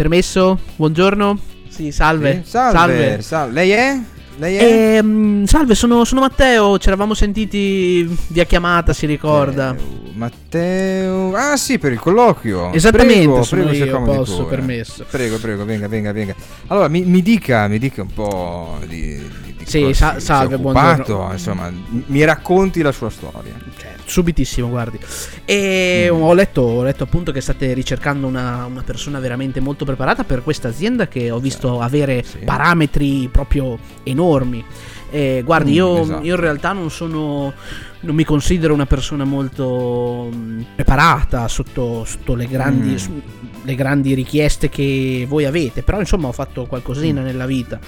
Permesso? 0.00 0.58
Buongiorno? 0.76 1.38
Sì, 1.68 1.92
salve. 1.92 2.40
Sì, 2.42 2.48
salve. 2.52 2.78
salve. 2.78 3.20
Salve. 3.20 3.52
Lei 3.52 3.70
è? 3.70 4.00
Lei 4.38 4.56
è? 4.56 4.96
Ehm, 4.96 5.44
salve, 5.44 5.74
sono, 5.74 6.06
sono 6.06 6.22
Matteo. 6.22 6.78
Ci 6.78 6.88
eravamo 6.88 7.12
sentiti 7.12 8.08
via 8.28 8.44
chiamata, 8.44 8.94
si 8.94 9.04
ricorda. 9.04 9.76
Matteo, 10.14 11.28
Matteo. 11.28 11.34
Ah, 11.34 11.58
sì, 11.58 11.78
per 11.78 11.92
il 11.92 11.98
colloquio. 11.98 12.72
Esattamente, 12.72 13.24
prego, 13.24 13.42
sono 13.42 13.64
prego, 13.64 13.84
io, 13.84 14.02
posso, 14.02 14.46
permesso. 14.46 15.04
Prego, 15.04 15.36
prego, 15.36 15.66
venga, 15.66 15.86
venga, 15.86 16.12
venga. 16.12 16.34
Allora, 16.68 16.88
mi, 16.88 17.04
mi 17.04 17.20
dica, 17.20 17.68
mi 17.68 17.78
dica 17.78 18.00
un 18.00 18.14
po' 18.14 18.78
di 18.86 19.49
Sì, 19.64 19.82
cosa 19.82 20.12
sa- 20.14 20.20
salve, 20.20 20.58
buongiorno. 20.58 21.30
Insomma, 21.32 21.70
mi 22.06 22.24
racconti 22.24 22.82
la 22.82 22.92
sua 22.92 23.10
storia. 23.10 23.54
Cioè, 23.76 23.94
subitissimo, 24.04 24.68
guardi. 24.68 24.98
E 25.44 26.08
Mm. 26.10 26.20
ho, 26.22 26.32
letto, 26.34 26.60
ho 26.62 26.82
letto 26.82 27.04
appunto 27.04 27.30
che 27.32 27.40
state 27.40 27.72
ricercando 27.72 28.26
una, 28.26 28.64
una 28.64 28.82
persona 28.82 29.18
veramente 29.20 29.60
molto 29.60 29.84
preparata 29.84 30.24
per 30.24 30.42
questa 30.42 30.68
azienda 30.68 31.06
che 31.08 31.30
ho 31.30 31.38
visto 31.38 31.80
avere 31.80 32.22
Sì. 32.24 32.38
parametri 32.44 33.28
proprio 33.30 33.78
enormi. 34.02 34.64
E 35.12 35.42
guardi, 35.44 35.72
Mm, 35.72 35.74
io, 35.74 36.02
esatto. 36.02 36.24
io 36.24 36.34
in 36.34 36.40
realtà 36.40 36.72
non 36.72 36.90
sono. 36.90 37.52
Non 38.02 38.14
mi 38.14 38.24
considero 38.24 38.72
una 38.72 38.86
persona 38.86 39.24
molto 39.24 40.30
mm, 40.34 40.60
preparata 40.74 41.46
sotto, 41.48 42.02
sotto 42.06 42.34
le, 42.34 42.46
grandi, 42.46 42.92
Mm. 42.92 42.96
su- 42.96 43.22
le 43.62 43.74
grandi 43.74 44.14
richieste 44.14 44.68
che 44.68 45.26
voi 45.28 45.44
avete. 45.44 45.82
Però, 45.82 45.98
insomma, 46.00 46.28
ho 46.28 46.32
fatto 46.32 46.66
qualcosina 46.66 47.20
nella 47.22 47.46
vita. 47.46 47.78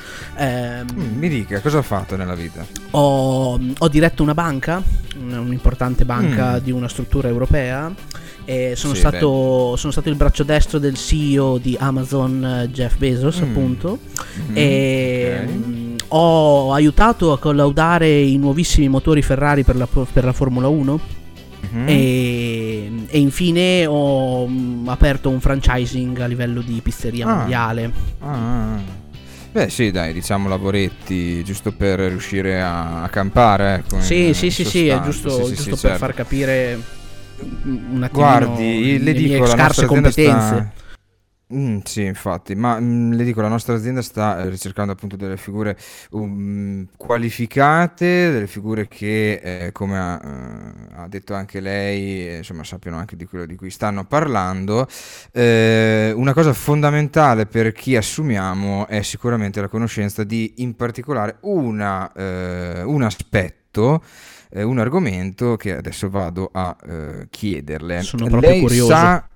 Mm, 0.40 1.18
mi 1.18 1.28
dica, 1.28 1.60
cosa 1.60 1.78
ha 1.78 1.82
fatto 1.82 2.16
nella 2.16 2.34
vita? 2.34 2.64
ho, 2.92 3.58
ho 3.78 3.88
diretto 3.88 4.22
una 4.22 4.34
banca, 4.34 4.82
un- 5.18 5.32
un'importante 5.46 6.04
banca 6.04 6.54
Mm. 6.60 6.64
di 6.64 6.70
una 6.70 6.88
struttura 6.88 7.28
europea. 7.28 7.92
E 8.44 8.72
sono, 8.74 8.92
Sì, 8.94 8.98
stato, 9.00 9.76
sono 9.76 9.92
stato 9.92 10.08
il 10.08 10.16
braccio 10.16 10.42
destro 10.42 10.78
del 10.80 10.96
CEO 10.96 11.58
di 11.58 11.76
Amazon, 11.78 12.44
eh, 12.64 12.68
Jeff 12.70 12.96
Bezos, 12.96 13.38
Mm. 13.38 13.42
appunto. 13.42 13.98
Mm, 14.50 14.56
e 14.56 15.40
ok. 15.44 15.48
mm, 15.48 15.94
ho 16.08 16.72
aiutato 16.72 17.30
a 17.32 17.38
collaudare 17.38 18.10
i 18.20 18.36
nuovissimi 18.38 18.88
motori 18.88 19.22
Ferrari 19.22 19.62
per 19.62 19.76
la, 19.76 19.86
per 19.86 20.24
la 20.24 20.32
Formula 20.32 20.66
1. 20.66 20.98
Mhm. 21.70 21.88
E, 21.88 22.90
e 23.08 23.18
infine 23.18 23.86
ho 23.86 24.46
mm, 24.48 24.88
aperto 24.88 25.28
un 25.30 25.40
franchising 25.40 26.18
a 26.20 26.26
livello 26.26 26.60
di 26.60 26.80
pizzeria 26.82 27.26
Ah. 27.26 27.34
mondiale. 27.36 27.92
Ah, 28.20 29.00
Beh 29.52 29.68
sì 29.68 29.90
dai 29.90 30.14
diciamo 30.14 30.48
lavoretti 30.48 31.44
giusto 31.44 31.72
per 31.72 31.98
riuscire 32.00 32.60
a, 32.62 33.02
a 33.02 33.08
campare 33.10 33.74
ecco, 33.74 34.00
Sì, 34.00 34.32
sì, 34.32 34.50
sì, 34.50 34.64
sì, 34.64 34.88
è 34.88 34.98
giusto, 35.02 35.28
Sì, 35.44 35.54
giusto 35.54 35.62
sì, 35.62 35.68
per 35.70 35.78
certo. 35.78 35.98
far 35.98 36.14
capire 36.14 36.80
un 37.64 38.00
attimo 38.02 38.08
Guardi, 38.24 38.98
le 38.98 39.12
le 39.12 39.12
mie 39.12 39.28
dico, 39.28 39.40
la 39.44 39.46
scarse 39.48 39.86
competenze. 39.86 40.70
sta... 40.72 40.72
Mm, 41.54 41.80
sì, 41.84 42.04
infatti, 42.04 42.54
ma 42.54 42.80
mm, 42.80 43.12
le 43.12 43.24
dico, 43.24 43.42
la 43.42 43.48
nostra 43.48 43.74
azienda 43.74 44.00
sta 44.00 44.42
eh, 44.42 44.48
ricercando 44.48 44.92
appunto 44.92 45.16
delle 45.16 45.36
figure 45.36 45.76
um, 46.12 46.86
qualificate, 46.96 48.30
delle 48.30 48.46
figure 48.46 48.88
che, 48.88 49.66
eh, 49.66 49.72
come 49.72 49.98
ha, 49.98 50.20
eh, 50.24 51.02
ha 51.02 51.08
detto 51.08 51.34
anche 51.34 51.60
lei, 51.60 52.26
eh, 52.26 52.36
insomma, 52.38 52.64
sappiano 52.64 52.96
anche 52.96 53.16
di 53.16 53.26
quello 53.26 53.44
di 53.44 53.56
cui 53.56 53.68
stanno 53.68 54.04
parlando. 54.04 54.88
Eh, 55.30 56.12
una 56.16 56.32
cosa 56.32 56.54
fondamentale 56.54 57.44
per 57.44 57.72
chi 57.72 57.96
assumiamo 57.96 58.86
è 58.86 59.02
sicuramente 59.02 59.60
la 59.60 59.68
conoscenza 59.68 60.24
di, 60.24 60.54
in 60.58 60.74
particolare, 60.74 61.36
una, 61.40 62.10
un 62.14 63.02
aspetto 63.02 64.02
un 64.54 64.78
argomento 64.78 65.56
che 65.56 65.74
adesso 65.74 66.10
vado 66.10 66.50
a 66.52 66.76
eh, 66.86 67.26
chiederle. 67.30 68.02
Sono 68.02 68.26
proprio 68.26 68.50
Lei 68.50 68.60
curioso. 68.60 68.90
sa, 68.90 69.26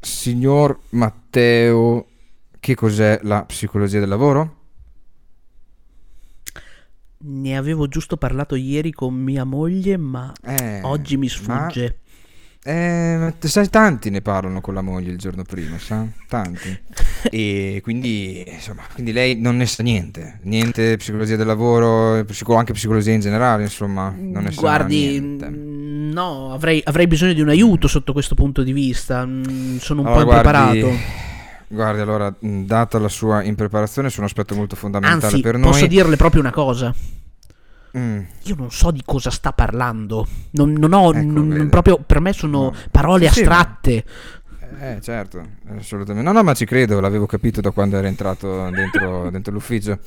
signor 0.00 0.78
Matteo, 0.90 2.06
che 2.58 2.74
cos'è 2.74 3.20
la 3.22 3.44
psicologia 3.44 3.98
del 4.00 4.08
lavoro? 4.08 4.56
Ne 7.22 7.56
avevo 7.56 7.86
giusto 7.86 8.16
parlato 8.16 8.54
ieri 8.54 8.92
con 8.92 9.14
mia 9.14 9.44
moglie, 9.44 9.96
ma 9.98 10.32
Eh, 10.42 10.80
oggi 10.82 11.16
mi 11.18 11.28
sfugge. 11.28 11.98
Eh, 12.62 13.16
ma 13.18 13.30
t- 13.32 13.46
sai, 13.46 13.68
tanti 13.70 14.10
ne 14.10 14.20
parlano 14.20 14.60
con 14.60 14.74
la 14.74 14.82
moglie 14.82 15.10
il 15.10 15.18
giorno 15.18 15.42
prima, 15.44 15.78
sa? 15.78 16.06
Tanti. 16.28 16.78
E 17.30 17.80
quindi, 17.82 18.42
insomma, 18.46 18.82
quindi 18.94 19.12
lei 19.12 19.38
non 19.38 19.56
ne 19.56 19.66
sa 19.66 19.82
niente. 19.82 20.40
Niente 20.44 20.96
psicologia 20.96 21.36
del 21.36 21.46
lavoro, 21.46 22.24
anche 22.56 22.72
psicologia 22.72 23.12
in 23.12 23.20
generale, 23.20 23.62
insomma, 23.64 24.08
non 24.16 24.44
ne 24.44 24.50
sa 24.50 24.60
Guardi, 24.62 24.96
niente. 25.20 25.50
mm, 25.50 25.69
no, 26.12 26.52
avrei, 26.52 26.80
avrei 26.84 27.06
bisogno 27.06 27.32
di 27.32 27.40
un 27.40 27.48
aiuto 27.48 27.88
sotto 27.88 28.12
questo 28.12 28.34
punto 28.34 28.62
di 28.62 28.72
vista. 28.72 29.24
Mm, 29.24 29.76
Sono 29.78 30.00
un 30.02 30.06
Allora, 30.06 30.24
po' 30.24 30.30
impreparato. 30.30 30.90
Guardi, 31.68 32.00
allora, 32.00 32.34
data 32.40 32.98
la 32.98 33.08
sua 33.08 33.42
impreparazione 33.44 34.10
su 34.10 34.18
un 34.20 34.26
aspetto 34.26 34.54
molto 34.54 34.74
fondamentale 34.76 35.24
Anzi, 35.26 35.40
per 35.40 35.54
noi. 35.56 35.70
posso 35.70 35.86
dirle 35.86 36.16
proprio 36.16 36.40
una 36.40 36.50
cosa. 36.50 36.92
Mm, 37.96 38.20
Io 38.44 38.54
non 38.56 38.70
so 38.70 38.90
di 38.92 39.02
cosa 39.04 39.30
sta 39.30 39.52
parlando. 39.52 40.26
Non, 40.52 40.72
non 40.72 40.92
ho, 40.92 41.12
Ecco, 41.12 41.26
non- 41.26 41.68
proprio 41.70 41.98
per 42.04 42.20
me 42.20 42.32
sono 42.32 42.62
No. 42.62 42.74
parole 42.90 43.26
Sì, 43.28 43.32
sì, 43.32 43.40
astratte. 43.40 44.04
Eh, 44.78 44.98
certo, 45.00 45.42
assolutamente. 45.76 46.26
No, 46.26 46.32
no, 46.36 46.42
ma 46.42 46.54
ci 46.54 46.64
credo, 46.64 47.00
l'avevo 47.00 47.26
capito 47.26 47.60
da 47.60 47.70
quando 47.70 47.96
era 47.96 48.06
entrato 48.08 48.70
dentro, 48.70 49.28
dentro 49.32 49.52
l'ufficio. 49.52 49.98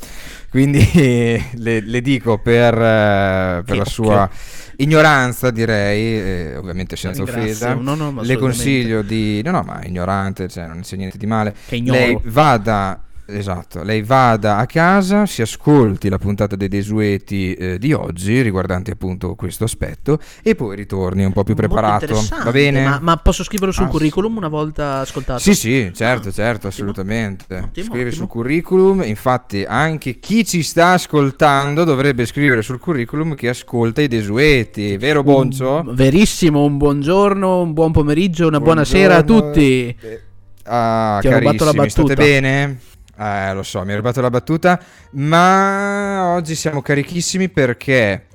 Quindi 0.49 0.79
le, 1.55 1.79
le 1.81 2.01
dico 2.01 2.37
per, 2.39 2.73
eh, 2.73 3.61
per 3.63 3.65
Che- 3.65 3.75
la 3.75 3.85
sua 3.85 4.29
ignoranza, 4.77 5.51
direi, 5.51 6.01
eh, 6.03 6.55
ovviamente 6.57 6.95
senza 6.95 7.21
offesa, 7.21 7.73
No, 7.73 7.95
no, 7.95 8.21
le 8.21 8.37
consiglio 8.37 9.01
di... 9.01 9.41
No, 9.43 9.51
no, 9.51 9.61
ma 9.61 9.81
ignorante, 9.83 10.47
cioè 10.47 10.65
non 10.67 10.81
c'è 10.81 10.95
niente 10.95 11.17
di 11.17 11.25
male. 11.25 11.53
Che 11.67 11.75
ignoro. 11.75 11.99
Lei 11.99 12.19
vada... 12.23 13.01
Esatto, 13.25 13.83
lei 13.83 14.01
vada 14.03 14.57
a 14.57 14.65
casa, 14.65 15.25
si 15.25 15.41
ascolti 15.41 16.09
la 16.09 16.17
puntata 16.17 16.57
dei 16.57 16.67
desueti 16.67 17.53
eh, 17.53 17.79
di 17.79 17.93
oggi 17.93 18.41
riguardanti 18.41 18.91
appunto 18.91 19.33
questo 19.35 19.63
aspetto 19.63 20.19
e 20.43 20.55
poi 20.55 20.75
ritorni 20.75 21.23
un 21.23 21.31
po' 21.31 21.45
più 21.45 21.55
preparato. 21.55 22.21
Va 22.43 22.51
bene? 22.51 22.83
Ma, 22.83 22.99
ma 23.01 23.15
posso 23.15 23.45
scriverlo 23.45 23.71
sul 23.73 23.85
Ah, 23.85 23.87
curriculum 23.87 24.35
una 24.35 24.49
volta 24.49 24.99
ascoltato? 24.99 25.39
Sì, 25.39 25.55
sì, 25.55 25.91
certo, 25.95 26.27
Ah, 26.27 26.31
certo, 26.31 26.67
ottimo. 26.67 26.89
assolutamente. 26.89 27.55
Ottimo, 27.59 27.85
Scrive 27.85 28.07
ottimo. 28.09 28.11
sul 28.11 28.27
curriculum, 28.27 29.03
infatti 29.03 29.63
anche 29.65 30.19
chi 30.19 30.45
ci 30.45 30.61
sta 30.61 30.91
ascoltando 30.91 31.85
dovrebbe 31.85 32.25
scrivere 32.25 32.61
sul 32.61 32.77
curriculum 32.79 33.35
che 33.35 33.47
ascolta 33.47 34.01
i 34.01 34.09
desueti, 34.09 34.97
vero 34.97 35.23
Boncio? 35.23 35.81
Un- 35.85 35.95
verissimo, 35.95 36.65
un 36.65 36.75
buongiorno, 36.75 37.61
un 37.61 37.71
buon 37.71 37.93
pomeriggio, 37.93 38.47
una 38.47 38.59
buona 38.59 38.83
sera 38.83 39.15
a 39.15 39.23
Buongiorno. 39.23 39.51
tutti. 39.53 39.97
Eh, 40.01 40.21
Ah, 40.65 41.17
Ti 41.19 41.27
ho 41.27 41.31
rubato 41.39 41.65
la 41.65 41.71
carissimi, 41.73 41.89
state 41.89 42.07
battuta. 42.15 42.23
bene? 42.23 42.79
Eh, 43.17 43.53
lo 43.53 43.63
so, 43.63 43.83
mi 43.83 43.91
hai 43.91 43.97
rubato 43.97 44.21
la 44.21 44.29
battuta, 44.29 44.81
ma 45.11 46.33
oggi 46.35 46.55
siamo 46.55 46.81
carichissimi 46.81 47.49
perché 47.49 48.27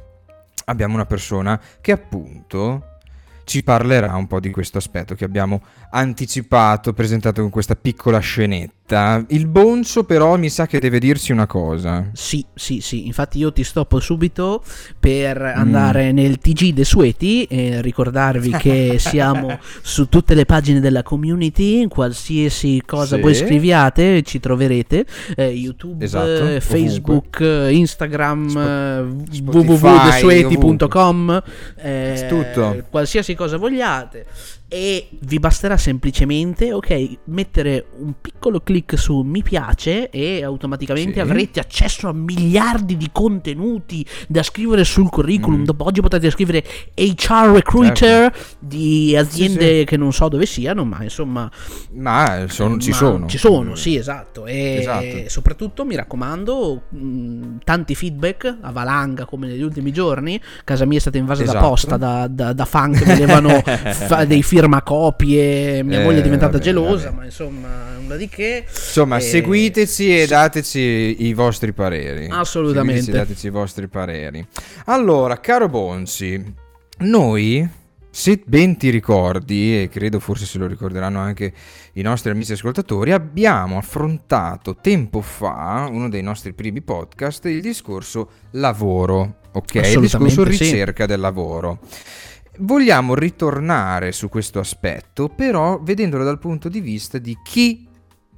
abbiamo 0.67 0.95
una 0.95 1.07
persona 1.07 1.61
che 1.81 1.93
appunto 1.93 2.99
ci 3.45 3.63
parlerà 3.63 4.15
un 4.15 4.27
po' 4.27 4.41
di 4.41 4.51
questo 4.51 4.79
aspetto 4.79 5.15
che 5.15 5.25
abbiamo 5.25 5.63
anticipato, 5.91 6.93
presentato 6.93 7.41
con 7.41 7.51
questa 7.51 7.75
piccola 7.75 8.19
scenetta. 8.19 8.78
Il 9.29 9.47
Boncio 9.47 10.05
però 10.05 10.37
mi 10.39 10.49
sa 10.49 10.67
che 10.67 10.79
deve 10.81 10.99
dirci 10.99 11.31
una 11.33 11.47
cosa. 11.47 12.09
Sì, 12.15 12.45
sì, 12.55 12.81
sì, 12.81 13.07
infatti 13.07 13.39
io 13.39 13.53
ti 13.53 13.63
stoppo 13.65 14.01
subito 14.01 14.63
per 14.99 15.39
Mm. 15.39 15.59
andare 15.61 16.11
nel 16.13 16.39
TG 16.39 16.73
Desueti 16.73 17.45
e 17.45 17.83
ricordarvi 17.83 18.51
che 18.53 18.97
siamo 18.99 19.59
su 19.83 20.09
tutte 20.09 20.35
le 20.35 20.47
pagine 20.47 20.81
della 20.81 21.03
community, 21.03 21.87
qualsiasi 21.89 22.83
cosa 22.87 23.17
Sì. 23.17 23.21
voi 23.23 23.35
scriviate 23.35 24.23
ci 24.23 24.41
troverete, 24.41 25.05
eh, 25.37 25.47
YouTube, 25.49 26.05
Esatto, 26.05 26.47
eh, 26.49 26.61
Facebook, 26.61 27.41
eh, 27.41 27.73
Instagram, 27.75 28.49
Spo- 28.49 28.61
eh, 28.61 29.01
www.desueti.com, 30.23 31.43
eh, 31.77 32.27
Tutto. 32.29 32.85
qualsiasi 32.91 33.35
cosa 33.35 33.57
vogliate. 33.59 34.25
E 34.71 35.09
vi 35.21 35.39
basterà 35.39 35.79
semplicemente, 35.79 36.75
ok, 36.75 37.19
mettere 37.25 37.87
un 38.01 38.13
piccolo 38.21 38.61
clic 38.61 38.99
su 38.99 39.23
mi 39.23 39.43
piace 39.43 40.11
e 40.11 40.45
automaticamente 40.45 41.15
Sì. 41.15 41.21
avrete 41.21 41.59
accesso 41.59 42.07
a 42.07 42.13
miliardi 42.13 42.99
di 42.99 43.09
contenuti 43.11 44.05
da 44.29 44.43
scrivere 44.43 44.85
sul 44.85 45.09
curriculum. 45.09 45.61
Mm. 45.61 45.65
Dopo 45.65 45.85
oggi 45.87 46.03
potete 46.03 46.29
scrivere 46.31 46.63
HR 46.95 47.51
recruiter 47.55 48.31
di 48.59 49.17
aziende 49.17 49.59
Certo. 49.61 49.79
sì. 49.79 49.85
che 49.87 49.97
non 49.97 50.13
so 50.13 50.29
dove 50.29 50.45
siano, 50.45 50.85
ma 50.85 51.03
insomma 51.03 51.51
Ma 51.95 52.45
sono- 52.49 52.77
ci 52.79 52.91
ma 52.91 52.97
sono. 52.97 53.27
Ci 53.27 53.39
sono, 53.39 53.75
sì, 53.75 53.97
esatto. 53.97 54.45
E 54.45 54.77
Esatto. 54.81 55.29
soprattutto 55.31 55.87
mi 55.87 55.97
raccomando, 55.97 56.83
mh, 56.91 57.57
tanti 57.65 57.95
feedback 57.95 58.55
a 58.61 58.71
valanga 58.71 59.25
come 59.25 59.47
negli 59.47 59.63
ultimi 59.63 59.93
giorni. 59.95 60.39
Casa 60.63 60.85
mia 60.85 60.99
è 60.99 61.01
stata 61.01 61.17
invasa 61.17 61.43
da 61.43 61.53
Esatto. 61.53 61.67
posta 61.69 61.97
da, 61.97 62.27
da, 62.29 62.53
da 62.53 62.65
fan 62.67 62.93
che 62.93 63.05
volevano 63.07 63.63
fa- 63.65 64.27
dei 64.27 64.43
firmacopie. 64.59 65.83
Mia 65.85 66.01
Eh, 66.01 66.05
moglie 66.05 66.19
è 66.19 66.23
diventata 66.23 66.53
vabbè, 66.53 66.65
gelosa, 66.65 67.05
vabbè. 67.07 67.17
ma 67.17 67.25
insomma, 67.25 67.69
nulla 68.01 68.17
di 68.17 68.29
che. 68.29 68.65
Insomma, 68.69 69.17
Eh, 69.19 69.21
seguiteci 69.21 70.21
e 70.21 70.27
dateci 70.27 71.17
i 71.27 71.33
vostri 71.35 71.73
pareri. 71.73 72.29
Assolutamente. 72.31 73.03
Seguiteci 73.03 73.17
e 73.17 73.27
dateci 73.27 73.47
i 73.47 73.51
vostri 73.51 73.89
pareri. 73.89 74.47
Allora, 74.87 75.39
caro 75.41 75.69
Bonzi, 75.69 76.55
noi 76.99 77.69
se 78.11 78.43
ben 78.45 78.77
ti 78.77 78.91
ricordi, 78.91 79.83
e 79.83 79.89
credo 79.89 80.19
forse 80.19 80.45
se 80.45 80.59
lo 80.59 80.67
ricorderanno 80.67 81.21
anche 81.21 81.53
i 81.93 82.03
nostri 82.03 82.31
amici 82.33 82.53
ascoltatori, 82.53 83.13
abbiamo 83.13 83.79
affrontato 83.79 84.77
tempo 84.81 85.21
fa, 85.21 85.89
uno 85.89 86.09
dei 86.09 86.23
nostri 86.23 86.53
primi 86.53 86.81
podcast, 86.81 87.45
il 87.45 87.61
discorso 87.61 88.31
lavoro, 88.53 89.37
ok? 89.53 89.75
Il 89.75 90.01
discorso 90.01 90.43
ricerca 90.43 91.03
sì. 91.05 91.09
del 91.11 91.21
lavoro. 91.21 91.79
Vogliamo 92.61 93.15
ritornare 93.15 94.13
su 94.13 94.29
questo 94.29 94.59
aspetto, 94.59 95.29
però 95.29 95.81
vedendolo 95.81 96.25
dal 96.25 96.39
punto 96.39 96.69
di 96.69 96.81
vista 96.81 97.19
di 97.19 97.37
chi 97.43 97.89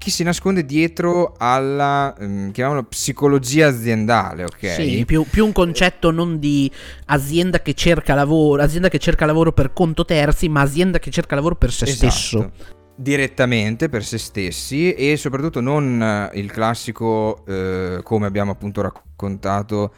chi 0.01 0.11
si 0.11 0.23
nasconde 0.23 0.65
dietro 0.65 1.35
alla 1.37 2.15
chiamiamola 2.17 2.85
psicologia 2.85 3.69
aziendale, 3.69 4.45
ok? 4.45 4.73
Sì, 4.73 5.05
più, 5.05 5.27
più, 5.29 5.45
un 5.45 5.53
concetto 5.53 6.11
non 6.11 6.39
di 6.39 6.71
azienda 7.07 7.61
che 7.61 7.75
cerca 7.75 8.15
lavoro, 8.15 8.63
azienda 8.63 8.89
che 8.89 8.99
cerca 8.99 9.27
lavoro 9.27 9.53
per 9.53 9.75
conto 9.75 10.07
terzi, 10.07 10.49
ma 10.49 10.63
azienda 10.63 10.99
che 10.99 11.11
cerca 11.11 11.35
lavoro 11.35 11.57
per 11.57 11.71
se 11.71 11.85
esatto. 11.85 12.11
stesso. 12.11 12.51
Direttamente 12.97 13.91
per 13.91 14.03
se 14.03 14.17
stessi 14.17 14.95
e 14.95 15.19
soprattutto 15.19 15.61
non 15.61 16.31
il 16.33 16.51
classico, 16.51 17.45
eh, 17.47 18.01
come 18.03 18.25
abbiamo 18.25 18.53
appunto 18.53 18.81
raccontato, 18.81 19.93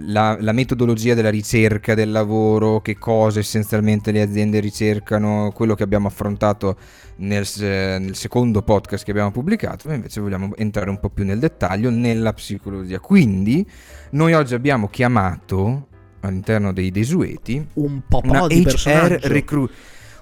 la, 0.00 0.38
la, 0.40 0.52
metodologia 0.52 1.12
della 1.12 1.28
ricerca 1.28 1.94
del 1.94 2.10
lavoro, 2.10 2.80
che 2.80 2.96
cosa 2.96 3.40
essenzialmente 3.40 4.10
le 4.10 4.22
aziende 4.22 4.58
ricercano, 4.58 5.52
quello 5.54 5.74
che 5.74 5.82
abbiamo 5.82 6.06
affrontato 6.06 6.76
nel, 7.16 7.46
nel, 7.58 8.14
secondo 8.14 8.62
podcast 8.62 9.04
che 9.04 9.10
abbiamo 9.10 9.30
pubblicato, 9.30 9.92
invece 9.92 10.22
vogliamo 10.22 10.56
entrare 10.56 10.88
un 10.88 10.98
po' 10.98 11.10
più 11.10 11.24
nel 11.24 11.38
dettaglio 11.38 11.90
nella 11.90 12.32
psicologia. 12.32 13.00
Quindi 13.00 13.66
noi 14.12 14.32
oggi 14.32 14.54
abbiamo 14.54 14.88
chiamato 14.88 15.88
all'interno 16.20 16.72
dei 16.72 16.90
desueti 16.90 17.64
un 17.74 18.00
po' 18.08 18.22
di 18.48 18.64
HR 18.64 19.18
recruit 19.24 19.70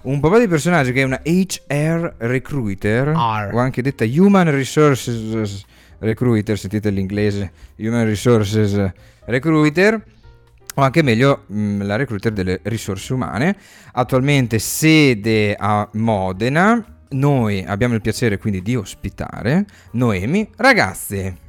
un 0.02 0.20
po' 0.20 0.38
di 0.38 0.48
personaggio 0.48 0.92
che 0.92 1.00
è 1.00 1.04
una 1.04 1.20
HR 1.24 2.16
recruiter 2.18 3.08
R. 3.08 3.50
o 3.54 3.58
anche 3.58 3.80
detta 3.80 4.04
Human 4.04 4.50
Resources 4.50 5.64
Recruiter, 6.04 6.58
sentite 6.58 6.90
l'inglese, 6.90 7.52
Human 7.78 8.04
Resources 8.04 8.92
Recruiter 9.26 10.02
o 10.76 10.82
anche 10.82 11.02
meglio 11.02 11.44
mm, 11.52 11.82
la 11.82 11.96
recruiter 11.96 12.32
delle 12.32 12.60
risorse 12.64 13.12
umane, 13.12 13.56
attualmente 13.92 14.58
sede 14.58 15.54
a 15.58 15.88
Modena. 15.92 16.84
Noi 17.10 17.64
abbiamo 17.64 17.94
il 17.94 18.00
piacere 18.00 18.38
quindi 18.38 18.60
di 18.60 18.74
ospitare 18.74 19.66
Noemi. 19.92 20.50
Ragazzi, 20.56 21.42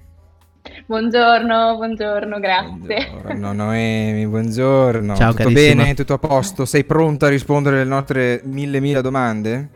Buongiorno, 0.88 1.76
buongiorno, 1.76 2.40
grazie. 2.40 3.10
Buongiorno 3.12 3.54
Noemi, 3.54 4.28
buongiorno. 4.28 5.16
Ciao, 5.16 5.32
Tutto 5.32 5.44
carissima. 5.44 5.84
bene? 5.84 5.94
Tutto 5.94 6.14
a 6.14 6.18
posto? 6.18 6.66
Sei 6.66 6.84
pronta 6.84 7.28
a 7.28 7.30
rispondere 7.30 7.82
alle 7.82 7.90
nostre 7.90 8.42
mille 8.46 8.80
mila 8.80 9.02
domande? 9.02 9.70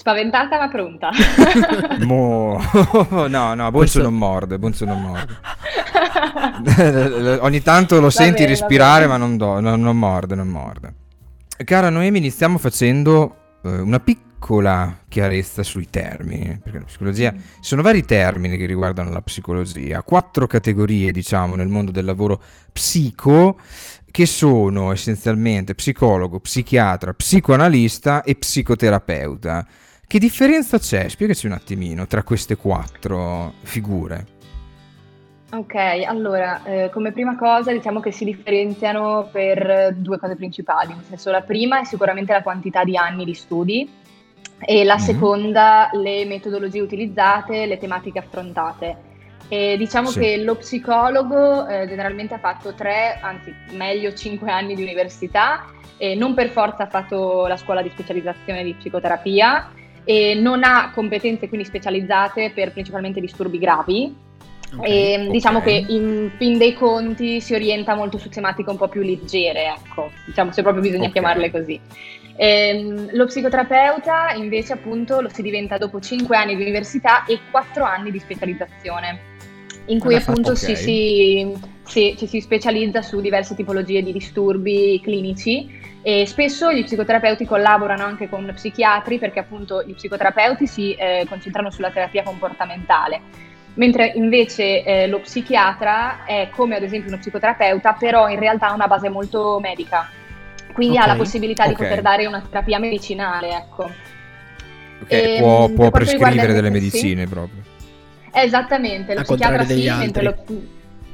Spaventata 0.00 0.56
ma 0.56 0.68
pronta. 0.70 1.10
Mo... 2.06 2.58
no, 3.28 3.52
no, 3.52 3.70
Bonzo 3.70 4.00
non 4.00 4.14
morde, 4.14 4.58
Bonzo 4.58 4.86
non 4.86 4.98
morde. 4.98 5.36
Ogni 7.44 7.60
tanto 7.60 7.96
lo 7.96 8.00
va 8.04 8.10
senti 8.10 8.44
bene, 8.44 8.46
respirare 8.46 9.06
ma 9.06 9.18
non, 9.18 9.36
do, 9.36 9.60
non, 9.60 9.78
non, 9.78 9.98
morde, 9.98 10.34
non 10.34 10.48
morde. 10.48 10.94
Cara 11.66 11.90
Noemi, 11.90 12.16
iniziamo 12.16 12.56
facendo 12.56 13.58
eh, 13.62 13.78
una 13.78 14.00
piccola 14.00 15.00
chiarezza 15.06 15.62
sui 15.62 15.90
termini, 15.90 16.58
perché 16.62 16.78
la 16.78 16.84
psicologia, 16.86 17.32
ci 17.32 17.42
sono 17.60 17.82
vari 17.82 18.02
termini 18.06 18.56
che 18.56 18.64
riguardano 18.64 19.10
la 19.10 19.20
psicologia, 19.20 20.00
quattro 20.02 20.46
categorie 20.46 21.12
diciamo 21.12 21.56
nel 21.56 21.68
mondo 21.68 21.90
del 21.90 22.06
lavoro 22.06 22.40
psico 22.72 23.58
che 24.10 24.24
sono 24.24 24.92
essenzialmente 24.92 25.74
psicologo, 25.74 26.40
psichiatra, 26.40 27.12
psicoanalista 27.12 28.22
e 28.22 28.34
psicoterapeuta. 28.34 29.66
Che 30.10 30.18
differenza 30.18 30.76
c'è? 30.76 31.08
Spiegaci 31.08 31.46
un 31.46 31.52
attimino 31.52 32.04
tra 32.08 32.24
queste 32.24 32.56
quattro 32.56 33.52
figure. 33.62 34.26
Ok, 35.52 35.76
allora, 36.04 36.64
eh, 36.64 36.90
come 36.92 37.12
prima 37.12 37.36
cosa 37.36 37.70
diciamo 37.70 38.00
che 38.00 38.10
si 38.10 38.24
differenziano 38.24 39.28
per 39.30 39.94
due 39.94 40.18
cose 40.18 40.34
principali, 40.34 40.94
nel 40.94 41.04
senso 41.04 41.30
la 41.30 41.42
prima 41.42 41.78
è 41.78 41.84
sicuramente 41.84 42.32
la 42.32 42.42
quantità 42.42 42.82
di 42.82 42.96
anni 42.96 43.24
di 43.24 43.34
studi 43.34 43.88
e 44.58 44.82
la 44.82 44.96
mm-hmm. 44.96 45.04
seconda 45.04 45.90
le 45.92 46.24
metodologie 46.24 46.80
utilizzate, 46.80 47.66
le 47.66 47.78
tematiche 47.78 48.18
affrontate. 48.18 48.96
E 49.46 49.76
diciamo 49.76 50.08
sì. 50.08 50.18
che 50.18 50.38
lo 50.38 50.56
psicologo 50.56 51.68
eh, 51.68 51.86
generalmente 51.86 52.34
ha 52.34 52.38
fatto 52.38 52.74
tre, 52.74 53.20
anzi 53.22 53.54
meglio 53.74 54.12
cinque 54.14 54.50
anni 54.50 54.74
di 54.74 54.82
università 54.82 55.66
e 55.96 56.16
non 56.16 56.34
per 56.34 56.48
forza 56.48 56.82
ha 56.82 56.88
fatto 56.88 57.46
la 57.46 57.56
scuola 57.56 57.80
di 57.80 57.90
specializzazione 57.90 58.64
di 58.64 58.74
psicoterapia 58.74 59.78
e 60.04 60.34
non 60.34 60.64
ha 60.64 60.90
competenze 60.94 61.48
quindi 61.48 61.66
specializzate 61.66 62.50
per 62.54 62.72
principalmente 62.72 63.20
disturbi 63.20 63.58
gravi. 63.58 64.28
Okay, 64.72 64.88
e 64.88 65.14
okay. 65.14 65.30
diciamo 65.30 65.60
che 65.60 65.84
in 65.88 66.30
fin 66.36 66.56
dei 66.56 66.74
conti 66.74 67.40
si 67.40 67.54
orienta 67.54 67.96
molto 67.96 68.18
su 68.18 68.28
tematiche 68.28 68.70
un 68.70 68.76
po' 68.76 68.88
più 68.88 69.02
leggere, 69.02 69.74
ecco, 69.74 70.12
diciamo 70.26 70.52
se 70.52 70.62
proprio 70.62 70.82
bisogna 70.82 71.08
okay. 71.08 71.12
chiamarle 71.12 71.50
così. 71.50 71.80
E, 72.36 72.46
ehm, 72.46 73.08
lo 73.12 73.26
psicoterapeuta 73.26 74.32
invece 74.34 74.74
appunto 74.74 75.20
lo 75.20 75.28
si 75.28 75.42
diventa 75.42 75.76
dopo 75.76 75.98
5 76.00 76.36
anni 76.36 76.54
di 76.54 76.62
università 76.62 77.24
e 77.24 77.40
4 77.50 77.82
anni 77.82 78.12
di 78.12 78.20
specializzazione, 78.20 79.20
in 79.86 79.98
cui 79.98 80.14
appunto 80.14 80.54
si, 80.54 80.76
si, 80.76 81.52
si, 81.84 82.14
ci 82.16 82.26
si 82.28 82.40
specializza 82.40 83.02
su 83.02 83.20
diverse 83.20 83.56
tipologie 83.56 84.02
di 84.02 84.12
disturbi 84.12 85.00
clinici 85.02 85.79
e 86.02 86.26
spesso 86.26 86.72
gli 86.72 86.82
psicoterapeuti 86.82 87.44
collaborano 87.44 88.04
anche 88.04 88.28
con 88.28 88.50
psichiatri 88.54 89.18
perché 89.18 89.40
appunto 89.40 89.82
gli 89.82 89.94
psicoterapeuti 89.94 90.66
si 90.66 90.94
eh, 90.94 91.26
concentrano 91.28 91.70
sulla 91.70 91.90
terapia 91.90 92.22
comportamentale, 92.22 93.20
mentre 93.74 94.12
invece 94.14 94.82
eh, 94.82 95.06
lo 95.06 95.20
psichiatra 95.20 96.24
è 96.24 96.48
come 96.50 96.76
ad 96.76 96.82
esempio 96.82 97.08
uno 97.08 97.18
psicoterapeuta, 97.18 97.94
però 97.98 98.28
in 98.28 98.38
realtà 98.38 98.68
ha 98.68 98.72
una 98.72 98.86
base 98.86 99.10
molto 99.10 99.58
medica, 99.60 100.08
quindi 100.72 100.96
okay. 100.96 101.08
ha 101.08 101.12
la 101.12 101.18
possibilità 101.18 101.64
okay. 101.64 101.74
di 101.74 101.82
poter 101.82 102.00
dare 102.00 102.26
una 102.26 102.40
terapia 102.40 102.78
medicinale, 102.78 103.50
ecco. 103.50 103.90
Okay, 105.02 105.20
e, 105.20 105.34
ehm, 105.34 105.42
può, 105.42 105.68
può 105.68 105.90
prescrivere 105.90 106.52
delle 106.52 106.70
medicine 106.70 107.24
sì. 107.24 107.28
proprio. 107.28 107.62
Esattamente, 108.32 109.14
lo 109.14 109.22
psichiatra 109.22 109.64
sì, 109.64 109.90
mentre 109.90 110.22
lo 110.22 110.34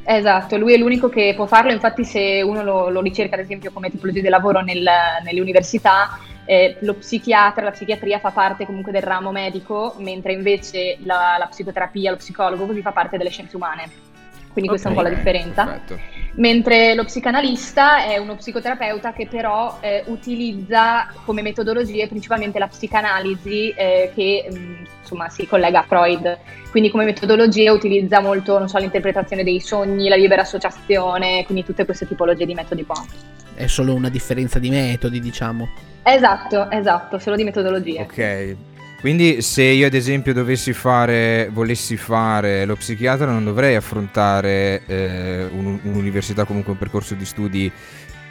Esatto, 0.09 0.57
lui 0.57 0.73
è 0.73 0.77
l'unico 0.77 1.09
che 1.09 1.33
può 1.35 1.47
farlo, 1.47 1.73
infatti 1.73 2.05
se 2.05 2.41
uno 2.41 2.63
lo, 2.63 2.91
lo 2.91 3.01
ricerca 3.01 3.35
ad 3.35 3.41
esempio 3.41 3.73
come 3.73 3.91
tipologia 3.91 4.21
di 4.21 4.29
lavoro 4.29 4.61
nel, 4.61 4.87
nelle 5.25 5.41
università, 5.41 6.17
eh, 6.45 6.77
lo 6.83 6.95
psichiatra, 6.95 7.65
la 7.65 7.73
psichiatria 7.73 8.21
fa 8.21 8.31
parte 8.31 8.67
comunque 8.67 8.93
del 8.93 9.03
ramo 9.03 9.33
medico, 9.33 9.97
mentre 9.99 10.33
invece 10.33 10.99
la, 11.03 11.35
la 11.39 11.47
psicoterapia, 11.47 12.13
lo 12.13 12.19
psicologo 12.19 12.67
così 12.67 12.83
fa 12.83 12.93
parte 12.93 13.19
delle 13.19 13.31
scienze 13.31 13.57
umane 13.57 14.07
quindi 14.57 14.71
questa 14.71 14.89
okay, 14.89 15.03
è 15.03 15.05
un 15.05 15.11
po' 15.11 15.15
la 15.15 15.23
differenza. 15.23 15.65
Perfetto. 15.67 16.01
Mentre 16.37 16.95
lo 16.95 17.05
psicanalista 17.05 18.05
è 18.07 18.17
uno 18.17 18.37
psicoterapeuta 18.37 19.13
che 19.13 19.27
però 19.27 19.77
eh, 19.83 20.03
utilizza 20.07 21.13
come 21.27 21.43
metodologie 21.43 22.09
principalmente 22.09 22.59
la 22.59 22.67
psicanalisi 22.67 23.69
eh, 23.77 24.13
che 24.15 24.49
mh, 24.51 24.57
mm, 24.57 24.85
insomma 25.07 25.29
si 25.29 25.47
collega 25.47 25.81
a 25.81 25.85
Freud, 25.85 26.39
quindi 26.71 26.91
come 26.91 27.05
metodologia 27.05 27.73
utilizza 27.73 28.21
molto 28.21 28.67
so, 28.67 28.79
l'interpretazione 28.79 29.45
dei 29.45 29.61
sogni, 29.61 30.09
la 30.09 30.17
libera 30.17 30.43
associazione, 30.43 31.45
quindi 31.45 31.65
tutte 31.65 31.85
queste 31.85 32.07
tipologie 32.09 32.45
di 32.45 32.55
metodi 32.55 32.85
qua. 32.85 33.03
È 33.55 33.67
solo 33.69 33.95
una 33.95 34.11
differenza 34.11 34.59
di 34.59 34.69
metodi, 34.69 35.21
diciamo. 35.21 35.69
Esatto, 36.03 36.71
esatto, 36.71 37.19
solo 37.19 37.37
di 37.37 37.45
metodologie. 37.45 38.01
Ok, 38.03 38.57
quindi 39.01 39.41
se 39.41 39.63
io 39.63 39.87
ad 39.87 39.95
esempio 39.95 40.35
dovessi 40.35 40.73
fare, 40.73 41.49
volessi 41.53 41.97
fare 41.97 42.65
lo 42.65 42.75
psichiatra 42.75 43.27
non 43.27 43.45
dovrei 43.45 43.77
affrontare 43.77 44.83
eh, 44.87 45.47
un, 45.53 45.79
un'università, 45.83 46.45
comunque 46.45 46.73
un 46.73 46.79
percorso 46.79 47.15
di 47.15 47.25
studi 47.25 47.71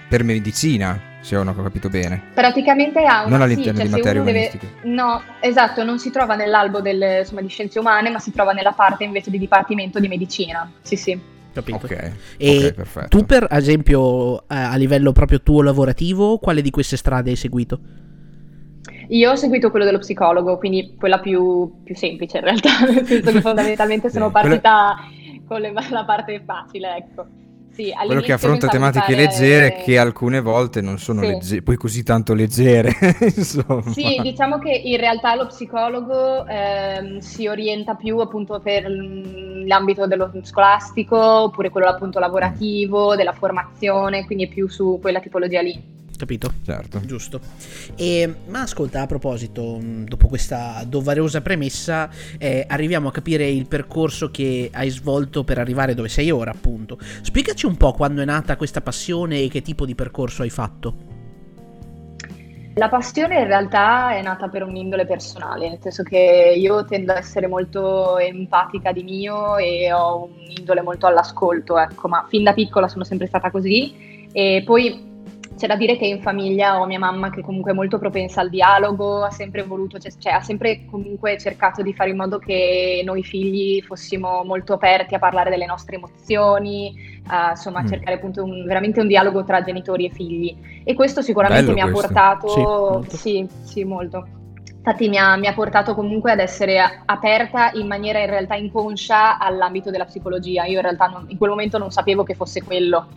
per 0.08 0.24
medicina, 0.24 1.15
se 1.26 1.36
ho 1.36 1.44
capito 1.64 1.90
bene. 1.90 2.22
Praticamente 2.36 3.04
ha 3.04 3.22
una... 3.22 3.30
Non 3.30 3.42
all'interno 3.42 3.80
sì, 3.80 3.88
cioè 3.88 3.88
di 3.88 3.92
materie 3.92 4.22
umanistiche. 4.22 4.68
Deve... 4.84 4.94
No, 4.94 5.24
esatto, 5.40 5.84
non 5.84 5.98
si 5.98 6.12
trova 6.12 6.36
nell'albo 6.36 6.82
del, 6.82 7.22
insomma, 7.22 7.42
di 7.42 7.48
scienze 7.48 7.80
umane, 7.80 8.12
ma 8.12 8.20
si 8.20 8.32
trova 8.32 8.52
nella 8.52 8.74
parte 8.74 9.06
invece 9.06 9.32
di 9.32 9.40
dipartimento 9.40 10.00
di 10.00 10.08
medicina. 10.08 10.72
Sì, 10.84 10.96
sì. 10.96 11.20
Capito. 11.52 11.86
Ok, 11.86 12.12
e 12.38 12.76
okay, 12.78 13.08
tu 13.08 13.24
per 13.24 13.48
esempio 13.50 14.42
eh, 14.42 14.56
a 14.56 14.76
livello 14.76 15.14
proprio 15.14 15.42
tuo 15.42 15.64
lavorativo, 15.64 16.38
quale 16.38 16.62
di 16.62 16.70
queste 16.70 16.98
strade 16.98 17.32
hai 17.32 17.38
seguito? 17.38 17.80
Io 19.08 19.32
ho 19.32 19.36
seguito 19.36 19.72
quello 19.72 19.86
dello 19.86 20.00
psicologo, 20.00 20.58
quindi 20.58 20.96
quella 21.00 21.20
più, 21.20 21.82
più 21.84 21.96
semplice 21.96 22.38
in 22.38 22.44
realtà, 22.44 22.86
nel 22.86 23.06
senso 23.06 23.32
che 23.32 23.42
fondamentalmente 23.42 24.12
sono 24.12 24.30
partita 24.30 24.96
con 25.48 25.62
le, 25.62 25.72
la 25.72 26.06
parte 26.06 26.44
facile, 26.46 26.98
ecco. 26.98 27.26
Sì, 27.76 27.94
quello 28.06 28.22
che 28.22 28.32
affronta 28.32 28.68
tematiche 28.68 29.12
fare... 29.12 29.16
leggere 29.18 29.82
che 29.84 29.98
alcune 29.98 30.40
volte 30.40 30.80
non 30.80 30.98
sono 30.98 31.20
sì. 31.20 31.28
legge... 31.28 31.62
poi 31.62 31.76
così 31.76 32.04
tanto 32.04 32.34
leggere. 32.34 32.92
sì, 33.92 34.18
diciamo 34.22 34.60
che 34.60 34.72
in 34.72 34.96
realtà 34.96 35.36
lo 35.36 35.48
psicologo 35.48 36.46
ehm, 36.46 37.18
si 37.18 37.48
orienta 37.48 37.96
più 37.96 38.18
appunto 38.20 38.62
per 38.62 38.86
l'ambito 38.88 40.08
dello 40.08 40.32
scolastico 40.44 41.18
oppure 41.18 41.70
quello 41.70 41.88
appunto 41.88 42.18
lavorativo, 42.20 43.18
della 43.18 43.34
formazione, 43.34 44.26
quindi 44.26 44.46
è 44.46 44.48
più 44.48 44.70
su 44.70 44.98
quella 45.02 45.20
tipologia 45.20 45.62
lì. 45.62 46.05
Capito? 46.18 46.52
Certo. 46.64 47.00
Giusto. 47.06 47.40
E, 47.96 48.34
ma 48.48 48.62
ascolta, 48.62 49.02
a 49.02 49.06
proposito, 49.06 49.80
dopo 49.82 50.28
questa 50.28 50.84
doverosa 50.88 51.42
premessa, 51.42 52.10
eh, 52.38 52.66
arriviamo 52.68 53.08
a 53.08 53.12
capire 53.12 53.50
il 53.50 53.68
percorso 53.68 54.32
che 54.32 54.70
hai 54.74 54.90
svolto 54.90 55.44
per 55.44 55.60
arrivare 55.60 55.94
dove 55.94 56.10
sei 56.10 56.32
ora, 56.32 56.52
appunto. 56.52 56.98
Spiegaci 57.22 57.66
un 57.66 57.78
po' 57.78 57.94
quando 57.94 58.22
è 58.22 58.26
nata 58.26 58.56
questa 58.58 58.82
passione 58.82 59.42
e 59.42 59.50
che 59.50 59.62
tipo 59.62 59.86
di 59.86 59.96
percorso 59.96 60.42
hai 60.42 60.50
fatto. 60.50 61.14
La 62.78 62.90
passione 62.90 63.40
in 63.40 63.48
realtà 63.48 64.16
è 64.16 64.22
nata 64.22 64.50
per 64.50 64.62
un'indole 64.62 65.06
personale, 65.06 65.70
nel 65.70 65.78
senso 65.80 66.04
che 66.04 66.54
io 66.58 66.84
tendo 66.84 67.14
ad 67.14 67.20
essere 67.20 67.48
molto 67.48 68.18
empatica 68.18 68.92
di 68.92 69.02
mio 69.02 69.56
e 69.56 69.94
ho 69.94 70.26
un'indole 70.26 70.82
molto 70.82 71.08
all'ascolto, 71.08 71.78
ecco, 71.78 72.10
ma 72.10 72.26
fin 72.28 72.44
da 72.44 72.52
piccola 72.52 72.90
sono 72.90 73.06
sempre 73.06 73.28
stata 73.28 73.50
così 73.50 74.28
e 74.34 74.62
poi 74.66 75.15
c'è 75.58 75.68
da 75.68 75.76
dire 75.76 75.98
che 75.98 76.06
in 76.06 76.22
famiglia 76.22 76.80
ho 76.80 76.86
mia 76.86 77.00
mamma 77.00 77.30
che 77.30 77.42
comunque 77.42 77.72
è 77.72 77.74
molto 77.74 77.98
propensa 77.98 78.42
al 78.42 78.50
dialogo, 78.50 79.24
ha 79.24 79.32
sempre 79.32 79.64
voluto, 79.64 79.98
cioè, 79.98 80.12
cioè, 80.18 80.34
ha 80.34 80.42
sempre 80.42 80.86
comunque 80.86 81.38
cercato 81.38 81.82
di 81.82 81.94
fare 81.94 82.10
in 82.10 82.18
modo 82.18 82.40
che 82.40 83.02
noi 83.06 83.24
figli 83.24 83.82
fossimo 83.82 84.44
molto 84.44 84.74
aperti 84.74 85.16
a 85.16 85.20
parlare 85.20 85.50
delle 85.50 85.66
nostre 85.66 85.96
emozioni, 85.96 87.22
a 87.28 87.52
insomma 87.52 87.84
mm. 87.84 87.88
cercare 87.88 88.16
appunto 88.16 88.44
un, 88.44 88.66
veramente 88.66 89.00
un 89.00 89.08
dialogo 89.08 89.44
tra 89.46 89.62
genitori 89.62 90.06
e 90.06 90.10
figli. 90.12 90.58
E 90.84 90.94
questo 90.94 91.22
sicuramente 91.22 91.72
Bello 91.74 91.86
mi 91.86 91.92
questo. 91.92 92.08
ha 92.08 92.38
portato, 92.38 93.06
sì, 93.08 93.18
sì, 93.18 93.48
sì, 93.64 93.84
molto. 93.86 94.28
Infatti 94.86 95.10
mi 95.10 95.18
ha, 95.18 95.36
mi 95.36 95.48
ha, 95.48 95.54
portato 95.54 95.96
comunque 95.96 96.32
ad 96.32 96.40
essere 96.40 96.80
aperta 97.06 97.72
in 97.74 97.88
maniera 97.88 98.20
in 98.20 98.28
realtà 98.30 98.54
inconscia 98.54 99.40
all'ambito 99.40 99.90
della 99.90 100.06
psicologia. 100.06 100.66
Io 100.66 100.76
in 100.76 100.84
realtà 100.84 101.08
non, 101.08 101.26
in 101.28 101.38
quel 101.38 101.50
momento 101.50 101.80
non 101.80 101.90
sapevo 101.90 102.24
che 102.24 102.36
fosse 102.36 102.62
quello. 102.62 103.08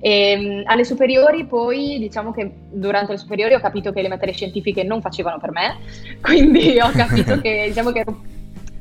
E, 0.00 0.10
ehm, 0.10 0.62
alle 0.64 0.84
superiori 0.84 1.44
poi 1.44 1.98
diciamo 1.98 2.32
che 2.32 2.50
durante 2.70 3.12
le 3.12 3.18
superiori 3.18 3.54
ho 3.54 3.60
capito 3.60 3.92
che 3.92 4.02
le 4.02 4.08
materie 4.08 4.34
scientifiche 4.34 4.82
non 4.82 5.00
facevano 5.00 5.38
per 5.38 5.50
me, 5.50 5.76
quindi 6.20 6.78
ho 6.80 6.90
capito 6.90 7.38
che 7.42 7.66
diciamo 7.68 7.92
che 7.92 7.98
ero 8.00 8.20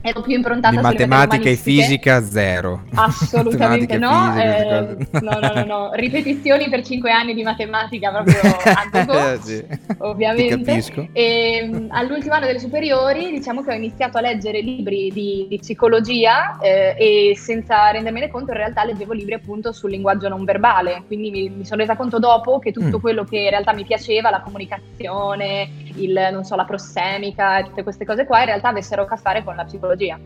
ero 0.01 0.21
più 0.21 0.33
improntata 0.33 0.77
di 0.77 0.81
matematica 0.81 1.49
e 1.49 1.55
fisica 1.55 2.23
zero 2.23 2.85
assolutamente 2.95 3.97
no. 3.97 4.33
Eh, 4.41 4.95
no, 5.19 5.39
no 5.39 5.53
no 5.53 5.65
no 5.65 5.91
ripetizioni 5.99 6.69
per 6.69 6.85
cinque 6.85 7.11
anni 7.11 7.33
di 7.33 7.43
matematica 7.43 8.09
proprio 8.09 8.39
a 8.63 9.33
eh, 9.33 9.39
sì. 9.41 9.65
ovviamente 9.97 11.09
e 11.11 11.69
mm, 11.69 11.87
all'ultimo 11.89 12.35
anno 12.35 12.45
delle 12.45 12.59
superiori 12.59 13.29
diciamo 13.31 13.61
che 13.61 13.71
ho 13.71 13.75
iniziato 13.75 14.17
a 14.17 14.21
leggere 14.21 14.61
libri 14.61 15.11
di, 15.11 15.47
di 15.49 15.57
psicologia 15.57 16.57
eh, 16.59 16.95
e 16.97 17.33
senza 17.35 17.91
rendermene 17.91 18.29
conto 18.29 18.51
in 18.51 18.57
realtà 18.57 18.85
leggevo 18.85 19.11
libri 19.11 19.33
appunto 19.33 19.73
sul 19.73 19.89
linguaggio 19.89 20.29
non 20.29 20.45
verbale 20.45 21.03
quindi 21.07 21.29
mi, 21.29 21.49
mi 21.49 21.65
sono 21.65 21.81
resa 21.81 21.97
conto 21.97 22.19
dopo 22.19 22.59
che 22.59 22.71
tutto 22.71 22.99
mm. 22.99 23.01
quello 23.01 23.25
che 23.25 23.37
in 23.37 23.49
realtà 23.49 23.73
mi 23.73 23.83
piaceva 23.83 24.29
la 24.29 24.39
comunicazione 24.39 25.87
il, 25.95 26.29
non 26.31 26.45
so, 26.45 26.55
la 26.55 26.63
prossemica 26.63 27.61
tutte 27.63 27.83
queste 27.83 28.05
cose 28.05 28.23
qua 28.23 28.39
in 28.39 28.45
realtà 28.45 28.69
avessero 28.69 29.01
a 29.01 29.07
che 29.09 29.17
fare 29.17 29.43
con 29.43 29.57
la 29.57 29.65
psicologia 29.65 29.87
psicologia. 29.89 30.19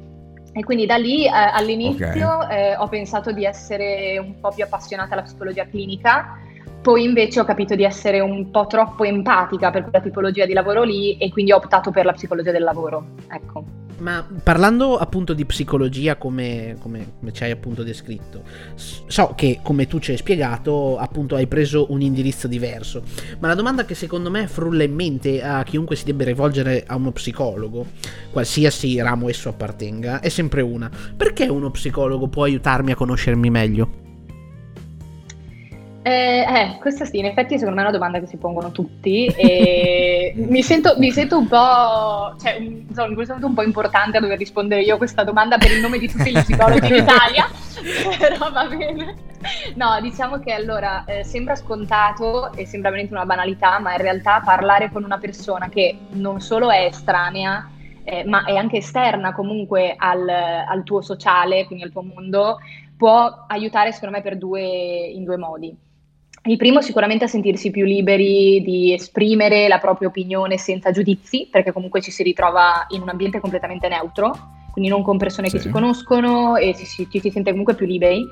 E 0.56 0.64
quindi 0.64 0.86
da 0.86 0.98
lì 0.98 1.26
eh, 1.26 1.30
all'inizio 1.32 2.38
okay. 2.38 2.72
eh, 2.72 2.76
ho 2.76 2.88
pensato 2.88 3.32
di 3.32 3.44
essere 3.46 4.20
un 4.20 4.40
po' 4.40 4.52
più 4.54 4.64
appassionata 4.64 5.14
alla 5.14 5.24
psicologia 5.24 5.66
clinica, 5.66 6.38
poi 6.82 7.04
invece 7.04 7.40
ho 7.40 7.46
capito 7.46 7.76
di 7.76 7.84
essere 7.84 8.20
un 8.20 8.52
po' 8.52 8.68
troppo 8.68 9.04
empatica 9.04 9.72
per 9.72 9.84
quella 9.84 10.02
tipologia 10.02 10.46
di 10.46 10.54
lavoro 10.54 10.84
lì 10.84 11.18
e 11.18 11.32
quindi 11.32 11.54
ho 11.54 11.56
optato 11.56 11.92
per 11.92 12.06
la 12.06 12.12
psicologia 12.12 12.52
del 12.52 12.64
lavoro. 12.64 13.16
Ecco. 13.32 13.83
Ma 13.98 14.26
parlando 14.44 14.98
appunto 14.98 15.34
di 15.34 15.46
psicologia 15.46 16.16
come, 16.16 16.76
come, 16.80 17.14
come, 17.20 17.32
ci 17.32 17.44
hai 17.44 17.52
appunto 17.52 17.84
descritto, 17.84 18.44
so 18.76 19.34
che 19.36 19.60
come 19.62 19.88
tu 19.88 20.00
ci 20.00 20.12
hai 20.12 20.18
spiegato 20.18 20.98
appunto 20.98 21.36
hai 21.36 21.48
preso 21.48 21.92
un 21.92 22.02
indirizzo 22.02 22.48
diverso, 22.48 23.04
ma 23.40 23.48
la 23.48 23.56
domanda 23.56 23.86
che 23.86 23.96
secondo 23.96 24.30
me 24.30 24.48
frulla 24.48 24.84
in 24.84 24.94
mente 24.94 25.42
a 25.42 25.64
chiunque 25.64 25.96
si 25.96 26.06
debba 26.06 26.26
rivolgere 26.26 26.84
a 26.86 26.96
uno 26.96 27.12
psicologo, 27.12 27.86
qualsiasi 28.32 29.00
ramo 29.00 29.30
esso 29.30 29.50
appartenga, 29.50 30.20
è 30.20 30.30
sempre 30.30 30.62
una. 30.62 30.90
Perché 31.16 31.46
uno 31.46 31.72
psicologo 31.72 32.28
può 32.28 32.44
aiutarmi 32.44 32.92
a 32.92 32.96
conoscermi 32.96 33.50
meglio? 33.50 34.03
Eh, 36.06 36.42
eh, 36.42 36.78
questa 36.82 37.06
sì, 37.06 37.20
in 37.20 37.26
effetti 37.26 37.58
secondo 37.58 37.76
me 37.76 37.86
è 37.86 37.90
una 37.90 37.98
domanda 37.98 38.20
che 38.20 38.28
si 38.28 38.36
pongono 38.36 38.72
tutti 38.72 39.26
e 39.28 40.34
mi, 40.50 40.62
sento, 40.62 40.96
mi, 40.98 41.12
sento, 41.12 41.38
un 41.38 41.48
po', 41.48 42.36
cioè, 42.42 42.58
insomma, 42.60 43.16
mi 43.16 43.26
sento 43.26 43.48
un 43.48 43.54
po' 43.54 43.64
importante 43.64 44.18
a 44.18 44.20
dover 44.20 44.38
rispondere 44.38 44.82
io 44.82 44.96
a 44.96 44.98
questa 44.98 45.24
domanda 45.24 45.58
per 45.58 45.72
il 45.72 45.80
nome 45.80 46.00
di 46.00 46.10
tutti 46.10 46.30
gli 46.30 46.42
psicologi 46.42 46.88
in 46.88 46.96
Italia, 46.96 47.48
però 48.20 48.52
va 48.52 48.66
bene. 48.66 49.16
No, 49.76 49.98
diciamo 50.02 50.40
che 50.40 50.52
allora 50.52 51.06
eh, 51.06 51.24
sembra 51.24 51.56
scontato 51.56 52.52
e 52.52 52.66
sembra 52.66 52.90
veramente 52.90 53.16
una 53.16 53.26
banalità, 53.26 53.80
ma 53.80 53.94
in 53.94 54.02
realtà 54.02 54.42
parlare 54.44 54.92
con 54.92 55.06
una 55.06 55.20
persona 55.20 55.70
che 55.70 55.98
non 56.12 56.42
solo 56.42 56.70
è 56.70 56.84
estranea, 56.84 57.70
eh, 58.04 58.26
ma 58.26 58.44
è 58.44 58.58
anche 58.58 58.78
esterna 58.78 59.34
comunque 59.34 59.96
al, 59.98 60.28
al 60.28 60.84
tuo 60.84 61.02
sociale, 61.02 61.66
quindi 61.66 61.86
al 61.86 61.92
tuo 61.92 62.04
mondo, 62.04 62.60
può 62.98 63.46
aiutare 63.48 63.94
secondo 63.94 64.18
me 64.22 64.38
due, 64.38 64.62
in 64.62 65.24
due 65.24 65.38
modi. 65.38 65.92
Il 66.46 66.58
primo 66.58 66.82
sicuramente 66.82 67.24
a 67.24 67.28
sentirsi 67.30 67.72
più 67.72 67.86
liberi 67.86 68.62
di 68.62 68.94
esprimere 68.94 69.70
la 69.70 69.78
propria 69.78 70.10
opinione 70.10 70.58
senza 70.58 70.92
giudizi, 70.92 71.48
perché 71.50 71.72
comunque 71.72 72.02
ci 72.02 72.12
si 72.12 72.22
ritrova 72.22 72.86
in 72.90 73.02
un 73.02 73.08
ambiente 73.08 73.40
completamente 73.40 73.88
neutro, 73.88 74.34
quindi 74.74 74.90
non 74.90 75.04
con 75.04 75.18
persone 75.18 75.48
sì. 75.48 75.56
che 75.56 75.62
si 75.62 75.70
conoscono 75.70 76.58
e 76.58 76.76
ci 76.76 76.86
si, 76.86 77.08
ci 77.10 77.22
si 77.22 77.30
sente 77.30 77.52
comunque 77.52 77.76
più 77.76 77.86
liberi. 77.86 78.26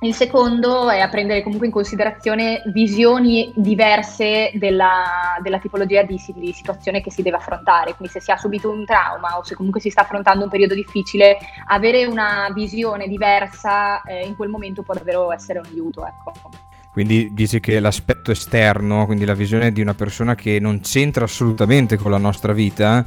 Il 0.00 0.14
secondo 0.14 0.88
è 0.88 1.00
a 1.00 1.08
prendere 1.10 1.42
comunque 1.42 1.66
in 1.66 1.72
considerazione 1.72 2.62
visioni 2.72 3.52
diverse 3.54 4.50
della, 4.54 5.38
della 5.42 5.58
tipologia 5.58 6.02
di, 6.02 6.18
di, 6.34 6.52
situazione 6.52 7.02
che 7.02 7.10
si 7.10 7.20
deve 7.20 7.36
affrontare. 7.36 7.94
Quindi 7.94 8.12
se 8.12 8.20
si 8.20 8.30
ha 8.30 8.38
subito 8.38 8.70
un 8.70 8.86
trauma 8.86 9.36
o 9.36 9.44
se 9.44 9.54
comunque 9.54 9.80
si 9.80 9.90
sta 9.90 10.02
affrontando 10.02 10.44
un 10.44 10.50
periodo 10.50 10.74
difficile, 10.74 11.36
avere 11.66 12.06
una 12.06 12.50
visione 12.54 13.06
diversa 13.06 14.02
eh, 14.02 14.26
in 14.26 14.34
quel 14.34 14.48
momento 14.48 14.82
può 14.82 14.94
davvero 14.94 15.30
essere 15.30 15.58
un 15.58 15.66
aiuto. 15.66 16.06
Ecco. 16.06 16.72
Quindi 16.94 17.30
dici 17.32 17.58
che 17.58 17.80
l'aspetto 17.80 18.30
esterno, 18.30 19.04
quindi 19.04 19.24
la 19.24 19.34
visione 19.34 19.72
di 19.72 19.80
una 19.80 19.94
persona 19.94 20.36
che 20.36 20.60
non 20.60 20.78
c'entra 20.78 21.24
assolutamente 21.24 21.96
con 21.96 22.12
la 22.12 22.18
nostra 22.18 22.52
vita, 22.52 23.04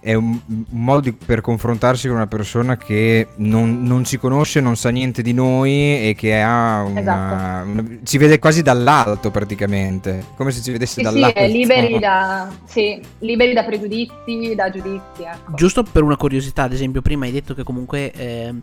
è 0.00 0.12
un, 0.12 0.38
un 0.46 0.64
modo 0.68 1.00
di, 1.00 1.12
per 1.12 1.40
confrontarsi 1.40 2.08
con 2.08 2.16
una 2.16 2.26
persona 2.26 2.76
che 2.76 3.28
non, 3.36 3.82
non, 3.84 4.04
ci 4.04 4.18
conosce, 4.18 4.60
non 4.60 4.76
sa 4.76 4.90
niente 4.90 5.22
di 5.22 5.32
noi 5.32 6.08
e 6.10 6.14
che 6.14 6.42
ha 6.42 6.82
una, 6.82 7.00
esatto. 7.00 7.68
una, 7.70 7.84
ci 8.04 8.18
vede 8.18 8.38
quasi 8.38 8.60
dall'alto 8.60 9.30
praticamente, 9.30 10.22
come 10.36 10.50
se 10.50 10.60
ci 10.60 10.70
vedesse 10.70 10.96
sì, 10.96 11.02
dall'alto. 11.02 11.40
Sì, 11.40 11.52
liberi 11.52 11.98
da, 11.98 12.50
sì, 12.66 13.00
liberi 13.20 13.54
da 13.54 13.64
pregiudizi, 13.64 14.54
da 14.54 14.68
giudizi. 14.68 15.22
Ecco. 15.22 15.54
Giusto 15.54 15.82
per 15.84 16.02
una 16.02 16.16
curiosità, 16.16 16.64
ad 16.64 16.74
esempio, 16.74 17.00
prima 17.00 17.24
hai 17.24 17.32
detto 17.32 17.54
che 17.54 17.62
comunque 17.62 18.12
eh, 18.12 18.54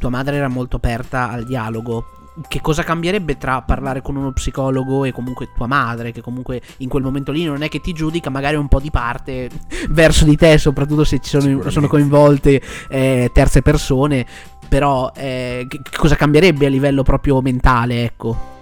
tua 0.00 0.10
madre 0.10 0.34
era 0.34 0.48
molto 0.48 0.74
aperta 0.74 1.30
al 1.30 1.44
dialogo 1.46 2.18
che 2.48 2.60
cosa 2.60 2.82
cambierebbe 2.82 3.36
tra 3.36 3.62
parlare 3.62 4.02
con 4.02 4.16
uno 4.16 4.32
psicologo 4.32 5.04
e 5.04 5.12
comunque 5.12 5.48
tua 5.54 5.66
madre, 5.66 6.12
che 6.12 6.20
comunque 6.20 6.60
in 6.78 6.88
quel 6.88 7.02
momento 7.02 7.32
lì 7.32 7.44
non 7.44 7.62
è 7.62 7.68
che 7.68 7.80
ti 7.80 7.92
giudica, 7.92 8.30
magari 8.30 8.56
un 8.56 8.68
po' 8.68 8.80
di 8.80 8.90
parte 8.90 9.48
verso 9.90 10.24
di 10.24 10.36
te, 10.36 10.58
soprattutto 10.58 11.04
se 11.04 11.18
ci 11.20 11.38
sono, 11.38 11.68
sono 11.70 11.88
coinvolte 11.88 12.60
eh, 12.88 13.30
terze 13.32 13.62
persone, 13.62 14.24
però 14.68 15.10
eh, 15.14 15.66
che 15.68 15.80
cosa 15.96 16.16
cambierebbe 16.16 16.66
a 16.66 16.70
livello 16.70 17.02
proprio 17.02 17.40
mentale, 17.40 18.04
ecco? 18.04 18.58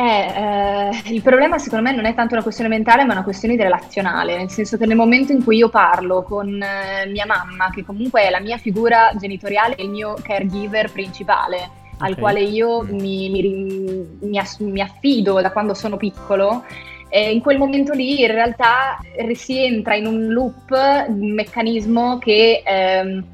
Eh, 0.00 0.32
eh, 0.34 1.12
il 1.12 1.20
problema 1.20 1.58
secondo 1.58 1.86
me 1.86 1.94
non 1.94 2.06
è 2.06 2.14
tanto 2.14 2.32
una 2.32 2.42
questione 2.42 2.70
mentale 2.70 3.04
ma 3.04 3.12
una 3.12 3.22
questione 3.22 3.54
di 3.54 3.62
relazionale, 3.62 4.34
nel 4.34 4.48
senso 4.48 4.78
che 4.78 4.86
nel 4.86 4.96
momento 4.96 5.32
in 5.32 5.44
cui 5.44 5.58
io 5.58 5.68
parlo 5.68 6.22
con 6.22 6.48
eh, 6.48 7.06
mia 7.06 7.26
mamma, 7.26 7.70
che 7.70 7.84
comunque 7.84 8.22
è 8.22 8.30
la 8.30 8.40
mia 8.40 8.56
figura 8.56 9.12
genitoriale, 9.18 9.74
il 9.78 9.90
mio 9.90 10.16
caregiver 10.22 10.90
principale, 10.90 11.68
al 12.00 12.16
quale 12.16 12.40
io 12.40 12.82
mm. 12.82 12.98
mi, 12.98 13.30
mi, 13.30 14.06
mi, 14.20 14.40
mi, 14.58 14.80
affido 14.80 15.40
da 15.40 15.52
quando 15.52 15.74
sono 15.74 15.96
piccolo, 15.96 16.64
e 17.08 17.32
in 17.32 17.40
quel 17.40 17.58
momento 17.58 17.92
lì 17.92 18.20
in 18.20 18.30
realtà 18.30 18.98
si 19.34 19.64
entra 19.64 19.94
in 19.94 20.06
un 20.06 20.28
loop, 20.28 20.70
un 21.08 21.32
meccanismo 21.32 22.18
che 22.18 22.62
ehm, 22.64 23.24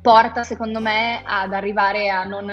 porta 0.00 0.42
secondo 0.42 0.80
me 0.80 1.20
ad 1.24 1.52
arrivare 1.52 2.08
a 2.08 2.24
non, 2.24 2.46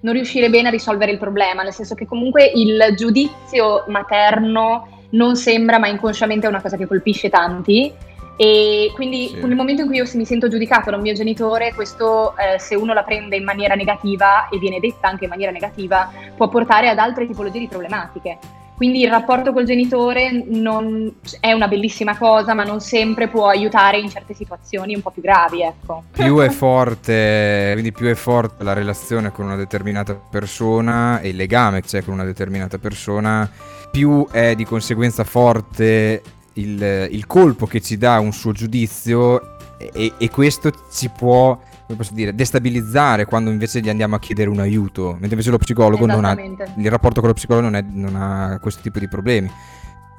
non 0.00 0.14
riuscire 0.14 0.48
bene 0.48 0.68
a 0.68 0.70
risolvere 0.70 1.12
il 1.12 1.18
problema, 1.18 1.62
nel 1.62 1.72
senso 1.72 1.94
che 1.94 2.06
comunque 2.06 2.44
il 2.54 2.94
giudizio 2.96 3.84
materno 3.88 5.04
non 5.10 5.36
sembra, 5.36 5.78
ma 5.78 5.88
inconsciamente 5.88 6.46
è 6.46 6.48
una 6.48 6.62
cosa 6.62 6.76
che 6.76 6.86
colpisce 6.86 7.28
tanti 7.28 7.92
e 8.36 8.90
quindi 8.94 9.28
sì. 9.28 9.40
nel 9.40 9.54
momento 9.54 9.82
in 9.82 9.88
cui 9.88 9.96
io 9.96 10.04
mi 10.14 10.26
sento 10.26 10.48
giudicato 10.48 10.90
da 10.90 10.96
un 10.96 11.02
mio 11.02 11.14
genitore, 11.14 11.72
questo 11.74 12.34
eh, 12.36 12.58
se 12.58 12.74
uno 12.74 12.92
la 12.92 13.02
prende 13.02 13.36
in 13.36 13.44
maniera 13.44 13.74
negativa 13.74 14.48
e 14.48 14.58
viene 14.58 14.78
detta 14.78 15.08
anche 15.08 15.24
in 15.24 15.30
maniera 15.30 15.50
negativa, 15.50 16.10
può 16.36 16.48
portare 16.48 16.88
ad 16.88 16.98
altre 16.98 17.26
tipologie 17.26 17.60
di 17.60 17.68
problematiche. 17.68 18.38
Quindi 18.76 19.00
il 19.00 19.08
rapporto 19.08 19.54
col 19.54 19.64
genitore 19.64 20.30
non, 20.48 21.10
è 21.40 21.52
una 21.52 21.66
bellissima 21.66 22.18
cosa, 22.18 22.52
ma 22.52 22.62
non 22.62 22.80
sempre 22.80 23.26
può 23.26 23.48
aiutare 23.48 23.98
in 23.98 24.10
certe 24.10 24.34
situazioni 24.34 24.94
un 24.94 25.00
po' 25.00 25.10
più 25.10 25.22
gravi, 25.22 25.62
ecco. 25.62 26.02
Più 26.12 26.38
è 26.40 26.50
forte, 26.52 27.70
quindi 27.72 27.92
più 27.92 28.06
è 28.06 28.14
forte 28.14 28.62
la 28.64 28.74
relazione 28.74 29.32
con 29.32 29.46
una 29.46 29.56
determinata 29.56 30.12
persona 30.12 31.20
e 31.20 31.30
il 31.30 31.36
legame 31.36 31.80
che 31.80 31.86
c'è 31.86 32.04
con 32.04 32.12
una 32.12 32.24
determinata 32.24 32.76
persona, 32.76 33.50
più 33.90 34.26
è 34.30 34.54
di 34.54 34.66
conseguenza 34.66 35.24
forte 35.24 36.20
il, 36.56 37.08
il 37.10 37.26
colpo 37.26 37.66
che 37.66 37.80
ci 37.80 37.96
dà 37.96 38.18
un 38.18 38.32
suo 38.32 38.52
giudizio 38.52 39.56
e, 39.78 40.12
e 40.16 40.30
questo 40.30 40.72
ci 40.92 41.08
può 41.08 41.58
come 41.86 41.98
posso 41.98 42.14
dire, 42.14 42.34
destabilizzare 42.34 43.24
quando 43.26 43.50
invece 43.50 43.80
gli 43.80 43.88
andiamo 43.88 44.16
a 44.16 44.18
chiedere 44.18 44.50
un 44.50 44.58
aiuto, 44.58 45.12
mentre 45.12 45.30
invece 45.30 45.50
lo 45.50 45.58
psicologo 45.58 46.04
non 46.04 46.24
ha, 46.24 46.32
il 46.32 46.90
rapporto 46.90 47.20
con 47.20 47.28
lo 47.28 47.34
psicologo 47.34 47.68
non, 47.68 47.76
è, 47.76 47.84
non 47.88 48.16
ha 48.16 48.58
questo 48.58 48.82
tipo 48.82 48.98
di 48.98 49.06
problemi. 49.06 49.50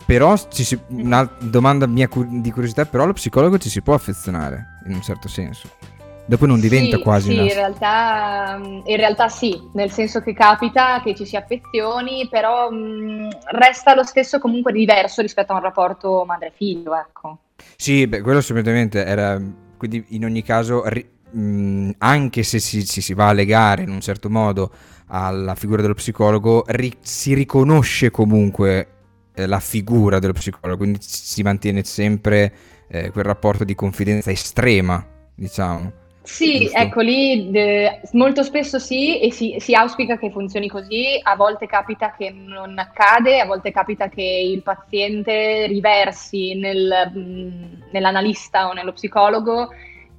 Però 0.05 0.35
si, 0.47 0.79
una 0.87 1.29
domanda 1.39 1.85
mia 1.85 2.07
di 2.25 2.51
curiosità, 2.51 2.85
però 2.85 3.05
lo 3.05 3.11
psicologo 3.11 3.57
ci 3.57 3.69
si 3.69 3.81
può 3.81 3.93
affezionare 3.93 4.77
in 4.85 4.93
un 4.93 5.01
certo 5.01 5.27
senso. 5.27 5.69
Dopo 6.27 6.45
non 6.45 6.59
diventa 6.59 6.97
sì, 6.97 7.01
quasi 7.01 7.29
sì, 7.29 7.35
una... 7.35 7.43
in 7.43 7.53
realtà, 7.53 8.59
in 8.83 8.97
realtà 8.97 9.29
sì, 9.29 9.57
nel 9.73 9.89
senso 9.89 10.19
che 10.19 10.33
capita 10.33 11.01
che 11.01 11.15
ci 11.15 11.25
si 11.25 11.37
affezioni, 11.37 12.27
però 12.29 12.69
mh, 12.69 13.29
resta 13.51 13.95
lo 13.95 14.03
stesso 14.03 14.37
comunque 14.37 14.73
diverso 14.73 15.21
rispetto 15.21 15.53
a 15.53 15.55
un 15.55 15.61
rapporto 15.61 16.25
madre-figlio, 16.25 16.93
ecco. 16.93 17.37
Sì, 17.77 18.07
beh, 18.07 18.21
quello 18.21 18.39
assolutamente 18.39 19.05
era... 19.05 19.41
Quindi 19.77 20.03
in 20.09 20.25
ogni 20.25 20.43
caso 20.43 20.85
ri- 20.89 21.07
mh, 21.31 21.91
anche 21.99 22.43
se 22.43 22.59
si, 22.59 22.85
si, 22.85 23.01
si, 23.01 23.13
va 23.13 23.29
a 23.29 23.33
legare 23.33 23.83
in 23.83 23.89
un 23.89 24.01
certo 24.01 24.29
modo 24.29 24.69
alla 25.07 25.55
figura 25.55 25.81
dello 25.81 25.93
psicologo, 25.93 26.65
ri- 26.67 26.97
si 26.99 27.35
riconosce 27.35 28.11
comunque 28.11 28.87
eh, 29.33 29.45
la 29.45 29.61
figura 29.61 30.19
dello 30.19 30.33
psicologo, 30.33 30.77
quindi 30.77 30.99
si 30.99 31.41
mantiene 31.41 31.85
sempre 31.85 32.53
eh, 32.89 33.11
quel 33.11 33.23
rapporto 33.23 33.63
di 33.63 33.75
confidenza 33.75 34.29
estrema, 34.29 35.05
diciamo. 35.33 36.05
Sì, 36.27 36.59
Giusto? 36.59 36.77
ecco 36.77 37.01
lì 37.01 37.49
de, 37.51 38.01
molto 38.11 38.43
spesso 38.43 38.79
sì 38.79 39.17
e 39.21 39.31
si, 39.31 39.55
si, 39.59 39.73
auspica 39.73 40.17
che 40.17 40.29
funzioni 40.29 40.67
così, 40.67 41.17
a 41.23 41.37
volte 41.37 41.67
capita 41.67 42.13
che 42.15 42.31
non 42.31 42.77
accade, 42.77 43.39
a 43.39 43.45
volte 43.45 43.71
capita 43.71 44.09
che 44.09 44.21
il 44.23 44.61
paziente 44.61 45.65
riversi 45.67 46.53
nel, 46.55 47.81
nell'analista 47.91 48.67
o 48.67 48.73
nello 48.73 48.91
psicologo 48.91 49.69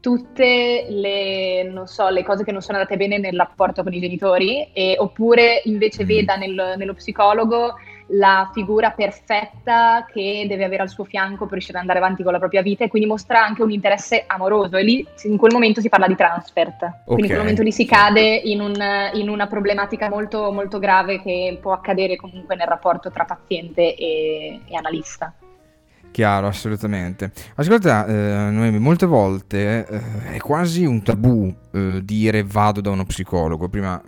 tutte 0.01 0.87
le, 0.89 1.83
so, 1.85 2.09
le, 2.09 2.25
cose 2.25 2.43
che 2.43 2.53
non 2.53 2.63
sono 2.63 2.79
andate 2.79 2.97
bene 2.97 3.19
nel 3.19 3.37
rapporto 3.37 3.83
con 3.83 3.93
i 3.93 4.01
genitori, 4.01 4.71
e, 4.73 4.97
oppure 4.99 5.61
invece 5.67 6.05
mm. 6.05 6.07
veda 6.07 6.37
nel, 6.37 6.75
nello 6.79 6.95
psicologo 6.95 7.75
la 8.09 8.51
figura 8.53 8.91
perfetta 8.91 10.07
che 10.11 10.47
deve 10.49 10.65
avere 10.65 10.83
al 10.83 10.89
suo 10.89 11.05
fianco 11.05 11.45
per 11.45 11.55
riuscire 11.55 11.77
ad 11.77 11.83
andare 11.83 11.99
avanti 11.99 12.23
con 12.23 12.33
la 12.33 12.39
propria 12.39 12.63
vita 12.63 12.85
e 12.85 12.89
quindi 12.89 13.09
mostra 13.09 13.45
anche 13.45 13.63
un 13.63 13.71
interesse 13.71 14.25
amoroso 14.27 14.77
e 14.77 14.83
lì 14.83 15.07
in 15.25 15.37
quel 15.37 15.53
momento 15.53 15.81
si 15.81 15.89
parla 15.89 16.07
di 16.07 16.15
transfert, 16.15 16.83
okay. 16.83 17.01
quindi 17.05 17.23
in 17.23 17.29
quel 17.29 17.39
momento 17.41 17.63
lì 17.63 17.73
si 17.73 17.85
cade 17.85 18.21
in, 18.21 18.61
un, 18.61 18.75
in 19.15 19.29
una 19.29 19.47
problematica 19.47 20.09
molto, 20.09 20.51
molto 20.53 20.79
grave 20.79 21.21
che 21.21 21.59
può 21.61 21.73
accadere 21.73 22.17
comunque 22.17 22.57
nel 22.57 22.67
rapporto 22.67 23.11
tra 23.11 23.25
paziente 23.25 23.95
e, 23.95 24.61
e 24.65 24.77
analista. 24.77 25.33
Chiaro, 26.11 26.47
assolutamente. 26.47 27.31
Ascolta, 27.57 28.07
eh, 28.07 28.51
Noemi, 28.51 28.79
molte 28.79 29.07
volte 29.07 29.87
eh, 29.87 30.35
è 30.35 30.39
quasi 30.39 30.85
un 30.85 31.03
tabù 31.03 31.55
eh, 31.73 32.01
dire 32.03 32.43
vado 32.43 32.81
da 32.81 32.91
uno 32.91 33.05
psicologo. 33.05 33.69
Prima 33.69 34.01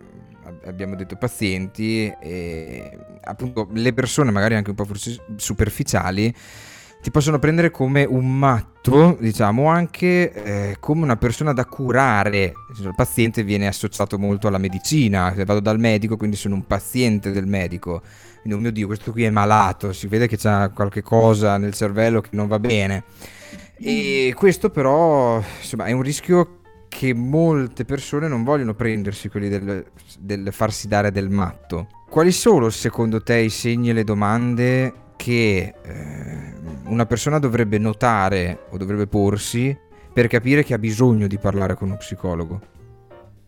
abbiamo 0.64 0.94
detto 0.94 1.16
pazienti 1.16 2.12
e 2.20 2.98
appunto 3.22 3.68
le 3.72 3.92
persone 3.92 4.30
magari 4.30 4.54
anche 4.54 4.70
un 4.70 4.76
po' 4.76 4.84
forse 4.84 5.24
superficiali 5.36 6.34
ti 7.02 7.10
possono 7.10 7.38
prendere 7.38 7.70
come 7.70 8.04
un 8.04 8.38
matto, 8.38 9.16
diciamo, 9.18 9.68
anche 9.68 10.32
eh, 10.32 10.76
come 10.80 11.02
una 11.02 11.16
persona 11.16 11.54
da 11.54 11.64
curare. 11.64 12.52
Il 12.78 12.92
paziente 12.94 13.42
viene 13.42 13.66
associato 13.66 14.18
molto 14.18 14.48
alla 14.48 14.58
medicina, 14.58 15.32
se 15.34 15.44
vado 15.46 15.60
dal 15.60 15.78
medico, 15.78 16.18
quindi 16.18 16.36
sono 16.36 16.56
un 16.56 16.66
paziente 16.66 17.30
del 17.32 17.46
medico. 17.46 18.02
Quindi, 18.42 18.58
oh 18.58 18.60
mio 18.60 18.70
Dio, 18.70 18.86
questo 18.86 19.12
qui 19.12 19.24
è 19.24 19.30
malato, 19.30 19.94
si 19.94 20.08
vede 20.08 20.26
che 20.26 20.36
c'è 20.36 20.70
qualche 20.74 21.00
cosa 21.00 21.56
nel 21.56 21.72
cervello 21.72 22.20
che 22.20 22.30
non 22.32 22.48
va 22.48 22.58
bene. 22.58 23.04
E 23.78 24.34
questo 24.36 24.68
però, 24.68 25.42
insomma, 25.58 25.86
è 25.86 25.92
un 25.92 26.02
rischio 26.02 26.59
che 27.00 27.14
molte 27.14 27.86
persone 27.86 28.28
non 28.28 28.44
vogliono 28.44 28.74
prendersi, 28.74 29.30
quelli 29.30 29.48
del, 29.48 29.86
del 30.18 30.52
farsi 30.52 30.86
dare 30.86 31.10
del 31.10 31.30
matto. 31.30 31.86
Quali 32.10 32.30
sono 32.30 32.68
secondo 32.68 33.22
te 33.22 33.38
i 33.38 33.48
segni 33.48 33.88
e 33.88 33.92
le 33.94 34.04
domande 34.04 34.92
che 35.16 35.76
eh, 35.82 36.52
una 36.88 37.06
persona 37.06 37.38
dovrebbe 37.38 37.78
notare 37.78 38.66
o 38.68 38.76
dovrebbe 38.76 39.06
porsi 39.06 39.74
per 40.12 40.26
capire 40.26 40.62
che 40.62 40.74
ha 40.74 40.78
bisogno 40.78 41.26
di 41.26 41.38
parlare 41.38 41.74
con 41.74 41.88
uno 41.88 41.96
psicologo? 41.96 42.60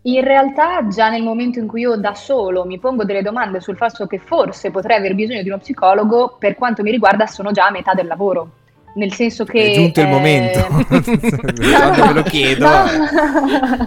In 0.05 0.25
realtà 0.25 0.87
già 0.89 1.11
nel 1.11 1.23
momento 1.23 1.59
in 1.59 1.67
cui 1.67 1.83
io 1.83 1.97
da 1.97 2.15
solo 2.15 2.65
mi 2.65 2.79
pongo 2.79 3.05
delle 3.05 3.21
domande 3.21 3.61
sul 3.61 3.77
fatto 3.77 4.07
che 4.07 4.17
forse 4.17 4.71
potrei 4.71 4.97
aver 4.97 5.15
bisogno 5.15 5.43
di 5.43 5.49
uno 5.51 5.59
psicologo, 5.59 6.37
per 6.39 6.55
quanto 6.55 6.83
mi 6.83 6.91
riguarda 6.91 7.27
sono 7.27 7.51
già 7.51 7.67
a 7.67 7.71
metà 7.71 7.93
del 7.93 8.07
lavoro 8.07 8.61
nel 8.95 9.13
senso 9.13 9.45
che... 9.45 9.71
È 9.71 9.75
giunto 9.75 10.01
eh... 10.01 10.03
il 10.03 10.09
momento, 10.09 10.61
quando 10.87 12.07
ve 12.07 12.13
lo 12.13 12.23
chiedo, 12.23 12.69
no. 12.69 12.85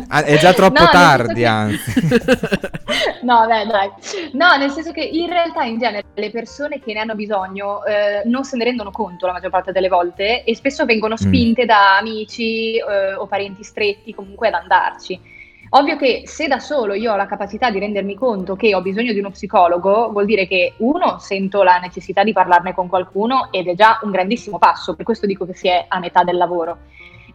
Ah, 0.07 0.23
è 0.23 0.37
già 0.37 0.53
troppo 0.53 0.81
no, 0.81 0.89
tardi 0.89 1.33
che... 1.41 1.45
anzi. 1.45 1.93
no, 3.21 3.45
beh, 3.47 3.65
dai. 3.65 3.89
No, 4.33 4.55
nel 4.57 4.71
senso 4.71 4.91
che 4.91 5.01
in 5.01 5.27
realtà 5.27 5.63
in 5.63 5.77
genere 5.77 6.03
le 6.13 6.31
persone 6.31 6.79
che 6.79 6.93
ne 6.93 6.99
hanno 6.99 7.15
bisogno 7.15 7.83
eh, 7.85 8.21
non 8.25 8.43
se 8.43 8.57
ne 8.57 8.63
rendono 8.63 8.91
conto 8.91 9.25
la 9.25 9.33
maggior 9.33 9.49
parte 9.51 9.71
delle 9.71 9.89
volte 9.89 10.43
e 10.43 10.55
spesso 10.55 10.85
vengono 10.85 11.13
mm. 11.13 11.17
spinte 11.17 11.63
mm. 11.63 11.67
da 11.67 11.97
amici 11.97 12.77
eh, 12.77 13.13
o 13.15 13.25
parenti 13.27 13.63
stretti 13.63 14.13
comunque 14.13 14.47
ad 14.47 14.55
andarci. 14.55 15.33
Ovvio 15.77 15.97
che 15.97 16.21
se 16.23 16.47
da 16.47 16.59
solo 16.59 16.93
io 16.93 17.11
ho 17.11 17.17
la 17.17 17.25
capacità 17.25 17.69
di 17.69 17.79
rendermi 17.79 18.15
conto 18.15 18.55
che 18.55 18.73
ho 18.73 18.81
bisogno 18.81 19.11
di 19.11 19.19
uno 19.19 19.31
psicologo, 19.31 20.09
vuol 20.09 20.23
dire 20.23 20.47
che 20.47 20.75
uno, 20.77 21.19
sento 21.19 21.63
la 21.63 21.79
necessità 21.79 22.23
di 22.23 22.31
parlarne 22.31 22.73
con 22.73 22.87
qualcuno 22.87 23.49
ed 23.51 23.67
è 23.67 23.75
già 23.75 23.99
un 24.03 24.11
grandissimo 24.11 24.57
passo, 24.57 24.95
per 24.95 25.03
questo 25.03 25.25
dico 25.25 25.45
che 25.45 25.53
si 25.53 25.67
è 25.67 25.83
a 25.85 25.99
metà 25.99 26.23
del 26.23 26.37
lavoro. 26.37 26.77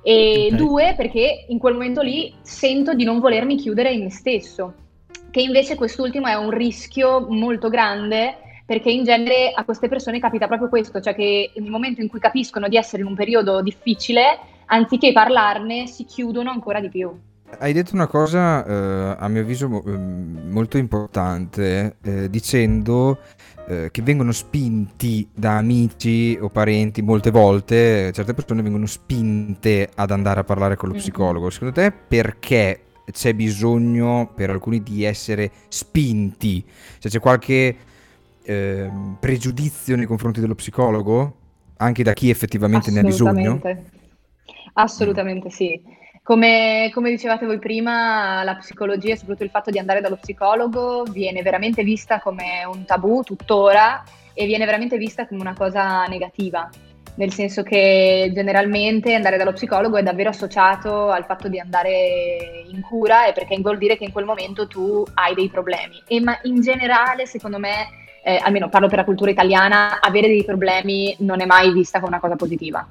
E 0.02 0.46
okay. 0.46 0.56
due, 0.56 0.94
perché 0.96 1.44
in 1.48 1.58
quel 1.58 1.74
momento 1.74 2.00
lì 2.00 2.32
sento 2.40 2.94
di 2.94 3.04
non 3.04 3.20
volermi 3.20 3.56
chiudere 3.56 3.92
in 3.92 4.04
me 4.04 4.10
stesso, 4.10 4.72
che 5.30 5.42
invece 5.42 5.74
quest'ultimo 5.74 6.26
è 6.26 6.34
un 6.34 6.48
rischio 6.48 7.26
molto 7.28 7.68
grande 7.68 8.38
perché 8.64 8.90
in 8.90 9.04
genere 9.04 9.52
a 9.52 9.64
queste 9.64 9.88
persone 9.88 10.18
capita 10.18 10.46
proprio 10.46 10.70
questo, 10.70 11.00
cioè 11.00 11.14
che 11.14 11.50
nel 11.56 11.70
momento 11.70 12.00
in 12.00 12.08
cui 12.08 12.20
capiscono 12.20 12.68
di 12.68 12.76
essere 12.76 13.02
in 13.02 13.08
un 13.08 13.14
periodo 13.16 13.60
difficile, 13.60 14.38
anziché 14.64 15.12
parlarne, 15.12 15.86
si 15.86 16.06
chiudono 16.06 16.50
ancora 16.50 16.80
di 16.80 16.88
più. 16.88 17.28
Hai 17.58 17.72
detto 17.72 17.94
una 17.94 18.06
cosa, 18.06 18.64
eh, 18.64 19.16
a 19.18 19.28
mio 19.28 19.42
avviso, 19.42 19.66
ehm, 19.84 20.48
molto 20.50 20.78
importante, 20.78 21.96
eh, 22.02 22.30
dicendo 22.30 23.18
eh, 23.68 23.90
che 23.90 24.02
vengono 24.02 24.32
spinti 24.32 25.28
da 25.32 25.58
amici 25.58 26.38
o 26.40 26.48
parenti 26.48 27.02
molte 27.02 27.30
volte, 27.30 28.12
certe 28.12 28.34
persone 28.34 28.62
vengono 28.62 28.86
spinte 28.86 29.88
ad 29.94 30.10
andare 30.10 30.40
a 30.40 30.44
parlare 30.44 30.76
con 30.76 30.88
lo 30.88 30.94
psicologo. 30.94 31.50
Secondo 31.50 31.74
te 31.74 31.92
perché 31.92 32.84
c'è 33.10 33.34
bisogno 33.34 34.32
per 34.34 34.50
alcuni 34.50 34.82
di 34.82 35.04
essere 35.04 35.50
spinti? 35.68 36.64
Cioè 36.98 37.10
c'è 37.10 37.20
qualche 37.20 37.76
ehm, 38.42 39.16
pregiudizio 39.20 39.96
nei 39.96 40.06
confronti 40.06 40.40
dello 40.40 40.54
psicologo? 40.54 41.36
Anche 41.76 42.02
da 42.02 42.12
chi 42.12 42.30
effettivamente 42.30 42.90
ne 42.90 43.00
ha 43.00 43.02
bisogno? 43.02 43.60
Assolutamente 44.74 45.48
mm. 45.48 45.50
sì. 45.50 45.98
Come, 46.30 46.92
come, 46.94 47.10
dicevate 47.10 47.44
voi 47.44 47.58
prima, 47.58 48.44
la 48.44 48.54
psicologia 48.54 49.14
e 49.14 49.16
soprattutto 49.16 49.42
il 49.42 49.50
fatto 49.50 49.72
di 49.72 49.80
andare 49.80 50.00
dallo 50.00 50.14
psicologo 50.14 51.02
viene 51.10 51.42
veramente 51.42 51.82
vista 51.82 52.20
come 52.20 52.62
un 52.72 52.84
tabù 52.84 53.22
tuttora 53.22 54.04
e 54.32 54.46
viene 54.46 54.64
veramente 54.64 54.96
vista 54.96 55.26
come 55.26 55.40
una 55.40 55.54
cosa 55.54 56.04
negativa, 56.04 56.70
nel 57.16 57.32
senso 57.32 57.64
che 57.64 58.30
generalmente 58.32 59.12
andare 59.12 59.38
dallo 59.38 59.54
psicologo 59.54 59.96
è 59.96 60.04
davvero 60.04 60.28
associato 60.28 61.10
al 61.10 61.24
fatto 61.24 61.48
di 61.48 61.58
andare 61.58 62.62
in 62.70 62.80
cura 62.80 63.26
e 63.26 63.32
perché 63.32 63.58
vuol 63.60 63.78
dire 63.78 63.96
che 63.96 64.04
in 64.04 64.12
quel 64.12 64.24
momento 64.24 64.68
tu 64.68 65.02
hai 65.14 65.34
dei 65.34 65.48
problemi. 65.48 66.00
E 66.06 66.20
ma 66.20 66.38
in 66.44 66.60
generale, 66.60 67.26
secondo 67.26 67.58
me, 67.58 67.88
eh, 68.22 68.38
almeno 68.40 68.68
parlo 68.68 68.86
per 68.86 68.98
la 68.98 69.04
cultura 69.04 69.32
italiana, 69.32 69.98
avere 70.00 70.28
dei 70.28 70.44
problemi 70.44 71.12
non 71.18 71.40
è 71.40 71.44
mai 71.44 71.72
vista 71.72 71.98
come 71.98 72.12
una 72.12 72.20
cosa 72.20 72.36
positiva 72.36 72.86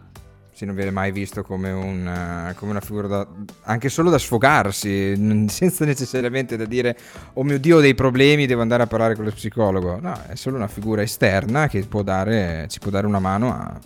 sì, 0.60 0.66
non 0.66 0.76
viene 0.76 0.92
mai 0.92 1.14
visto 1.14 1.42
come, 1.42 1.72
un, 1.72 2.54
come, 2.58 2.72
una 2.72 2.82
figura 2.82 3.08
da, 3.08 3.26
anche 3.64 3.88
solo 3.88 4.10
da 4.10 4.18
sfogarsi, 4.18 5.16
senza 5.48 5.86
necessariamente 5.86 6.58
da 6.58 6.66
dire 6.66 6.98
oh 7.36 7.44
mio 7.44 7.58
Dio 7.58 7.78
ho 7.78 7.80
dei 7.80 7.96
problemi, 7.96 8.46
devo 8.46 8.62
andare 8.62 8.84
a 8.84 8.88
parlare 8.88 9.16
con 9.16 9.24
lo 9.24 9.32
psicologo. 9.32 10.02
No, 10.02 10.22
è 10.28 10.36
solo 10.36 10.58
una 10.58 10.68
figura 10.68 11.02
esterna 11.02 11.70
che 11.70 11.80
può 11.84 12.04
dare, 12.04 12.66
ci 12.68 12.80
può 12.80 12.92
dare 12.92 13.08
una 13.08 13.20
mano 13.20 13.54
a, 13.54 13.58
a 13.60 13.80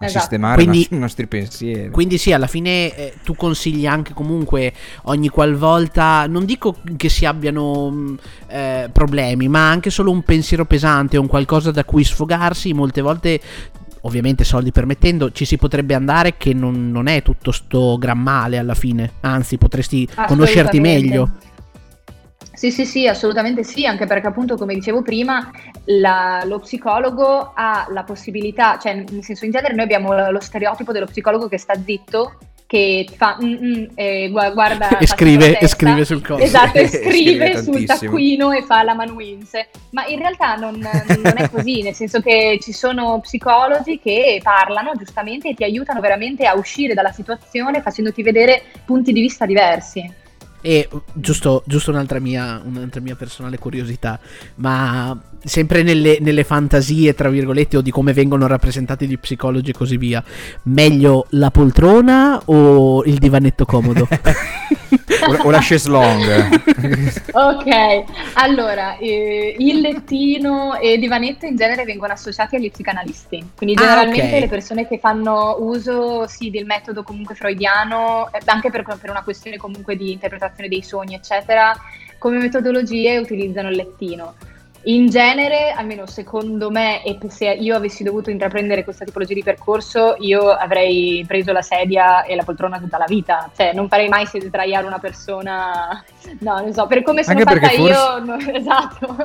Esatto. 0.00 0.18
sistemare 0.18 0.64
Quindi- 0.64 0.88
i 0.90 0.98
nostri, 0.98 1.28
pensieri. 1.28 1.90
Quindi 1.90 2.18
sì, 2.18 2.32
alla 2.32 2.48
fine 2.48 2.92
eh, 2.96 3.14
tu 3.22 3.36
consigli 3.36 3.86
anche 3.86 4.12
comunque 4.12 4.72
ogni 5.04 5.28
qualvolta, 5.28 6.26
non 6.26 6.44
dico 6.44 6.78
che 6.96 7.08
si 7.08 7.26
abbiano 7.26 7.90
mh, 7.90 8.18
eh, 8.48 8.90
problemi, 8.92 9.46
ma 9.46 9.70
anche 9.70 9.90
solo 9.90 10.10
un 10.10 10.22
pensiero 10.22 10.64
pesante, 10.64 11.16
un 11.16 11.28
qualcosa 11.28 11.70
da 11.70 11.84
cui 11.84 12.02
sfogarsi, 12.02 12.72
molte 12.72 13.02
volte, 13.02 13.40
ovviamente 14.08 14.42
soldi 14.42 14.72
permettendo, 14.72 15.30
ci 15.30 15.44
si 15.44 15.56
potrebbe 15.56 15.94
andare 15.94 16.36
che 16.36 16.52
non, 16.52 16.90
non 16.90 17.06
è 17.06 17.22
tutto 17.22 17.52
sto 17.52 17.96
gran 17.98 18.18
male 18.18 18.58
alla 18.58 18.74
fine, 18.74 19.12
anzi 19.20 19.56
potresti 19.56 20.08
conoscerti 20.26 20.80
meglio. 20.80 21.30
Sì, 22.52 22.72
sì, 22.72 22.84
sì, 22.84 23.06
assolutamente 23.06 23.62
sì, 23.62 23.86
anche 23.86 24.06
perché 24.06 24.26
appunto, 24.26 24.56
come 24.56 24.74
dicevo 24.74 25.00
prima, 25.02 25.48
la- 25.84 26.42
lo 26.44 26.58
psicologo 26.58 27.52
ha 27.54 27.86
la 27.90 28.02
possibilità, 28.02 28.78
cioè 28.78 28.94
nel 28.94 29.22
senso 29.22 29.44
in 29.44 29.52
genere 29.52 29.74
noi 29.74 29.84
abbiamo 29.84 30.30
lo 30.30 30.40
stereotipo 30.40 30.90
dello 30.90 31.06
psicologo 31.06 31.46
che 31.46 31.56
sta 31.56 31.74
zitto, 31.80 32.36
che 32.68 33.08
fa 33.16 33.38
"Mm, 33.42 33.54
mm", 33.64 33.84
e 33.94 34.28
gua- 34.30 34.50
guarda... 34.50 34.88
E 35.00 35.06
scrive- 35.06 35.58
e 35.58 35.66
scrive 35.66 36.04
sul 36.04 36.20
coso. 36.24 36.42
Esatto, 36.42 36.76
e 36.76 36.86
Scrive 36.86 37.56
scrive 37.56 37.62
sul 37.62 37.84
taccuino 37.86 38.52
e 38.52 38.62
fa 38.62 38.82
la 38.82 38.92
manuense. 38.94 39.68
Ma 39.90 40.06
in 40.06 40.18
realtà 40.18 40.54
non, 40.56 40.78
non 40.78 41.34
è 41.36 41.48
così, 41.48 41.80
nel 41.80 41.94
senso 41.94 42.20
che 42.20 42.58
ci 42.60 42.72
sono 42.72 43.20
psicologi 43.20 43.98
che 43.98 44.38
parlano 44.42 44.92
giustamente 44.98 45.48
e 45.48 45.54
ti 45.54 45.64
aiutano 45.64 46.00
veramente 46.00 46.46
a 46.46 46.54
uscire 46.56 46.92
dalla 46.92 47.10
situazione 47.10 47.80
facendoti 47.80 48.22
vedere 48.22 48.62
punti 48.84 49.12
di 49.12 49.20
vista 49.22 49.46
diversi. 49.46 50.17
E 50.60 50.88
giusto, 51.12 51.62
giusto 51.66 51.90
un'altra, 51.90 52.18
mia, 52.18 52.60
un'altra 52.64 53.00
mia 53.00 53.14
personale 53.14 53.58
curiosità, 53.58 54.18
ma 54.56 55.16
sempre 55.44 55.82
nelle, 55.84 56.18
nelle 56.20 56.42
fantasie, 56.42 57.14
tra 57.14 57.28
virgolette, 57.28 57.76
o 57.76 57.80
di 57.80 57.92
come 57.92 58.12
vengono 58.12 58.46
rappresentati 58.48 59.06
gli 59.06 59.18
psicologi 59.18 59.70
e 59.70 59.74
così 59.74 59.96
via, 59.96 60.22
meglio 60.64 61.26
la 61.30 61.50
poltrona 61.52 62.40
o 62.46 63.04
il 63.04 63.18
divanetto 63.18 63.64
comodo? 63.64 64.08
O, 65.20 65.32
la- 65.32 65.38
o 65.44 65.50
la 65.50 65.58
chaise 65.60 65.88
longue. 65.88 66.48
Ok, 67.32 68.04
allora 68.34 68.96
eh, 68.98 69.54
il 69.58 69.80
lettino 69.80 70.78
e 70.78 70.94
il 70.94 71.00
divanetto 71.00 71.44
in 71.46 71.56
genere 71.56 71.84
vengono 71.84 72.12
associati 72.12 72.56
agli 72.56 72.70
psicanalisti, 72.70 73.50
quindi 73.56 73.74
Ah, 73.76 73.80
generalmente 73.80 74.34
ok. 74.34 74.40
le 74.40 74.48
persone 74.48 74.86
che 74.88 74.98
fanno 74.98 75.56
uso 75.60 76.26
sì, 76.26 76.50
del 76.50 76.64
metodo 76.66 77.02
comunque 77.02 77.34
freudiano, 77.34 78.30
eh, 78.32 78.40
anche 78.46 78.70
per, 78.70 78.82
per 78.82 79.10
una 79.10 79.22
questione 79.22 79.56
comunque 79.56 79.96
di 79.96 80.12
interpretazione 80.12 80.46
dei 80.68 80.82
sogni, 80.82 81.14
eccetera, 81.14 81.74
come 82.18 82.38
metodologie 82.38 83.18
utilizzano 83.18 83.70
il 83.70 83.76
lettino. 83.76 84.34
In 84.82 85.10
genere, 85.10 85.74
almeno 85.76 86.06
secondo 86.06 86.70
me, 86.70 87.02
e 87.04 87.18
se 87.28 87.46
io 87.50 87.74
avessi 87.76 88.04
dovuto 88.04 88.30
intraprendere 88.30 88.84
questa 88.84 89.04
tipologia 89.04 89.34
di 89.34 89.42
percorso, 89.42 90.16
io 90.20 90.48
avrei 90.50 91.24
preso 91.26 91.52
la 91.52 91.62
sedia 91.62 92.22
e 92.22 92.34
la 92.36 92.44
poltrona 92.44 92.78
tutta 92.78 92.96
la 92.96 93.04
vita. 93.06 93.50
Cioè, 93.54 93.72
non 93.74 93.88
farei 93.88 94.08
mai 94.08 94.24
sdraiare 94.26 94.86
una 94.86 94.98
persona. 94.98 96.02
No, 96.38 96.60
non 96.60 96.72
so, 96.72 96.86
per 96.86 97.02
come 97.02 97.24
sono 97.24 97.38
Anche 97.40 97.60
fatta 97.60 97.72
io, 97.72 97.94
forse- 97.94 98.24
no, 98.24 98.56
esatto. 98.56 99.16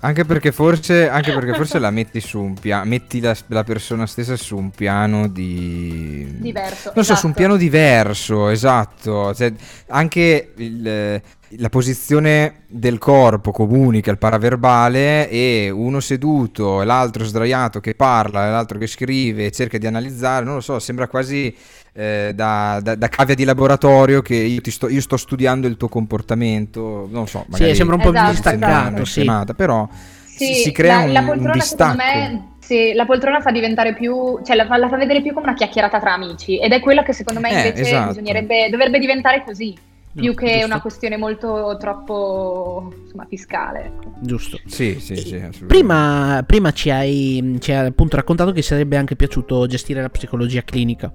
Anche 0.00 0.24
perché 0.24 0.52
forse, 0.52 1.08
anche 1.08 1.32
perché 1.32 1.52
forse 1.54 1.78
la 1.78 1.90
metti 1.90 2.20
su 2.20 2.40
un 2.40 2.54
piano, 2.54 2.84
metti 2.84 3.20
la, 3.20 3.36
la 3.48 3.64
persona 3.64 4.06
stessa 4.06 4.36
su 4.36 4.56
un 4.56 4.70
piano 4.70 5.28
di... 5.28 6.36
Diverso. 6.38 6.92
Non 6.94 7.04
so, 7.04 7.14
su 7.14 7.26
un 7.26 7.32
esatto. 7.32 7.32
piano 7.32 7.56
diverso, 7.56 8.48
esatto. 8.48 9.34
Cioè, 9.34 9.52
anche 9.88 10.52
il- 10.56 11.20
la 11.58 11.68
posizione 11.68 12.62
del 12.68 12.98
corpo 12.98 13.50
comunica 13.52 14.10
il 14.10 14.18
paraverbale 14.18 15.28
e 15.28 15.70
uno 15.70 16.00
seduto 16.00 16.82
e 16.82 16.84
l'altro 16.84 17.24
sdraiato 17.24 17.80
che 17.80 17.94
parla 17.94 18.46
e 18.46 18.50
l'altro 18.50 18.78
che 18.78 18.86
scrive 18.86 19.46
e 19.46 19.50
cerca 19.50 19.78
di 19.78 19.86
analizzare, 19.86 20.44
non 20.44 20.54
lo 20.54 20.60
so, 20.60 20.78
sembra 20.78 21.08
quasi 21.08 21.54
eh, 21.92 22.32
da, 22.34 22.80
da- 22.82 22.94
da 22.96 23.08
cavia 23.08 23.34
di 23.34 23.44
laboratorio 23.44 24.22
che 24.22 24.34
io, 24.36 24.60
ti 24.60 24.70
sto, 24.70 24.88
io 24.88 25.00
sto 25.00 25.16
studiando 25.16 25.66
il 25.66 25.76
tuo 25.76 25.88
comportamento, 25.88 27.08
non 27.10 27.26
so, 27.28 27.44
magari 27.48 27.74
sembra 27.74 27.96
un 27.96 28.00
po' 28.00 28.08
Esatto, 28.10 28.30
distaccato, 28.30 29.04
sì. 29.04 29.38
però 29.56 29.88
si, 30.32 30.54
Sì, 30.54 30.54
si 30.54 30.72
crea 30.72 30.98
la, 30.98 31.04
un, 31.04 31.12
la 31.12 31.20
un 31.20 31.24
poltrona 31.24 31.52
distacco. 31.52 31.64
secondo 31.64 31.94
me 31.96 32.56
sì, 32.60 32.92
la 32.94 33.04
poltrona 33.06 33.40
fa 33.40 33.50
diventare 33.50 33.94
più, 33.94 34.40
cioè 34.42 34.56
la 34.56 34.66
fa, 34.66 34.76
la 34.78 34.88
fa 34.88 34.96
vedere 34.96 35.20
più 35.22 35.32
come 35.32 35.46
una 35.46 35.54
chiacchierata 35.54 36.00
tra 36.00 36.14
amici 36.14 36.58
ed 36.58 36.72
è 36.72 36.80
quello 36.80 37.02
che 37.02 37.12
secondo 37.12 37.40
me 37.40 37.50
Eh, 37.50 37.54
invece 37.54 37.80
esatto. 37.80 38.06
bisognerebbe, 38.06 38.68
dovrebbe 38.70 38.98
diventare 38.98 39.42
così, 39.44 39.78
più 40.14 40.34
che 40.34 40.50
giusto. 40.50 40.66
una 40.66 40.80
questione 40.80 41.16
molto 41.16 41.76
troppo 41.78 42.92
insomma, 43.02 43.26
fiscale. 43.28 43.84
ecco. 43.86 44.12
Giusto. 44.20 44.58
Sì, 44.66 44.98
sì, 45.00 45.16
sì. 45.16 45.64
Prima, 45.66 46.42
prima 46.46 46.72
ci, 46.72 46.90
hai, 46.90 47.56
ci 47.60 47.72
hai 47.72 47.86
appunto 47.86 48.16
raccontato 48.16 48.52
che 48.52 48.62
sarebbe 48.62 48.96
anche 48.96 49.16
piaciuto 49.16 49.66
gestire 49.66 50.00
la 50.00 50.10
psicologia 50.10 50.62
clinica. 50.62 51.12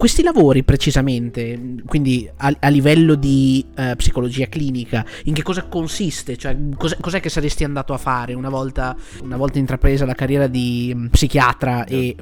Questi 0.00 0.22
lavori 0.22 0.62
precisamente, 0.62 1.74
quindi 1.84 2.26
a, 2.38 2.56
a 2.58 2.68
livello 2.68 3.16
di 3.16 3.62
eh, 3.76 3.96
psicologia 3.96 4.46
clinica, 4.46 5.04
in 5.24 5.34
che 5.34 5.42
cosa 5.42 5.64
consiste? 5.64 6.38
Cioè, 6.38 6.56
cos'è, 6.74 6.96
cos'è 6.98 7.20
che 7.20 7.28
saresti 7.28 7.64
andato 7.64 7.92
a 7.92 7.98
fare 7.98 8.32
una 8.32 8.48
volta, 8.48 8.96
una 9.22 9.36
volta 9.36 9.58
intrapresa 9.58 10.06
la 10.06 10.14
carriera 10.14 10.46
di 10.46 10.90
mm, 10.96 11.06
psichiatra? 11.08 11.84
E 11.84 12.16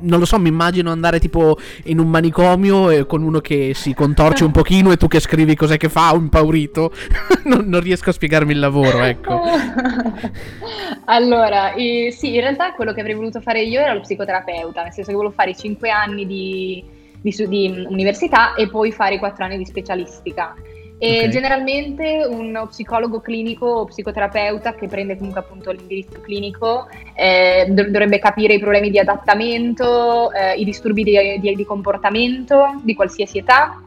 non 0.00 0.20
lo 0.20 0.24
so, 0.24 0.38
mi 0.38 0.48
immagino 0.48 0.90
andare 0.90 1.20
tipo 1.20 1.58
in 1.84 1.98
un 1.98 2.08
manicomio 2.08 2.88
e 2.88 3.04
con 3.04 3.22
uno 3.22 3.40
che 3.40 3.72
si 3.74 3.92
contorce 3.92 4.44
un 4.44 4.50
pochino 4.50 4.90
e 4.90 4.96
tu 4.96 5.06
che 5.06 5.20
scrivi 5.20 5.54
cos'è 5.54 5.76
che 5.76 5.90
fa, 5.90 6.14
impaurito. 6.14 6.94
non, 7.44 7.66
non 7.66 7.80
riesco 7.82 8.08
a 8.08 8.14
spiegarmi 8.14 8.52
il 8.52 8.58
lavoro, 8.58 9.02
ecco. 9.02 9.38
allora, 11.04 11.74
eh, 11.74 12.10
sì, 12.10 12.36
in 12.36 12.40
realtà 12.40 12.72
quello 12.72 12.94
che 12.94 13.00
avrei 13.00 13.16
voluto 13.16 13.42
fare 13.42 13.64
io 13.64 13.80
era 13.80 13.92
lo 13.92 14.00
psicoterapeuta, 14.00 14.82
nel 14.82 14.92
senso 14.94 15.10
che 15.10 15.16
volevo 15.16 15.34
fare 15.34 15.50
i 15.50 15.56
5 15.56 15.90
anni 15.90 16.26
di, 16.26 16.96
di 17.20 17.34
di, 17.48 17.68
mm, 17.68 17.86
università 17.88 18.54
e 18.54 18.68
poi 18.68 18.92
fare 18.92 19.14
i 19.14 19.18
4 19.18 19.44
anni 19.44 19.58
di 19.58 19.64
specialistica. 19.64 20.54
E 21.00 21.24
Ok. 21.24 21.28
generalmente 21.28 22.26
uno 22.28 22.66
psicologo 22.66 23.20
clinico 23.20 23.66
o 23.66 23.84
psicoterapeuta 23.84 24.74
che 24.74 24.88
prende 24.88 25.16
comunque 25.16 25.40
appunto 25.40 25.70
l'indirizzo 25.70 26.20
clinico 26.20 26.88
eh, 27.14 27.66
dov- 27.68 27.86
dovrebbe 27.86 28.18
capire 28.18 28.54
i 28.54 28.58
problemi 28.58 28.90
di 28.90 28.98
adattamento, 28.98 30.32
eh, 30.32 30.54
i 30.54 30.64
disturbi 30.64 31.04
di, 31.04 31.38
di- 31.40 31.54
di 31.54 31.64
comportamento 31.64 32.80
di 32.82 32.94
qualsiasi 32.94 33.38
età, 33.38 33.80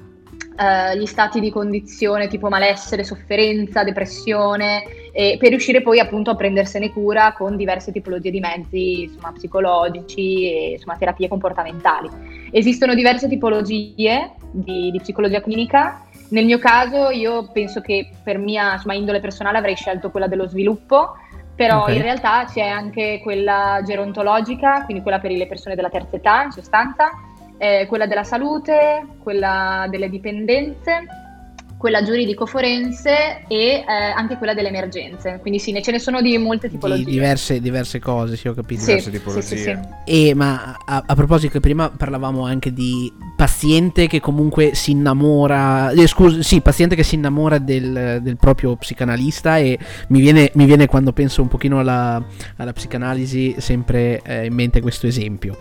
eh, 0.57 0.97
gli 0.97 1.05
stati 1.05 1.39
di 1.39 1.51
condizione 1.51 2.27
tipo 2.27 2.49
malessere, 2.49 3.03
sofferenza, 3.03 3.83
depressione, 3.83 4.83
e 5.13 5.35
per 5.37 5.49
riuscire 5.49 5.81
poi 5.81 5.99
appunto 5.99 6.31
a 6.31 6.35
prendersene 6.35 6.89
cura 6.89 7.33
con 7.33 7.57
diverse 7.57 7.91
tipologie 7.91 8.31
di 8.31 8.39
mezzi 8.39 9.03
insomma, 9.03 9.33
psicologici 9.33 10.49
e 10.49 10.71
insomma, 10.71 10.95
terapie 10.97 11.27
comportamentali. 11.27 12.09
Esistono 12.51 12.95
diverse 12.95 13.27
tipologie 13.27 14.31
di, 14.51 14.89
di 14.91 14.99
psicologia 14.99 15.41
clinica. 15.41 16.05
Nel 16.29 16.45
mio 16.45 16.59
caso 16.59 17.09
io 17.09 17.49
penso 17.51 17.81
che 17.81 18.09
per 18.23 18.37
mia 18.37 18.73
insomma, 18.73 18.93
indole 18.93 19.19
personale 19.19 19.57
avrei 19.57 19.75
scelto 19.75 20.11
quella 20.11 20.27
dello 20.27 20.47
sviluppo, 20.47 21.15
però 21.55 21.83
Ok. 21.83 21.95
in 21.95 22.01
realtà 22.01 22.45
c'è 22.45 22.65
anche 22.65 23.19
quella 23.21 23.81
gerontologica, 23.85 24.85
quindi 24.85 25.03
quella 25.03 25.19
per 25.19 25.31
le 25.31 25.45
persone 25.45 25.75
della 25.75 25.89
terza 25.89 26.15
età 26.15 26.43
in 26.43 26.51
sostanza, 26.51 27.11
eh, 27.61 27.85
quella 27.87 28.07
della 28.07 28.23
salute, 28.23 29.05
quella 29.19 29.85
delle 29.87 30.09
dipendenze, 30.09 31.05
quella 31.77 32.03
giuridico-forense 32.03 33.43
e 33.47 33.55
eh, 33.57 33.83
anche 34.15 34.37
quella 34.37 34.53
delle 34.55 34.69
emergenze. 34.69 35.37
Quindi 35.41 35.59
sì, 35.59 35.71
ne 35.71 35.81
ce 35.81 35.91
ne 35.91 35.99
sono 35.99 36.21
di 36.21 36.37
molte 36.39 36.67
Di 36.67 36.73
tipologie. 36.73 37.05
diverse, 37.09 37.59
diverse 37.59 37.99
cose, 37.99 38.35
sì, 38.35 38.47
ho 38.47 38.53
capito. 38.53 38.81
Sì, 38.81 38.87
diverse 38.87 39.11
tipologie. 39.11 39.41
sì, 39.41 39.57
sì. 39.57 39.77
E 40.05 40.33
ma 40.33 40.75
a, 40.85 41.03
a 41.05 41.15
proposito, 41.15 41.53
che 41.53 41.59
prima 41.59 41.89
parlavamo 41.89 42.45
anche 42.45 42.73
di 42.73 43.11
paziente 43.35 44.07
che 44.07 44.19
comunque 44.19 44.73
si 44.75 44.91
innamora. 44.91 45.91
Eh, 45.91 46.07
scusa, 46.07 46.41
sì, 46.43 46.61
paziente 46.61 46.95
che 46.95 47.03
si 47.03 47.15
innamora 47.15 47.57
del, 47.59 48.19
del 48.21 48.37
proprio 48.37 48.75
psicanalista. 48.75 49.57
E 49.57 49.77
mi 50.09 50.19
viene, 50.19 50.51
mi 50.53 50.65
viene 50.65 50.87
quando 50.87 51.13
penso 51.13 51.41
un 51.41 51.47
pochino 51.47 51.79
alla, 51.79 52.23
alla 52.57 52.73
psicanalisi 52.73 53.55
sempre 53.57 54.21
eh, 54.23 54.45
in 54.45 54.53
mente 54.53 54.81
questo 54.81 55.05
esempio. 55.07 55.57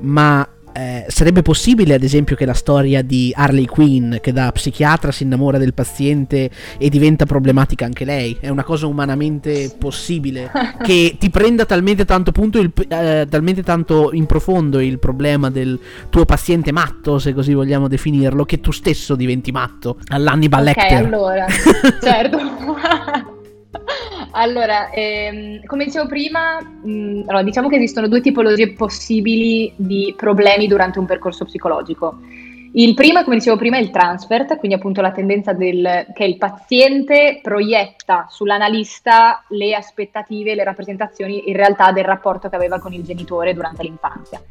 Ma. 0.00 0.48
Eh, 0.76 1.04
sarebbe 1.08 1.42
possibile, 1.42 1.94
ad 1.94 2.02
esempio, 2.02 2.36
che 2.36 2.44
la 2.44 2.52
storia 2.54 3.02
di 3.02 3.32
Harley 3.34 3.64
Quinn, 3.64 4.16
che 4.20 4.32
da 4.32 4.52
psichiatra 4.52 5.10
si 5.10 5.22
innamora 5.22 5.56
del 5.58 5.72
paziente 5.74 6.50
e 6.78 6.88
diventa 6.90 7.24
problematica 7.24 7.84
anche 7.84 8.04
lei, 8.04 8.36
è 8.40 8.48
una 8.48 8.64
cosa 8.64 8.86
umanamente 8.86 9.74
possibile? 9.78 10.50
che 10.84 11.16
ti 11.18 11.30
prenda 11.30 11.64
talmente 11.64 12.04
tanto 12.04 12.32
punto 12.32 12.58
il- 12.58 12.72
eh, 12.88 13.26
talmente 13.28 13.62
tanto 13.62 14.10
in 14.12 14.26
profondo 14.26 14.80
il 14.80 14.98
problema 14.98 15.50
del 15.50 15.78
tuo 16.10 16.24
paziente 16.24 16.72
matto, 16.72 17.18
se 17.18 17.32
così 17.32 17.54
vogliamo 17.54 17.88
definirlo, 17.88 18.44
che 18.44 18.60
tu 18.60 18.70
stesso 18.70 19.14
diventi 19.14 19.52
matto 19.52 19.98
all'Hannibal 20.08 20.60
Ok, 20.66 20.76
Lecter. 20.76 21.04
allora, 21.04 21.46
certo. 22.02 22.38
Allora, 24.32 24.90
ehm, 24.90 25.64
come 25.66 25.84
dicevo 25.84 26.06
prima, 26.06 26.60
mh, 26.60 27.22
allora, 27.26 27.42
diciamo 27.42 27.68
che 27.68 27.76
esistono 27.76 28.08
due 28.08 28.20
tipologie 28.20 28.72
possibili 28.72 29.72
di 29.76 30.12
problemi 30.16 30.66
durante 30.66 30.98
un 30.98 31.06
percorso 31.06 31.44
psicologico. 31.44 32.18
Il 32.78 32.92
primo, 32.92 33.24
come 33.24 33.36
dicevo 33.36 33.56
prima, 33.56 33.78
è 33.78 33.80
il 33.80 33.88
transfert, 33.88 34.58
quindi 34.58 34.76
appunto 34.76 35.00
la 35.00 35.10
tendenza 35.10 35.54
del, 35.54 36.08
che 36.12 36.24
il 36.24 36.36
paziente 36.36 37.40
proietta 37.42 38.26
sull'analista 38.28 39.44
le 39.48 39.74
aspettative, 39.74 40.54
le 40.54 40.62
rappresentazioni 40.62 41.48
in 41.48 41.56
realtà 41.56 41.90
del 41.92 42.04
rapporto 42.04 42.50
che 42.50 42.56
aveva 42.56 42.78
con 42.78 42.92
il 42.92 43.02
genitore 43.02 43.54
durante 43.54 43.82
l'infanzia 43.82 44.42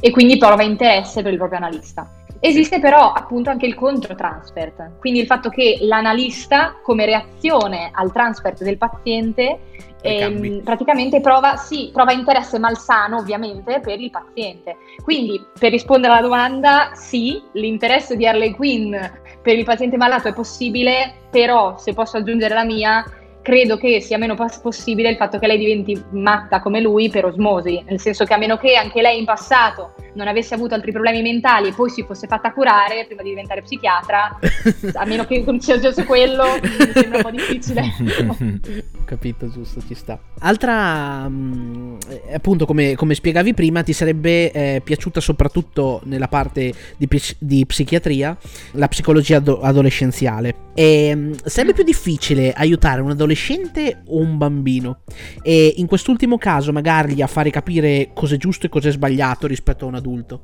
e 0.00 0.10
quindi 0.12 0.38
prova 0.38 0.62
interesse 0.62 1.20
per 1.20 1.32
il 1.32 1.36
proprio 1.36 1.58
analista. 1.58 2.10
Esiste 2.40 2.80
però 2.80 3.12
appunto 3.12 3.50
anche 3.50 3.66
il 3.66 3.74
controtransfert, 3.74 4.98
quindi 4.98 5.20
il 5.20 5.26
fatto 5.26 5.50
che 5.50 5.76
l'analista 5.82 6.76
come 6.82 7.04
reazione 7.04 7.90
al 7.92 8.12
transfert 8.12 8.62
del 8.62 8.78
paziente 8.78 9.58
ehm, 10.04 10.62
praticamente 10.62 11.20
prova, 11.20 11.56
sì, 11.56 11.90
prova 11.92 12.12
interesse 12.12 12.58
malsano 12.58 13.18
ovviamente 13.18 13.80
per 13.80 13.98
il 14.00 14.10
paziente. 14.10 14.76
Quindi 15.02 15.44
per 15.58 15.70
rispondere 15.70 16.12
alla 16.12 16.22
domanda, 16.22 16.90
sì, 16.94 17.42
l'interesse 17.52 18.16
di 18.16 18.26
Harley 18.26 18.52
Quinn 18.52 18.94
per 19.42 19.56
il 19.56 19.64
paziente 19.64 19.96
malato 19.96 20.28
è 20.28 20.34
possibile, 20.34 21.14
però 21.30 21.76
se 21.78 21.92
posso 21.92 22.16
aggiungere 22.16 22.54
la 22.54 22.64
mia, 22.64 23.04
credo 23.44 23.76
che 23.76 24.00
sia 24.00 24.16
meno 24.16 24.34
possibile 24.34 25.10
il 25.10 25.16
fatto 25.16 25.38
che 25.38 25.46
lei 25.46 25.58
diventi 25.58 26.02
matta 26.12 26.60
come 26.60 26.80
lui 26.80 27.10
per 27.10 27.26
osmosi, 27.26 27.84
nel 27.86 28.00
senso 28.00 28.24
che 28.24 28.32
a 28.32 28.38
meno 28.38 28.56
che 28.56 28.74
anche 28.74 29.02
lei 29.02 29.18
in 29.18 29.26
passato 29.26 29.92
non 30.14 30.28
avesse 30.28 30.54
avuto 30.54 30.74
altri 30.74 30.92
problemi 30.92 31.20
mentali 31.20 31.68
e 31.68 31.72
poi 31.74 31.90
si 31.90 32.04
fosse 32.04 32.26
fatta 32.26 32.52
curare 32.52 33.04
prima 33.04 33.20
di 33.20 33.28
diventare 33.28 33.60
psichiatra, 33.60 34.38
a 34.94 35.04
meno 35.04 35.26
che 35.26 35.42
non 35.44 35.60
sia 35.60 35.78
quello, 36.06 36.44
mi 36.62 36.92
sembra 36.94 37.18
un 37.18 37.22
po' 37.22 37.30
difficile. 37.30 37.82
Capito, 39.04 39.50
giusto, 39.50 39.80
ci 39.86 39.94
sta. 39.94 40.18
Altra, 40.40 41.28
mh, 41.28 41.32
mm, 41.32 41.96
appunto, 42.32 42.64
come, 42.64 42.94
come, 42.94 43.14
spiegavi 43.14 43.52
prima, 43.54 43.82
ti 43.82 43.92
sarebbe 43.92 44.50
eh, 44.50 44.80
piaciuta 44.82 45.20
soprattutto 45.20 46.00
nella 46.04 46.28
parte 46.28 46.72
di, 46.96 47.08
di 47.38 47.66
psichiatria 47.66 48.36
la 48.72 48.88
psicologia 48.88 49.38
do- 49.40 49.60
adolescenziale. 49.60 50.54
E, 50.74 51.14
mh, 51.14 51.20
mm, 51.20 51.32
sarebbe 51.44 51.74
più 51.74 51.84
difficile 51.84 52.52
aiutare 52.52 53.02
un 53.02 53.10
adolescente 53.10 54.02
o 54.06 54.18
un 54.18 54.38
bambino? 54.38 55.00
E 55.42 55.74
in 55.76 55.86
quest'ultimo 55.86 56.38
caso, 56.38 56.72
magari 56.72 57.20
a 57.20 57.26
fare 57.26 57.50
capire 57.50 58.10
cos'è 58.14 58.36
giusto 58.36 58.66
e 58.66 58.68
cos'è 58.70 58.90
sbagliato 58.90 59.46
rispetto 59.46 59.84
a 59.84 59.88
un 59.88 59.94
adulto. 59.96 60.42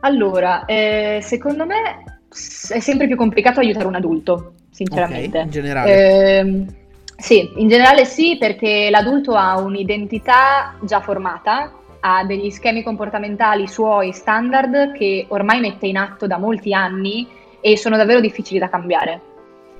Allora, 0.00 0.64
eh, 0.66 1.18
secondo 1.20 1.66
me 1.66 2.20
è 2.68 2.80
sempre 2.80 3.06
più 3.06 3.16
complicato 3.16 3.60
aiutare 3.60 3.86
un 3.86 3.94
adulto, 3.94 4.54
sinceramente. 4.70 5.28
Okay, 5.28 5.42
in 5.42 5.50
generale. 5.50 6.38
Eh, 6.38 6.66
sì, 7.16 7.52
in 7.56 7.68
generale 7.68 8.04
sì, 8.04 8.36
perché 8.38 8.88
l'adulto 8.90 9.34
ha 9.34 9.58
un'identità 9.58 10.76
già 10.82 11.00
formata, 11.00 11.72
ha 12.00 12.24
degli 12.24 12.50
schemi 12.50 12.82
comportamentali 12.82 13.66
suoi 13.66 14.12
standard 14.12 14.92
che 14.92 15.24
ormai 15.28 15.60
mette 15.60 15.86
in 15.86 15.96
atto 15.96 16.26
da 16.26 16.38
molti 16.38 16.74
anni 16.74 17.26
e 17.60 17.76
sono 17.76 17.96
davvero 17.96 18.20
difficili 18.20 18.58
da 18.58 18.68
cambiare. 18.68 19.20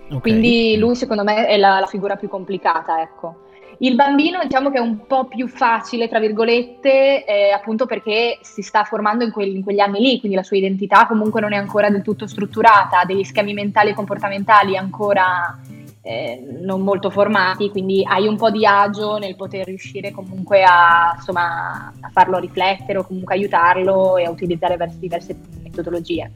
Okay. 0.06 0.20
Quindi 0.20 0.76
lui 0.78 0.96
secondo 0.96 1.24
me 1.24 1.46
è 1.46 1.56
la, 1.56 1.78
la, 1.80 1.86
figura 1.86 2.16
più 2.16 2.28
complicata, 2.28 3.00
ecco. 3.00 3.44
Il 3.78 3.94
bambino 3.94 4.42
diciamo 4.42 4.70
che 4.70 4.78
è 4.78 4.80
un 4.80 5.06
po' 5.06 5.26
più 5.26 5.46
facile, 5.48 6.08
tra 6.08 6.18
virgolette, 6.18 7.24
eh, 7.26 7.50
appunto 7.50 7.84
perché 7.84 8.38
si 8.40 8.62
sta 8.62 8.84
formando 8.84 9.22
in, 9.22 9.30
quel, 9.30 9.54
in, 9.54 9.62
quegli 9.62 9.80
anni 9.80 10.00
lì, 10.00 10.18
quindi 10.18 10.36
la 10.36 10.42
sua 10.42 10.56
identità 10.56 11.06
comunque 11.06 11.42
non 11.42 11.52
è 11.52 11.56
ancora 11.56 11.90
del 11.90 12.02
tutto 12.02 12.26
strutturata, 12.26 13.00
ha 13.00 13.04
degli 13.04 13.24
schemi 13.24 13.52
mentali 13.52 13.90
e 13.90 13.94
comportamentali 13.94 14.76
ancora 14.78 15.58
eh, 16.06 16.40
non 16.62 16.82
molto 16.82 17.10
formati, 17.10 17.68
quindi 17.68 18.04
hai 18.06 18.28
un 18.28 18.36
po' 18.36 18.48
di 18.48 18.64
agio 18.64 19.18
nel 19.18 19.34
poter 19.34 19.66
riuscire 19.66 20.12
comunque 20.12 20.62
a, 20.62 21.14
insomma, 21.16 21.92
a 22.00 22.08
farlo 22.12 22.38
riflettere 22.38 22.98
o 22.98 23.04
comunque 23.04 23.34
aiutarlo 23.34 24.16
e 24.16 24.24
a 24.24 24.30
utilizzare 24.30 24.78
diverse 24.98 25.36
metodologie. 25.64 26.30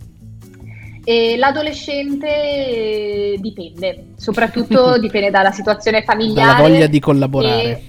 E 1.04 1.36
l'adolescente 1.36 3.36
dipende, 3.38 4.06
soprattutto 4.16 4.98
dipende 4.98 5.30
dalla 5.30 5.52
situazione 5.52 6.02
familiare. 6.02 6.56
Dalla 6.56 6.68
voglia 6.68 6.86
di 6.88 6.98
collaborare. 6.98 7.62
E, 7.62 7.82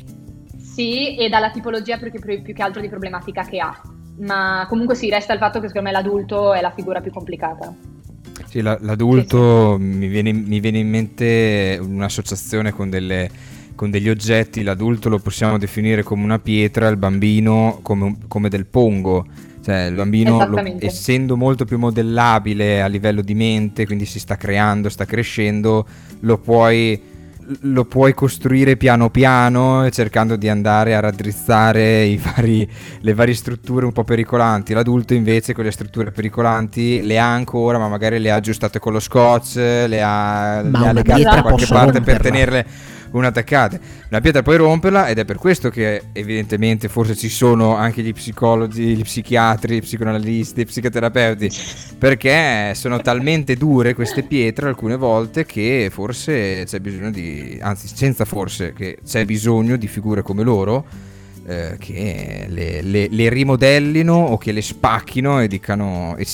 sì, 0.59 1.17
e 1.17 1.29
dalla 1.29 1.49
tipologia 1.49 1.97
più 1.97 2.11
che, 2.11 2.41
più 2.41 2.53
che 2.53 2.61
altro 2.61 2.79
di 2.79 2.89
problematica 2.89 3.43
che 3.43 3.59
ha. 3.59 3.81
Ma 4.19 4.67
comunque 4.69 4.93
sì, 4.93 5.09
resta 5.09 5.33
il 5.33 5.39
fatto 5.39 5.59
che 5.59 5.67
secondo 5.67 5.89
me 5.89 5.95
l'adulto 5.95 6.53
è 6.53 6.61
la 6.61 6.71
figura 6.71 7.01
più 7.01 7.11
complicata. 7.11 7.73
Sì, 8.51 8.59
la, 8.59 8.77
l'adulto 8.81 9.77
sì, 9.77 9.81
sì. 9.81 9.97
Mi, 9.97 10.07
viene, 10.09 10.33
mi, 10.33 10.59
viene, 10.59 10.79
in 10.79 10.89
mente 10.89 11.79
un'associazione 11.81 12.73
con, 12.73 12.89
delle, 12.89 13.29
con, 13.75 13.89
degli 13.89 14.09
oggetti, 14.09 14.61
l'adulto 14.61 15.07
lo 15.07 15.19
possiamo 15.19 15.57
definire 15.57 16.03
come 16.03 16.25
una 16.25 16.37
pietra, 16.37 16.89
il 16.89 16.97
bambino 16.97 17.79
come, 17.81 18.17
come 18.27 18.49
del 18.49 18.65
pongo. 18.65 19.25
Cioè 19.63 19.85
il 19.85 19.95
bambino, 19.95 20.45
lo, 20.47 20.61
essendo 20.79 21.37
molto 21.37 21.63
più 21.63 21.77
modellabile 21.77 22.81
a 22.81 22.87
livello 22.87 23.21
di 23.21 23.35
mente, 23.35 23.85
quindi 23.85 24.03
si 24.03 24.19
sta 24.19 24.35
creando, 24.35 24.89
sta 24.89 25.05
crescendo, 25.05 25.87
lo 26.19 26.37
puoi 26.37 26.99
lo 27.61 27.85
puoi 27.85 28.13
costruire 28.13 28.77
piano 28.77 29.09
piano 29.09 29.89
cercando 29.89 30.35
di 30.35 30.47
andare 30.47 30.95
a 30.95 30.99
raddrizzare 30.99 32.17
vari, 32.17 32.69
le 33.01 33.13
varie 33.13 33.33
strutture 33.33 33.85
un 33.85 33.91
po' 33.91 34.03
pericolanti. 34.03 34.73
L'adulto 34.73 35.13
invece 35.13 35.53
con 35.53 35.63
le 35.63 35.71
strutture 35.71 36.11
pericolanti 36.11 37.01
le 37.01 37.19
ha 37.19 37.31
ancora, 37.31 37.77
ma 37.77 37.87
magari 37.87 38.19
le 38.19 38.31
ha 38.31 38.35
aggiustate 38.35 38.79
con 38.79 38.93
lo 38.93 38.99
scotch, 38.99 39.55
le 39.55 40.01
ha, 40.01 40.61
le 40.61 40.87
ha 40.87 40.91
legate 40.91 41.23
da 41.23 41.41
qualche 41.41 41.65
parte 41.67 41.97
romperla. 41.97 42.01
per 42.01 42.21
tenerle 42.21 42.65
una 43.11 43.27
attaccata. 43.27 43.79
La 44.09 44.21
pietra 44.21 44.41
puoi 44.41 44.57
romperla 44.57 45.07
ed 45.07 45.17
è 45.19 45.25
per 45.25 45.37
questo 45.37 45.69
che 45.69 46.03
evidentemente 46.13 46.87
forse 46.87 47.15
ci 47.15 47.29
sono 47.29 47.75
anche 47.75 48.01
gli 48.01 48.13
psicologi, 48.13 48.95
gli 48.95 49.03
psichiatri, 49.03 49.77
gli 49.77 49.81
psicoanalisti, 49.81 50.61
gli 50.61 50.65
psicoterapeuti, 50.65 51.51
perché 51.97 52.73
sono 52.75 52.99
talmente 53.01 53.55
dure 53.55 53.93
queste 53.93 54.23
pietre 54.23 54.67
alcune 54.67 54.95
volte 54.95 55.45
che 55.45 55.89
forse 55.91 56.63
c'è 56.65 56.79
bisogno 56.79 57.11
di, 57.11 57.57
anzi 57.61 57.87
senza 57.87 58.25
forse, 58.25 58.73
che 58.73 58.97
c'è 59.05 59.25
bisogno 59.25 59.75
di 59.75 59.87
figure 59.87 60.21
come 60.21 60.43
loro 60.43 60.85
eh, 61.45 61.75
che 61.79 62.45
le, 62.47 62.81
le, 62.81 63.07
le, 63.09 63.29
rimodellino 63.29 64.13
o 64.13 64.37
che 64.37 64.51
le 64.51 64.61
spacchino 64.61 65.41
e 65.41 65.47
dicano 65.47 66.15
e, 66.17 66.25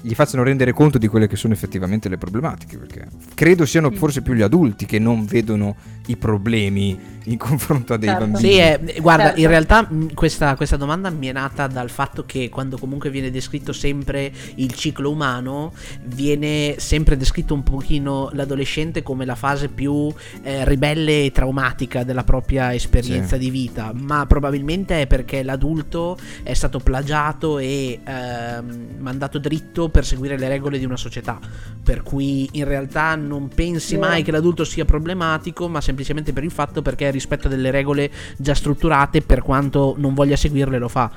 gli 0.00 0.14
facciano 0.14 0.42
rendere 0.42 0.72
conto 0.72 0.98
di 0.98 1.06
quelle 1.08 1.26
che 1.26 1.36
sono 1.36 1.52
effettivamente 1.52 2.08
le 2.08 2.18
problematiche, 2.18 2.78
perché 2.78 3.06
credo 3.34 3.66
siano 3.66 3.90
forse 3.90 4.22
più 4.22 4.34
gli 4.34 4.42
adulti 4.42 4.86
che 4.86 4.98
non 4.98 5.24
vedono 5.24 5.76
i 6.06 6.16
problemi 6.16 7.16
in 7.24 7.36
confronto 7.36 7.94
a 7.94 7.96
dei 7.96 8.08
certo. 8.08 8.24
bambini. 8.24 8.52
Sì, 8.52 8.58
eh, 8.58 9.00
guarda, 9.00 9.24
certo. 9.24 9.40
in 9.40 9.46
realtà 9.48 9.88
questa, 10.14 10.56
questa, 10.56 10.76
domanda 10.76 11.10
mi 11.10 11.26
è 11.26 11.32
nata 11.32 11.66
dal 11.66 11.90
fatto 11.90 12.24
che 12.24 12.48
quando 12.48 12.78
comunque 12.78 13.10
viene 13.10 13.30
descritto 13.30 13.72
sempre 13.72 14.32
il 14.56 14.72
ciclo 14.72 15.10
umano, 15.10 15.72
viene 16.04 16.76
sempre 16.78 17.16
descritto 17.16 17.54
un 17.54 17.62
pochino 17.62 18.30
l'adolescente 18.32 19.02
come 19.02 19.24
la 19.24 19.34
fase 19.34 19.68
più 19.68 20.12
eh, 20.42 20.64
ribelle 20.64 21.24
e 21.24 21.32
traumatica 21.32 22.04
della 22.04 22.24
propria 22.24 22.74
esperienza 22.74 23.36
sì. 23.36 23.42
di 23.42 23.50
vita, 23.50 23.92
ma 23.94 24.26
probabilmente 24.26 25.02
è 25.02 25.06
perché 25.06 25.42
l'adulto 25.42 26.16
è 26.42 26.54
stato 26.54 26.78
plagiato 26.78 27.58
e 27.58 28.00
eh, 28.02 28.62
mandato 28.98 29.38
dritto 29.38 29.87
per 29.88 30.04
seguire 30.04 30.38
le 30.38 30.48
regole 30.48 30.78
di 30.78 30.84
una 30.84 30.96
società, 30.96 31.38
per 31.82 32.02
cui 32.02 32.48
in 32.52 32.64
realtà 32.64 33.14
non 33.14 33.48
pensi 33.48 33.96
mai 33.96 34.22
che 34.22 34.30
l'adulto 34.30 34.64
sia 34.64 34.84
problematico, 34.84 35.68
ma 35.68 35.80
semplicemente 35.80 36.32
per 36.32 36.44
il 36.44 36.50
fatto 36.50 36.82
perché 36.82 37.10
rispetto 37.10 37.48
delle 37.48 37.70
regole 37.70 38.10
già 38.36 38.54
strutturate, 38.54 39.22
per 39.22 39.42
quanto 39.42 39.94
non 39.98 40.14
voglia 40.14 40.36
seguirle 40.36 40.78
lo 40.78 40.88
fa. 40.88 41.10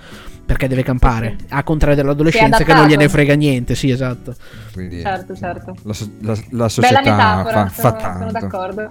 Perché 0.43 0.67
deve 0.67 0.83
campare, 0.83 1.35
sì. 1.39 1.45
a 1.49 1.63
contrario 1.63 1.95
dell'adolescenza 1.95 2.63
che 2.63 2.73
non 2.73 2.87
gliene 2.87 3.07
frega 3.07 3.35
niente, 3.35 3.73
sì, 3.73 3.89
esatto. 3.89 4.35
Quindi, 4.73 4.99
certo, 4.99 5.33
certo. 5.35 5.75
La, 5.83 5.93
la, 6.21 6.37
la 6.49 6.69
società 6.69 6.99
metafora, 6.99 7.67
fa, 7.67 7.69
fa 7.69 7.89
sono, 7.89 8.01
tanto. 8.01 8.17
Sono 8.17 8.31
d'accordo. 8.31 8.89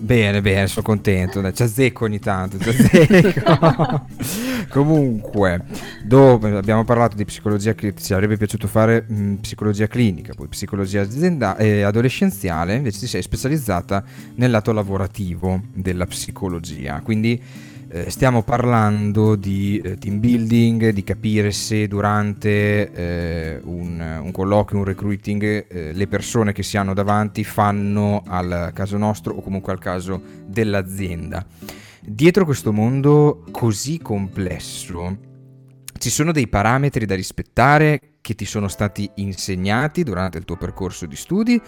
Bene, 0.00 0.40
bene, 0.40 0.68
sono 0.68 0.84
contento. 0.86 1.52
Ci 1.52 1.62
azzecco 1.62 2.04
ogni 2.04 2.20
tanto. 2.20 2.56
Azzecco. 2.56 4.06
Comunque, 4.70 5.64
dopo 6.04 6.46
abbiamo 6.46 6.84
parlato 6.84 7.16
di 7.16 7.24
psicologia 7.24 7.74
ci 7.74 8.12
avrebbe 8.12 8.36
piaciuto 8.36 8.68
fare 8.68 9.04
mh, 9.08 9.34
psicologia 9.36 9.88
clinica, 9.88 10.34
poi 10.34 10.46
psicologia 10.46 11.00
azienda- 11.00 11.56
eh, 11.56 11.82
adolescenziale, 11.82 12.76
invece 12.76 13.00
ti 13.00 13.06
sei 13.08 13.22
specializzata 13.22 14.04
nel 14.36 14.50
lato 14.52 14.72
lavorativo 14.72 15.60
della 15.72 16.06
psicologia. 16.06 17.00
Quindi 17.00 17.42
eh, 17.90 18.10
stiamo 18.10 18.42
parlando 18.42 19.34
di 19.34 19.80
eh, 19.82 19.96
team 19.96 20.20
building, 20.20 20.90
di 20.90 21.02
capire 21.02 21.50
se 21.52 21.88
durante 21.88 22.92
eh, 22.92 23.60
un, 23.64 24.20
un, 24.22 24.30
colloquio, 24.30 24.80
un 24.80 24.84
recruiting, 24.84 25.66
eh, 25.68 25.92
le 25.92 26.06
persone 26.06 26.52
che 26.52 26.62
si 26.62 26.76
hanno 26.76 26.92
davanti 26.92 27.44
fanno 27.44 28.22
al 28.26 28.72
caso 28.74 28.98
nostro 28.98 29.34
o 29.34 29.40
comunque 29.40 29.72
al 29.72 29.78
caso 29.78 30.22
dell'azienda. 30.46 31.44
Dietro 32.00 32.44
questo 32.44 32.72
mondo 32.72 33.44
così 33.50 33.98
complesso 33.98 35.26
ci 35.98 36.10
sono 36.10 36.30
dei 36.30 36.46
parametri 36.46 37.06
da 37.06 37.14
rispettare 37.14 38.00
che 38.20 38.34
ti 38.34 38.44
sono 38.44 38.68
stati 38.68 39.10
insegnati 39.16 40.04
durante 40.04 40.38
il 40.38 40.44
tuo 40.44 40.56
percorso 40.56 41.06
di 41.06 41.16
studi 41.16 41.60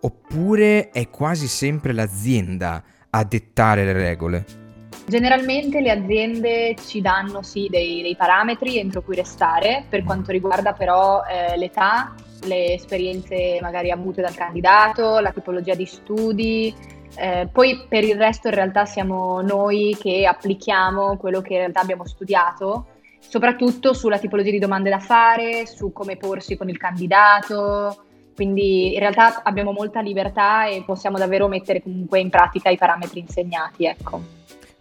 oppure 0.00 0.90
è 0.90 1.10
quasi 1.10 1.48
sempre 1.48 1.92
l'azienda 1.92 2.82
a 3.10 3.24
dettare 3.24 3.84
le 3.84 3.92
regole? 3.92 4.63
Generalmente 5.06 5.80
le 5.80 5.90
aziende 5.90 6.74
ci 6.86 7.02
danno 7.02 7.42
sì 7.42 7.68
dei, 7.68 8.00
dei 8.00 8.16
parametri 8.16 8.78
entro 8.78 9.02
cui 9.02 9.14
restare, 9.14 9.84
per 9.88 10.02
quanto 10.02 10.32
riguarda 10.32 10.72
però 10.72 11.22
eh, 11.24 11.56
l'età, 11.58 12.14
le 12.44 12.72
esperienze 12.72 13.58
magari 13.60 13.90
avute 13.90 14.22
dal 14.22 14.34
candidato, 14.34 15.18
la 15.18 15.30
tipologia 15.30 15.74
di 15.74 15.84
studi, 15.84 16.74
eh, 17.16 17.48
poi 17.52 17.84
per 17.86 18.02
il 18.02 18.16
resto 18.16 18.48
in 18.48 18.54
realtà 18.54 18.86
siamo 18.86 19.40
noi 19.42 19.96
che 20.00 20.26
applichiamo 20.26 21.16
quello 21.16 21.42
che 21.42 21.52
in 21.52 21.58
realtà 21.60 21.80
abbiamo 21.80 22.06
studiato, 22.06 22.86
soprattutto 23.18 23.92
sulla 23.92 24.18
tipologia 24.18 24.50
di 24.50 24.58
domande 24.58 24.90
da 24.90 24.98
fare, 24.98 25.66
su 25.66 25.92
come 25.92 26.16
porsi 26.16 26.56
con 26.56 26.68
il 26.70 26.78
candidato, 26.78 28.04
quindi 28.34 28.94
in 28.94 28.98
realtà 28.98 29.42
abbiamo 29.42 29.70
molta 29.70 30.00
libertà 30.00 30.66
e 30.66 30.82
possiamo 30.84 31.18
davvero 31.18 31.46
mettere 31.46 31.82
comunque 31.82 32.20
in 32.20 32.30
pratica 32.30 32.70
i 32.70 32.78
parametri 32.78 33.20
insegnati, 33.20 33.84
ecco. 33.84 34.22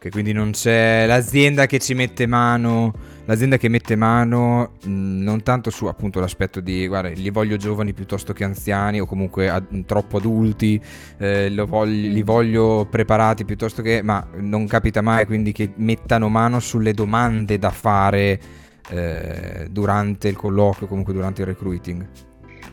Che 0.03 0.09
quindi 0.09 0.33
non 0.33 0.51
c'è 0.51 1.05
l'azienda 1.07 1.65
che 1.65 1.79
ci 1.79 1.93
mette 1.93 2.27
mano, 2.27 2.93
l'azienda 3.23 3.55
che 3.55 3.69
mette 3.69 3.95
mano 3.95 4.73
mh, 4.83 4.89
non 4.89 5.43
tanto 5.43 5.69
su 5.69 5.85
appunto 5.85 6.19
l'aspetto 6.19 6.59
di 6.59 6.87
guarda, 6.87 7.07
li 7.07 7.29
voglio 7.29 7.55
giovani 7.55 7.93
piuttosto 7.93 8.33
che 8.33 8.43
anziani 8.43 8.99
o 8.99 9.05
comunque 9.05 9.47
ad, 9.47 9.85
troppo 9.85 10.17
adulti, 10.17 10.77
eh, 11.17 11.49
voglio, 11.65 12.11
li 12.11 12.21
voglio 12.21 12.85
preparati 12.91 13.45
piuttosto 13.45 13.81
che, 13.81 14.01
ma 14.01 14.27
non 14.39 14.67
capita 14.67 14.99
mai 15.01 15.25
quindi 15.25 15.53
che 15.53 15.71
mettano 15.77 16.27
mano 16.27 16.59
sulle 16.59 16.93
domande 16.93 17.57
da 17.57 17.69
fare 17.69 18.41
eh, 18.89 19.67
durante 19.71 20.27
il 20.27 20.35
colloquio, 20.35 20.85
comunque 20.85 21.13
durante 21.13 21.43
il 21.43 21.47
recruiting. 21.47 22.05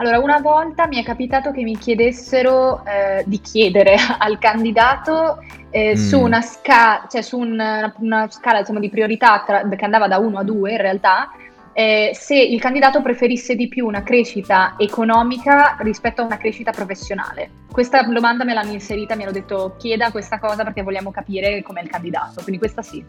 Allora, 0.01 0.19
una 0.19 0.41
volta 0.41 0.87
mi 0.87 0.97
è 0.97 1.05
capitato 1.05 1.51
che 1.51 1.63
mi 1.63 1.77
chiedessero 1.77 2.83
eh, 2.87 3.23
di 3.27 3.39
chiedere 3.39 3.97
al 4.19 4.39
candidato 4.39 5.45
eh, 5.69 5.91
mm. 5.91 5.95
su 5.95 6.19
una, 6.19 6.41
sca- 6.41 7.07
cioè 7.07 7.21
su 7.21 7.39
un, 7.39 7.93
una 7.99 8.31
scala 8.31 8.61
diciamo, 8.61 8.81
di 8.81 8.89
priorità 8.89 9.43
tra- 9.47 9.69
che 9.69 9.85
andava 9.85 10.09
da 10.09 10.17
1 10.17 10.39
a 10.39 10.43
2 10.43 10.71
in 10.71 10.77
realtà, 10.79 11.31
eh, 11.75 12.13
se 12.15 12.35
il 12.35 12.59
candidato 12.61 13.03
preferisse 13.03 13.55
di 13.55 13.69
più 13.69 13.87
una 13.87 14.03
crescita 14.03 14.75
economica 14.79 15.77
rispetto 15.81 16.23
a 16.23 16.25
una 16.25 16.39
crescita 16.39 16.73
professionale. 16.73 17.51
Questa 17.71 18.03
domanda 18.05 18.43
me 18.45 18.55
l'hanno 18.55 18.73
inserita, 18.73 19.15
mi 19.17 19.25
hanno 19.25 19.33
detto 19.33 19.75
chieda 19.79 20.11
questa 20.11 20.39
cosa 20.39 20.65
perché 20.65 20.83
vogliamo 20.83 21.11
capire 21.11 21.63
com'è 21.63 21.83
il 21.83 21.91
candidato, 21.91 22.41
quindi 22.41 22.59
questa 22.59 22.81
sì. 22.81 23.05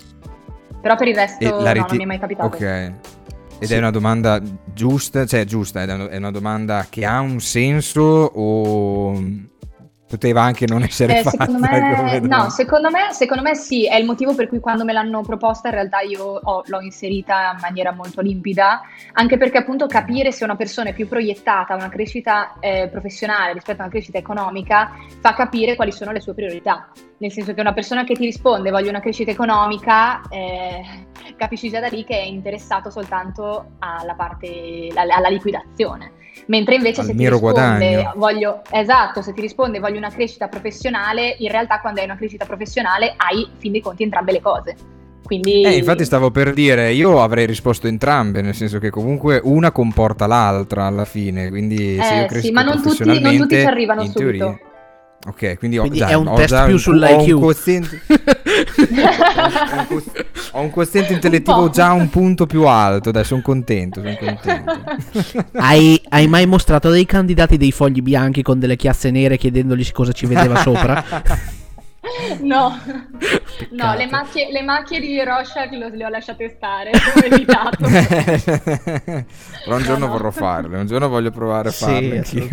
Però 0.82 0.98
per 0.98 1.08
il 1.08 1.16
resto 1.16 1.50
no, 1.50 1.72
riti- 1.72 1.80
non 1.88 1.98
mi 1.98 2.04
è 2.04 2.06
mai 2.06 2.20
capitato. 2.20 2.58
Ok. 2.58 2.94
Ed 3.62 3.68
sì. 3.68 3.76
è 3.76 3.78
una 3.78 3.92
domanda 3.92 4.42
giusta, 4.74 5.24
cioè 5.28 5.46
giusta, 5.46 5.84
è 5.84 6.18
una 6.18 6.32
domanda 6.32 6.88
che 6.90 7.06
ha 7.06 7.20
un 7.20 7.40
senso 7.40 8.02
o 8.02 9.14
poteva 10.12 10.42
anche 10.42 10.66
non 10.68 10.82
essere 10.82 11.20
eh, 11.20 11.22
fatta. 11.24 11.46
Secondo 11.46 11.68
me, 11.68 12.20
no, 12.22 12.50
secondo 12.50 12.90
me, 12.90 13.14
secondo 13.14 13.44
me, 13.44 13.54
sì, 13.54 13.88
è 13.88 13.98
il 13.98 14.06
motivo 14.06 14.34
per 14.34 14.50
cui 14.50 14.60
quando 14.60 14.84
me 14.84 14.94
l'hanno 14.94 15.22
proposta 15.22 15.68
in 15.68 15.76
realtà 15.76 16.00
io 16.00 16.24
ho, 16.24 16.64
l'ho 16.66 16.82
inserita 16.82 17.52
in 17.54 17.60
maniera 17.62 17.94
molto 17.94 18.22
limpida, 18.22 18.82
anche 19.14 19.38
perché 19.38 19.60
appunto 19.60 19.86
capire 19.86 20.32
se 20.32 20.44
una 20.44 20.56
persona 20.56 20.90
è 20.90 20.94
più 20.94 21.08
proiettata 21.08 21.74
a 21.74 21.78
una 21.78 21.90
crescita 21.90 22.56
eh, 22.60 22.90
professionale 22.92 23.54
rispetto 23.54 23.82
a 23.82 23.84
una 23.84 23.92
crescita 23.92 24.18
economica 24.18 24.92
fa 25.20 25.36
capire 25.36 25.76
quali 25.76 25.92
sono 25.92 26.12
le 26.12 26.20
sue 26.20 26.34
priorità. 26.34 26.90
Nel 27.20 27.32
senso 27.32 27.54
che 27.54 27.62
una 27.62 27.74
persona 27.74 28.04
che 28.04 28.16
ti 28.16 28.26
risponde 28.26 28.72
voglio 28.72 28.90
una 28.90 29.00
crescita 29.00 29.30
economica, 29.30 30.22
eh, 30.30 31.10
capisci 31.36 31.70
già 31.70 31.80
da 31.80 31.88
lì 31.88 32.04
che 32.04 32.18
è 32.18 32.24
interessato 32.24 32.90
soltanto 32.90 33.72
alla 33.80 34.14
parte, 34.14 34.90
alla 34.96 35.30
liquidazione. 35.30 36.20
Mentre 36.48 36.76
invece 36.76 37.04
se 37.04 37.16
ti, 37.16 37.30
risponde, 37.30 38.12
voglio, 38.16 38.62
esatto, 38.70 39.22
se 39.22 39.34
ti 39.34 39.42
risponde 39.42 39.80
voglio 39.80 39.98
una 39.98 40.10
crescita 40.10 40.48
professionale, 40.48 41.36
in 41.40 41.50
realtà 41.50 41.80
quando 41.80 42.00
hai 42.00 42.06
una 42.06 42.16
crescita 42.16 42.46
professionale 42.46 43.14
hai 43.18 43.42
in 43.42 43.58
fin 43.58 43.72
dei 43.72 43.82
conti 43.82 44.04
entrambe 44.04 44.32
le 44.32 44.42
cose. 44.42 44.76
Quindi... 45.24 45.62
Eh, 45.64 45.78
infatti 45.78 46.04
stavo 46.04 46.32
per 46.32 46.54
dire, 46.54 46.92
io 46.92 47.22
avrei 47.22 47.46
risposto 47.46 47.88
entrambe, 47.88 48.42
nel 48.42 48.56
senso 48.56 48.80
che 48.80 48.90
comunque 48.90 49.40
una 49.44 49.72
comporta 49.72 50.26
l'altra 50.26 50.86
alla 50.86 51.06
fine, 51.06 51.50
quindi 51.50 51.96
eh, 51.96 52.04
se 52.04 52.14
io 52.16 52.26
cresco 52.26 52.46
sì, 52.48 52.52
ma 52.52 52.64
non 52.64 52.82
tutti, 52.82 53.22
non 53.22 53.38
tutti 53.38 53.56
ci 53.56 53.66
arrivano 53.66 54.04
subito. 54.04 54.20
Teoria, 54.20 54.60
Ok, 55.28 55.60
quindi, 55.60 55.78
ho, 55.78 55.82
quindi 55.82 56.00
dai, 56.00 56.12
è 56.12 56.16
un 56.16 56.34
test 56.36 56.66
più 56.66 56.78
sull'IQ. 56.78 57.30
Ho 57.30 57.36
un 57.36 57.40
quoziente, 57.42 58.02
ho 60.54 60.62
un 60.62 60.70
quoziente 60.72 61.14
intellettivo 61.14 61.62
un 61.62 61.72
già 61.72 61.92
un 61.92 62.10
punto 62.10 62.48
più 62.48 62.66
alto. 62.66 63.12
Dai, 63.12 63.24
sono 63.24 63.42
contento. 63.44 64.02
Son 64.02 64.18
contento. 64.18 64.82
hai, 65.60 66.02
hai, 66.10 66.28
mai 66.28 66.48
mostrato 66.48 66.90
dei 66.90 67.06
candidati 67.06 67.58
dei 67.58 67.72
fogli 67.72 68.02
bianchi 68.02 68.42
con 68.42 68.58
delle 68.58 68.76
chiazze 68.76 69.12
nere 69.12 69.38
chiedendogli 69.38 69.92
cosa 69.92 70.12
ci 70.12 70.26
vedeva 70.26 70.56
sopra? 70.64 71.04
No, 72.40 72.80
no 73.72 73.94
le, 73.94 74.08
macchie, 74.10 74.52
le 74.52 74.64
macchie 74.64 75.00
di 75.00 75.24
Rorschach 75.24 75.70
le 75.72 76.04
ho 76.04 76.10
lasciate 76.10 76.50
stare, 76.50 76.90
ho 76.90 77.20
evitato. 77.24 77.78
Però 79.66 79.76
un 79.76 79.84
giorno 79.84 80.06
no, 80.06 80.06
no. 80.08 80.12
vorrò 80.12 80.32
farle, 80.32 80.78
un 80.78 80.88
giorno 80.88 81.08
voglio 81.08 81.30
provare 81.30 81.70
a 81.70 81.72
farle. 81.72 82.24
Sì, 82.24 82.50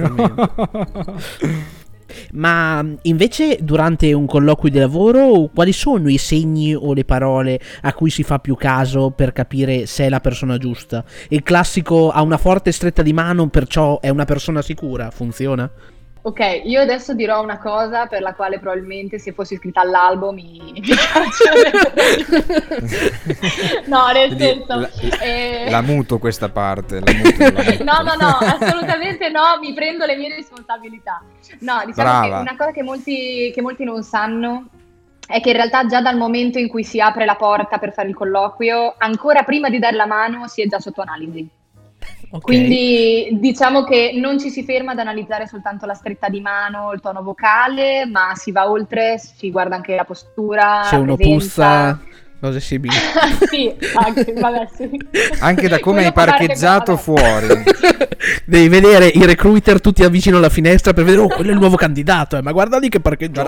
Ma 2.32 2.84
invece 3.02 3.58
durante 3.60 4.12
un 4.12 4.26
colloquio 4.26 4.70
di 4.70 4.78
lavoro 4.78 5.50
quali 5.54 5.72
sono 5.72 6.08
i 6.08 6.18
segni 6.18 6.74
o 6.74 6.92
le 6.92 7.04
parole 7.04 7.60
a 7.82 7.92
cui 7.92 8.10
si 8.10 8.22
fa 8.22 8.38
più 8.38 8.54
caso 8.56 9.10
per 9.10 9.32
capire 9.32 9.86
se 9.86 10.06
è 10.06 10.08
la 10.08 10.20
persona 10.20 10.58
giusta? 10.58 11.04
Il 11.28 11.42
classico 11.42 12.10
ha 12.10 12.22
una 12.22 12.38
forte 12.38 12.72
stretta 12.72 13.02
di 13.02 13.12
mano 13.12 13.48
perciò 13.48 14.00
è 14.00 14.08
una 14.08 14.24
persona 14.24 14.62
sicura, 14.62 15.10
funziona? 15.10 15.70
Ok, 16.28 16.60
io 16.64 16.82
adesso 16.82 17.14
dirò 17.14 17.42
una 17.42 17.56
cosa 17.56 18.04
per 18.04 18.20
la 18.20 18.34
quale 18.34 18.58
probabilmente 18.58 19.18
se 19.18 19.32
fossi 19.32 19.54
iscritta 19.54 19.80
all'albo 19.80 20.30
mi, 20.30 20.60
mi 20.74 20.82
No, 23.86 24.08
nel 24.08 24.26
Quindi 24.34 24.44
senso... 24.44 24.78
La, 24.78 24.90
eh... 25.22 25.70
la, 25.70 25.80
muto 25.80 26.18
questa 26.18 26.50
parte. 26.50 27.00
La 27.00 27.12
muto, 27.14 27.50
la 27.50 27.62
muto. 27.72 27.82
no, 27.82 28.02
no, 28.02 28.14
no, 28.20 28.36
assolutamente 28.40 29.30
no, 29.30 29.58
mi 29.58 29.72
prendo 29.72 30.04
le 30.04 30.16
mie 30.16 30.34
responsabilità. 30.34 31.22
No, 31.60 31.80
diciamo 31.86 32.10
Brava. 32.10 32.26
che 32.26 32.42
una 32.42 32.56
cosa 32.58 32.72
che 32.72 32.82
molti, 32.82 33.50
che 33.54 33.62
molti 33.62 33.84
non 33.84 34.02
sanno 34.02 34.66
è 35.26 35.40
che 35.40 35.48
in 35.48 35.56
realtà 35.56 35.86
già 35.86 36.02
dal 36.02 36.18
momento 36.18 36.58
in 36.58 36.68
cui 36.68 36.84
si 36.84 37.00
apre 37.00 37.24
la 37.24 37.36
porta 37.36 37.78
per 37.78 37.94
fare 37.94 38.08
il 38.08 38.14
colloquio, 38.14 38.96
ancora 38.98 39.44
prima 39.44 39.70
di 39.70 39.78
dare 39.78 39.96
la 39.96 40.04
mano 40.04 40.46
si 40.46 40.60
è 40.60 40.66
già 40.66 40.78
sotto 40.78 41.00
analisi. 41.00 41.56
Okay. 42.30 42.40
Quindi 42.40 43.38
diciamo 43.40 43.84
che 43.84 44.12
non 44.14 44.38
ci 44.38 44.50
si 44.50 44.62
ferma 44.62 44.92
ad 44.92 44.98
analizzare 44.98 45.46
soltanto 45.46 45.86
la 45.86 45.94
stretta 45.94 46.28
di 46.28 46.40
mano, 46.40 46.92
il 46.92 47.00
tono 47.00 47.22
vocale, 47.22 48.04
ma 48.04 48.34
si 48.34 48.52
va 48.52 48.70
oltre, 48.70 49.18
si 49.18 49.50
guarda 49.50 49.76
anche 49.76 49.94
la 49.94 50.04
postura. 50.04 50.82
Se 50.84 50.96
uno 50.96 51.16
pussa, 51.16 51.98
cose 52.40 52.60
simili. 52.60 52.94
sì, 53.48 53.74
anche, 53.94 54.32
vabbè, 54.32 54.68
sì. 54.74 55.08
anche 55.40 55.68
da 55.68 55.78
come 55.80 56.06
hai 56.06 56.12
parcheggiato 56.12 56.96
fuori. 56.96 57.46
Devi 58.44 58.68
vedere 58.68 59.06
i 59.06 59.24
recruiter 59.24 59.80
tutti 59.80 60.02
avvicino 60.02 60.38
alla 60.38 60.48
finestra 60.48 60.92
per 60.92 61.04
vedere, 61.04 61.22
oh, 61.22 61.28
quello 61.28 61.50
è 61.50 61.52
il 61.52 61.58
nuovo 61.58 61.76
candidato, 61.76 62.36
eh, 62.36 62.42
ma 62.42 62.52
guarda 62.52 62.78
lì 62.78 62.88
che 62.88 63.00
parcheggia. 63.00 63.46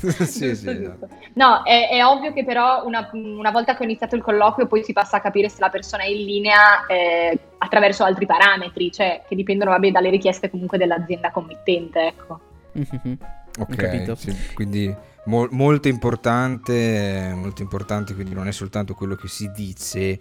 sì, 0.00 0.54
sì, 0.54 0.68
esatto. 0.68 1.08
No, 1.34 1.62
è, 1.64 1.88
è, 1.90 2.04
ovvio 2.04 2.32
che 2.32 2.44
però 2.44 2.84
una, 2.86 3.08
una, 3.12 3.50
volta 3.50 3.74
che 3.74 3.82
ho 3.82 3.84
iniziato 3.84 4.16
il 4.16 4.22
colloquio 4.22 4.66
poi 4.66 4.82
si 4.82 4.92
passa 4.92 5.18
a 5.18 5.20
capire 5.20 5.48
se 5.48 5.60
la 5.60 5.68
persona 5.68 6.02
è 6.02 6.08
in 6.08 6.24
linea. 6.24 6.86
Eh, 6.86 7.38
attraverso 7.62 8.04
altri 8.04 8.24
parametri, 8.24 8.90
cioè 8.90 9.22
che 9.28 9.36
dipendono 9.36 9.70
vabbè, 9.70 9.90
dalle 9.90 10.08
richieste 10.08 10.48
comunque 10.50 10.78
dell'azienda 10.78 11.30
committente. 11.30 12.06
Ecco. 12.06 12.40
Mm-hmm. 12.76 13.14
Ok, 13.60 14.16
sì, 14.16 14.36
quindi 14.54 14.94
mo- 15.24 15.48
molto 15.50 15.88
importante, 15.88 17.32
molto 17.34 17.62
importante, 17.62 18.14
quindi 18.14 18.34
non 18.34 18.48
è 18.48 18.52
soltanto 18.52 18.94
quello 18.94 19.14
che 19.14 19.28
si 19.28 19.50
dice, 19.54 20.20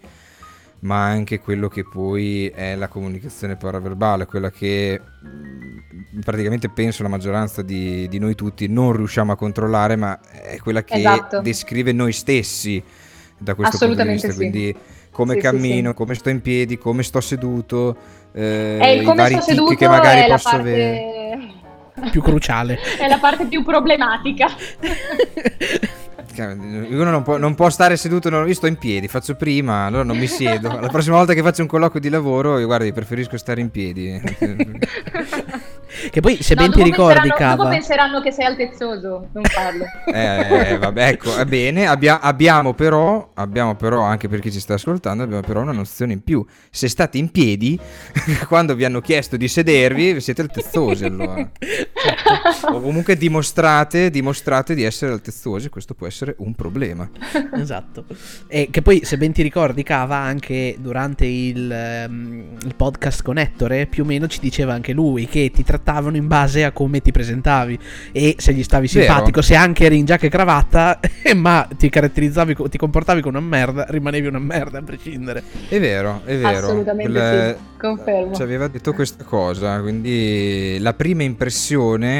ma 0.82 1.06
anche 1.06 1.39
quello 1.39 1.67
che 1.67 1.84
poi 1.84 2.47
è 2.47 2.75
la 2.75 2.88
comunicazione 2.88 3.56
paraverbale, 3.56 4.25
quella 4.25 4.49
che 4.49 4.99
mm, 5.25 6.19
praticamente 6.21 6.69
penso 6.69 7.04
la 7.04 7.10
maggioranza 7.10 7.62
di, 7.62 8.08
di, 8.08 8.19
noi 8.19 8.36
tutti 8.36 8.67
non 8.67 8.93
riusciamo 8.93 9.32
a 9.32 9.36
controllare, 9.36 9.95
ma 9.95 10.19
è 10.21 10.58
quella 10.60 10.84
che 10.84 10.95
esatto. 10.95 11.41
descrive 11.41 11.91
noi 11.91 12.13
stessi 12.13 12.82
da 13.38 13.56
questo 13.56 13.86
punto 13.86 14.04
di 14.04 14.10
vista. 14.10 14.32
Sì. 14.32 14.36
Quindi 14.36 14.75
come 15.12 15.36
sì, 15.36 15.39
cammino, 15.41 15.89
sì, 15.89 15.95
come 15.95 16.13
sto 16.13 16.30
in 16.30 16.41
piedi, 16.41 16.78
come 16.78 17.04
sto 17.04 17.19
seduto, 17.19 17.95
eh, 18.32 18.78
eh 18.82 18.95
il 18.95 19.04
come 19.04 19.28
i 19.28 19.32
vari 19.32 19.41
sto 19.41 19.65
che 19.75 19.88
magari 19.88 20.30
posso 20.30 20.49
parte... 20.49 20.69
avere. 20.69 21.58
Più 22.12 22.21
cruciale. 22.21 22.79
è 22.97 23.07
la 23.07 23.17
parte 23.17 23.45
più 23.45 23.63
problematica. 23.63 24.47
Uno 26.37 27.09
non 27.09 27.23
può, 27.23 27.37
non 27.37 27.55
può, 27.55 27.69
stare 27.69 27.97
seduto, 27.97 28.29
io 28.29 28.53
sto 28.53 28.67
in 28.67 28.77
piedi, 28.77 29.07
faccio 29.07 29.35
prima, 29.35 29.85
allora 29.85 30.03
non 30.03 30.17
mi 30.17 30.27
siedo. 30.27 30.67
La 30.79 30.87
prossima 30.87 31.17
volta 31.17 31.33
che 31.33 31.41
faccio 31.41 31.61
un 31.61 31.67
colloquio 31.67 31.99
di 31.99 32.09
lavoro, 32.09 32.59
io 32.59 32.65
guardi, 32.65 32.93
preferisco 32.93 33.37
stare 33.37 33.61
in 33.61 33.69
piedi. 33.69 34.21
Che 36.11 36.21
poi, 36.21 36.41
se 36.41 36.53
no, 36.53 36.61
ben 36.61 36.71
ti 36.71 36.83
ricordi, 36.83 37.29
Cava... 37.29 37.55
Dopo 37.55 37.69
penseranno 37.69 38.21
che 38.21 38.31
sei 38.31 38.45
altezzoso, 38.45 39.29
non 39.33 39.43
farlo. 39.43 39.85
eh, 40.13 40.77
vabbè, 40.77 41.07
ecco, 41.07 41.35
è 41.35 41.45
bene. 41.45 41.87
Abbia, 41.87 42.21
abbiamo, 42.21 42.73
però, 42.73 43.31
abbiamo 43.33 43.75
però, 43.75 44.01
anche 44.01 44.27
per 44.29 44.39
chi 44.39 44.51
ci 44.51 44.59
sta 44.59 44.75
ascoltando, 44.75 45.23
abbiamo 45.23 45.41
però 45.41 45.61
una 45.61 45.71
nozione 45.71 46.13
in 46.13 46.23
più. 46.23 46.45
Se 46.69 46.87
state 46.87 47.17
in 47.17 47.31
piedi, 47.31 47.77
quando 48.47 48.75
vi 48.75 48.85
hanno 48.85 49.01
chiesto 49.01 49.35
di 49.35 49.47
sedervi, 49.47 50.21
siete 50.21 50.41
altezzosi 50.41 51.05
allora. 51.05 51.49
O 52.71 52.82
comunque 52.82 53.15
dimostrate, 53.15 54.09
dimostrate 54.09 54.75
di 54.75 54.84
essere 54.84 55.11
altezzosi, 55.11 55.69
questo 55.69 55.93
può 55.93 56.07
essere 56.07 56.36
un 56.39 56.53
problema. 56.53 57.09
esatto. 57.55 58.05
E 58.47 58.69
che 58.71 58.82
poi, 58.82 59.01
se 59.03 59.17
ben 59.17 59.32
ti 59.32 59.41
ricordi, 59.41 59.84
Cava, 59.84 60.17
anche 60.17 60.75
durante 60.80 61.25
il, 61.25 62.05
um, 62.07 62.57
il 62.63 62.75
podcast 62.75 63.23
con 63.23 63.38
Ettore, 63.38 63.88
più 63.88 64.03
o 64.03 64.05
meno 64.05 64.27
ci 64.27 64.39
diceva 64.39 64.73
anche 64.73 64.93
lui 64.93 65.27
che 65.27 65.51
ti 65.53 65.63
trattavano 65.63 66.17
in 66.17 66.27
base 66.27 66.63
a 66.63 66.71
come 66.71 67.01
ti 67.01 67.11
presentavi 67.11 67.80
e 68.11 68.36
se 68.38 68.53
gli 68.53 68.63
stavi 68.63 68.88
simpatico, 68.88 69.39
Vero. 69.39 69.41
se 69.41 69.55
anche 69.55 69.86
eri 69.86 69.97
in 69.97 70.05
giacca 70.05 70.25
e 70.25 70.30
cravatta, 70.30 70.99
ma 71.36 71.67
ti 71.77 71.89
caratterizzavi, 71.89 72.55
ti 72.69 72.77
comportavi 72.77 73.21
come 73.21 73.38
una 73.38 73.47
merda, 73.47 73.86
rimanevi 73.89 74.27
una 74.27 74.39
merda 74.39 74.80
a 74.80 74.82
prescindere. 74.82 75.43
È 75.67 75.80
vero, 75.80 76.21
è 76.25 76.38
vero. 76.38 76.67
Assolutamente 76.67 77.11
Quelle... 77.11 77.57
sì, 77.57 77.77
confermo. 77.77 78.36
Ci 78.36 78.41
aveva 78.41 78.67
detto 78.67 78.93
questa 78.93 79.23
cosa, 79.23 79.80
quindi 79.82 80.77
la 80.80 80.93
prima 80.93 81.23
impressione 81.23 82.18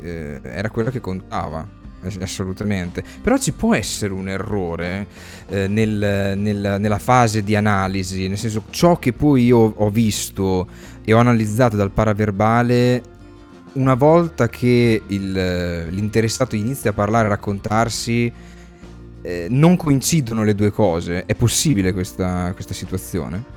eh, 0.00 0.40
era 0.42 0.70
quella 0.70 0.90
che 0.90 1.00
contava 1.00 1.76
assolutamente. 2.20 3.02
Però 3.22 3.36
ci 3.38 3.52
può 3.52 3.74
essere 3.74 4.12
un 4.12 4.28
errore 4.28 5.06
eh, 5.48 5.66
nel, 5.68 6.34
nel, 6.36 6.76
nella 6.78 6.98
fase 6.98 7.42
di 7.42 7.56
analisi, 7.56 8.28
nel 8.28 8.38
senso 8.38 8.64
ciò 8.70 8.98
che 8.98 9.12
poi 9.12 9.44
io 9.44 9.58
ho 9.58 9.90
visto 9.90 10.68
e 11.04 11.12
ho 11.12 11.18
analizzato 11.18 11.76
dal 11.76 11.90
paraverbale, 11.90 13.14
una 13.72 13.94
volta 13.94 14.48
che 14.48 15.02
il, 15.06 15.32
l'interessato 15.88 16.56
inizia 16.56 16.90
a 16.90 16.92
parlare, 16.92 17.26
a 17.26 17.30
raccontarsi, 17.30 18.32
eh, 19.22 19.46
non 19.50 19.76
coincidono 19.76 20.44
le 20.44 20.54
due 20.54 20.70
cose. 20.70 21.24
È 21.26 21.34
possibile 21.34 21.92
questa, 21.92 22.52
questa 22.54 22.74
situazione? 22.74 23.55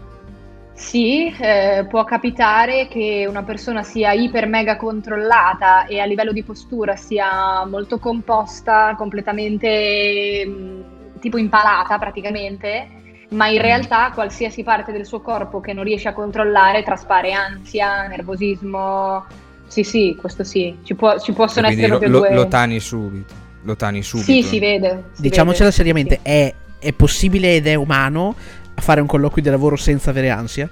Sì, 0.80 1.32
eh, 1.38 1.86
può 1.90 2.06
capitare 2.06 2.88
che 2.88 3.26
una 3.28 3.44
persona 3.44 3.84
sia 3.84 4.14
iper 4.14 4.48
mega 4.48 4.78
controllata 4.78 5.86
e 5.86 6.00
a 6.00 6.06
livello 6.06 6.32
di 6.32 6.42
postura 6.42 6.96
sia 6.96 7.66
molto 7.66 8.00
composta, 8.00 8.96
completamente 8.98 10.46
mh, 10.48 10.52
mm, 10.52 10.82
tipo 11.20 11.38
impalata 11.38 12.00
praticamente, 12.00 12.88
ma 13.32 13.50
in 13.50 13.60
mm. 13.60 13.62
realtà 13.62 14.12
qualsiasi 14.14 14.64
parte 14.64 14.94
del 14.94 15.06
suo 15.06 15.20
corpo 15.20 15.60
che 15.60 15.74
non 15.74 15.84
riesce 15.84 16.08
a 16.08 16.14
controllare 16.14 16.82
traspare 16.82 17.34
ansia, 17.34 18.08
nervosismo. 18.08 19.26
Sì, 19.68 19.84
sì, 19.84 20.18
questo 20.18 20.46
sì, 20.46 20.78
ci, 20.84 20.96
può, 20.96 21.20
ci 21.20 21.34
possono 21.34 21.68
essere 21.68 21.88
lo, 21.88 21.98
proprio 21.98 22.10
lo, 22.10 22.20
due... 22.20 22.34
Lo 22.34 22.48
tani 22.48 22.80
subito, 22.80 23.34
lo 23.64 23.76
tani 23.76 24.02
subito. 24.02 24.32
Sì, 24.32 24.42
si 24.42 24.60
vede. 24.60 25.10
Si 25.12 25.22
Diciamocela 25.24 25.66
vede, 25.66 25.76
seriamente, 25.76 26.16
sì. 26.16 26.22
è, 26.24 26.54
è 26.80 26.94
possibile 26.94 27.58
ed 27.58 27.68
è 27.68 27.76
umano 27.76 28.34
a 28.80 28.82
fare 28.82 29.02
un 29.02 29.08
colloquio 29.08 29.44
di 29.44 29.50
lavoro 29.50 29.76
senza 29.76 30.10
avere 30.10 30.30
ansia? 30.30 30.70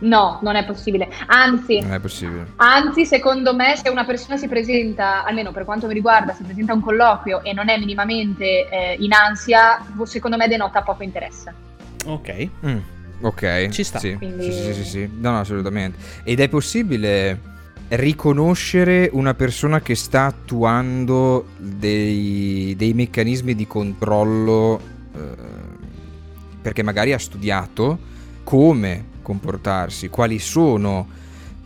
No, 0.00 0.38
non 0.42 0.56
è 0.56 0.64
possibile. 0.64 1.08
Anzi, 1.26 1.80
non 1.80 1.92
è 1.92 2.00
possibile. 2.00 2.46
anzi, 2.56 3.04
secondo 3.04 3.54
me, 3.54 3.76
se 3.76 3.88
una 3.88 4.04
persona 4.04 4.36
si 4.36 4.48
presenta, 4.48 5.24
almeno 5.24 5.52
per 5.52 5.64
quanto 5.64 5.86
mi 5.86 5.94
riguarda, 5.94 6.32
si 6.32 6.42
presenta 6.42 6.72
a 6.72 6.74
un 6.76 6.80
colloquio 6.80 7.42
e 7.42 7.52
non 7.52 7.68
è 7.68 7.78
minimamente 7.78 8.68
eh, 8.68 8.96
in 8.98 9.12
ansia, 9.12 9.84
secondo 10.04 10.36
me 10.36 10.48
denota 10.48 10.82
poco 10.82 11.02
interesse. 11.02 11.52
Ok. 12.06 12.48
Mm, 12.64 12.78
ok. 13.20 13.68
Ci 13.68 13.84
sta. 13.84 13.98
Sì. 13.98 14.14
Quindi... 14.14 14.44
sì, 14.44 14.52
sì, 14.52 14.74
sì, 14.74 14.84
sì. 14.84 15.10
No, 15.18 15.32
no, 15.32 15.40
assolutamente. 15.40 15.98
Ed 16.22 16.40
è 16.40 16.48
possibile 16.48 17.56
riconoscere 17.88 19.08
una 19.12 19.34
persona 19.34 19.80
che 19.80 19.96
sta 19.96 20.26
attuando 20.26 21.48
dei, 21.56 22.74
dei 22.76 22.92
meccanismi 22.92 23.54
di 23.54 23.66
controllo 23.66 24.80
eh, 25.14 25.57
perché 26.68 26.82
magari 26.82 27.14
ha 27.14 27.18
studiato 27.18 27.98
come 28.44 29.16
comportarsi, 29.22 30.10
quali 30.10 30.38
sono 30.38 31.08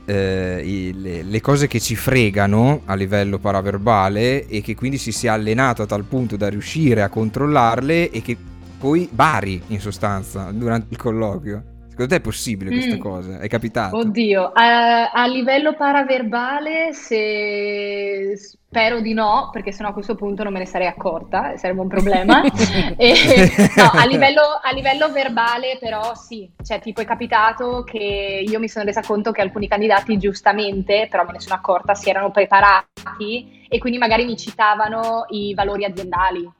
eh, 0.04 0.92
le, 0.94 1.22
le, 1.24 1.40
cose 1.40 1.66
che 1.66 1.80
ci 1.80 1.96
fregano 1.96 2.82
a 2.84 2.94
livello 2.94 3.40
paraverbale 3.40 4.46
e 4.46 4.60
che 4.60 4.76
quindi 4.76 4.98
si 4.98 5.10
sia 5.10 5.32
allenato 5.32 5.82
a 5.82 5.86
tal 5.86 6.04
punto 6.04 6.36
da 6.36 6.48
riuscire 6.48 7.02
a 7.02 7.08
controllarle 7.08 8.10
e 8.10 8.22
che 8.22 8.36
poi 8.78 9.08
bari 9.10 9.60
in 9.68 9.80
sostanza 9.80 10.52
durante 10.52 10.86
il 10.90 10.96
colloquio. 10.96 11.71
Secondo 12.02 12.06
te 12.08 12.16
è 12.16 12.20
possibile 12.20 12.70
questa 12.70 12.96
mm. 12.96 12.98
cosa? 12.98 13.38
È 13.38 13.48
capitato? 13.48 13.96
Oddio, 13.96 14.50
a, 14.52 15.10
a, 15.10 15.26
livello 15.26 15.74
paraverbale 15.74 16.92
se... 16.92 18.36
spero 18.36 19.00
di 19.00 19.12
no, 19.12 19.50
perché 19.52 19.70
sennò 19.70 19.90
a 19.90 19.92
questo 19.92 20.16
punto 20.16 20.42
non 20.42 20.52
me 20.52 20.58
ne 20.60 20.66
sarei 20.66 20.88
accorta, 20.88 21.56
sarebbe 21.56 21.80
un 21.80 21.88
problema. 21.88 22.42
e, 22.96 23.14
no, 23.76 23.90
a 23.92 24.04
livello, 24.06 24.42
a 24.60 24.72
livello, 24.72 25.12
verbale 25.12 25.76
però 25.78 26.14
sì, 26.14 26.50
cioè 26.64 26.80
tipo 26.80 27.00
è 27.00 27.04
capitato 27.04 27.84
che 27.84 28.44
io 28.44 28.58
mi 28.58 28.68
sono 28.68 28.84
resa 28.84 29.02
conto 29.02 29.30
che 29.30 29.42
alcuni 29.42 29.68
candidati 29.68 30.18
giustamente, 30.18 31.06
però 31.08 31.24
me 31.24 31.32
ne 31.32 31.40
sono 31.40 31.54
accorta, 31.54 31.94
si 31.94 32.10
erano 32.10 32.30
preparati 32.30 33.66
e 33.68 33.78
quindi 33.78 33.98
magari 33.98 34.24
mi 34.24 34.36
citavano 34.36 35.26
i 35.28 35.54
valori 35.54 35.84
aziendali 35.84 36.50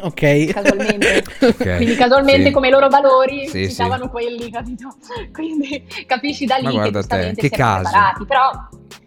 Ok. 0.00 0.46
Casualmente. 0.52 1.24
okay. 1.40 1.76
Quindi 1.76 1.94
casualmente 1.94 2.46
sì. 2.46 2.50
come 2.50 2.68
i 2.68 2.70
loro 2.70 2.88
valori 2.88 3.46
sì, 3.46 3.68
citavano 3.68 4.04
sì. 4.04 4.10
quelli, 4.10 4.50
capito? 4.50 4.94
Quindi 5.32 5.86
capisci 6.06 6.44
da 6.44 6.56
lì 6.56 6.78
che 6.78 6.90
giustamente 6.90 7.40
te, 7.40 7.48
che 7.48 7.56
caso. 7.56 7.82
preparati. 7.82 8.24
Però, 8.24 8.50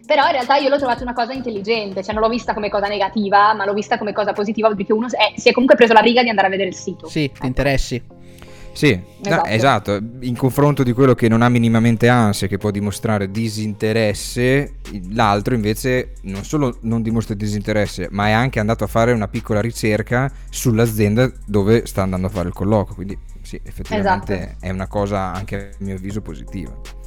però 0.06 0.26
in 0.26 0.32
realtà 0.32 0.56
io 0.56 0.68
l'ho 0.68 0.78
trovata 0.78 1.02
una 1.02 1.12
cosa 1.12 1.32
intelligente, 1.32 2.02
cioè 2.02 2.12
non 2.12 2.22
l'ho 2.22 2.28
vista 2.28 2.54
come 2.54 2.68
cosa 2.68 2.88
negativa, 2.88 3.54
ma 3.54 3.64
l'ho 3.64 3.74
vista 3.74 3.98
come 3.98 4.12
cosa 4.12 4.32
positiva 4.32 4.72
perché 4.74 4.92
uno 4.92 5.06
è, 5.06 5.38
si 5.38 5.48
è 5.48 5.52
comunque 5.52 5.76
preso 5.76 5.92
la 5.92 6.00
riga 6.00 6.22
di 6.22 6.28
andare 6.28 6.48
a 6.48 6.50
vedere 6.50 6.68
il 6.68 6.74
sito. 6.74 7.08
Sì, 7.08 7.30
ti 7.30 7.46
interessi. 7.46 8.02
Sì, 8.72 8.98
esatto. 9.22 9.48
No, 9.48 9.54
esatto. 9.54 10.00
in 10.20 10.36
confronto 10.36 10.82
di 10.82 10.92
quello 10.92 11.14
che 11.14 11.28
non 11.28 11.42
ha 11.42 11.48
minimamente 11.48 12.08
ansia, 12.08 12.46
che 12.46 12.56
può 12.56 12.70
dimostrare 12.70 13.30
disinteresse, 13.30 14.74
l'altro 15.10 15.54
invece 15.54 16.12
non 16.22 16.44
solo 16.44 16.78
non 16.82 17.02
dimostra 17.02 17.34
disinteresse, 17.34 18.08
ma 18.10 18.28
è 18.28 18.32
anche 18.32 18.60
andato 18.60 18.84
a 18.84 18.86
fare 18.86 19.12
una 19.12 19.28
piccola 19.28 19.60
ricerca 19.60 20.30
sull'azienda 20.48 21.30
dove 21.44 21.86
sta 21.86 22.02
andando 22.02 22.28
a 22.28 22.30
fare 22.30 22.48
il 22.48 22.54
colloquio, 22.54 22.94
quindi 22.94 23.18
sì, 23.42 23.60
effettivamente 23.62 24.34
esatto. 24.34 24.64
è 24.64 24.70
una 24.70 24.86
cosa 24.86 25.32
anche 25.32 25.70
a 25.72 25.84
mio 25.84 25.96
avviso 25.96 26.20
positiva. 26.20 26.99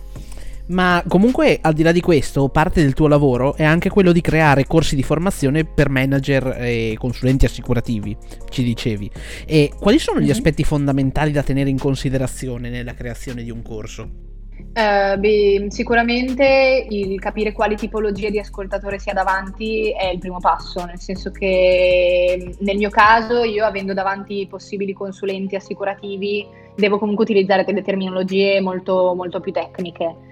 Ma 0.67 1.03
comunque, 1.07 1.59
al 1.61 1.73
di 1.73 1.83
là 1.83 1.91
di 1.91 1.99
questo, 1.99 2.47
parte 2.47 2.81
del 2.81 2.93
tuo 2.93 3.07
lavoro 3.07 3.55
è 3.55 3.63
anche 3.63 3.89
quello 3.89 4.11
di 4.11 4.21
creare 4.21 4.65
corsi 4.65 4.95
di 4.95 5.03
formazione 5.03 5.65
per 5.65 5.89
manager 5.89 6.55
e 6.59 6.95
consulenti 6.97 7.45
assicurativi, 7.45 8.15
ci 8.49 8.63
dicevi. 8.63 9.11
E 9.45 9.71
quali 9.77 9.99
sono 9.99 10.19
gli 10.19 10.23
mm-hmm. 10.23 10.31
aspetti 10.31 10.63
fondamentali 10.63 11.31
da 11.31 11.43
tenere 11.43 11.69
in 11.69 11.77
considerazione 11.77 12.69
nella 12.69 12.93
creazione 12.93 13.43
di 13.43 13.51
un 13.51 13.61
corso? 13.61 14.31
Uh, 14.73 15.19
beh, 15.19 15.65
sicuramente 15.69 16.87
il 16.89 17.19
capire 17.19 17.51
quali 17.51 17.75
tipologie 17.75 18.31
di 18.31 18.39
ascoltatore 18.39 18.97
si 18.97 19.09
ha 19.09 19.13
davanti 19.13 19.91
è 19.91 20.07
il 20.07 20.19
primo 20.19 20.39
passo, 20.39 20.83
nel 20.85 20.99
senso 20.99 21.29
che 21.31 22.55
nel 22.59 22.77
mio 22.77 22.89
caso 22.89 23.43
io 23.43 23.65
avendo 23.65 23.93
davanti 23.93 24.47
possibili 24.49 24.93
consulenti 24.93 25.55
assicurativi 25.55 26.47
devo 26.75 26.97
comunque 26.97 27.23
utilizzare 27.25 27.65
delle 27.65 27.83
terminologie 27.83 28.61
molto, 28.61 29.13
molto 29.15 29.39
più 29.41 29.51
tecniche. 29.51 30.31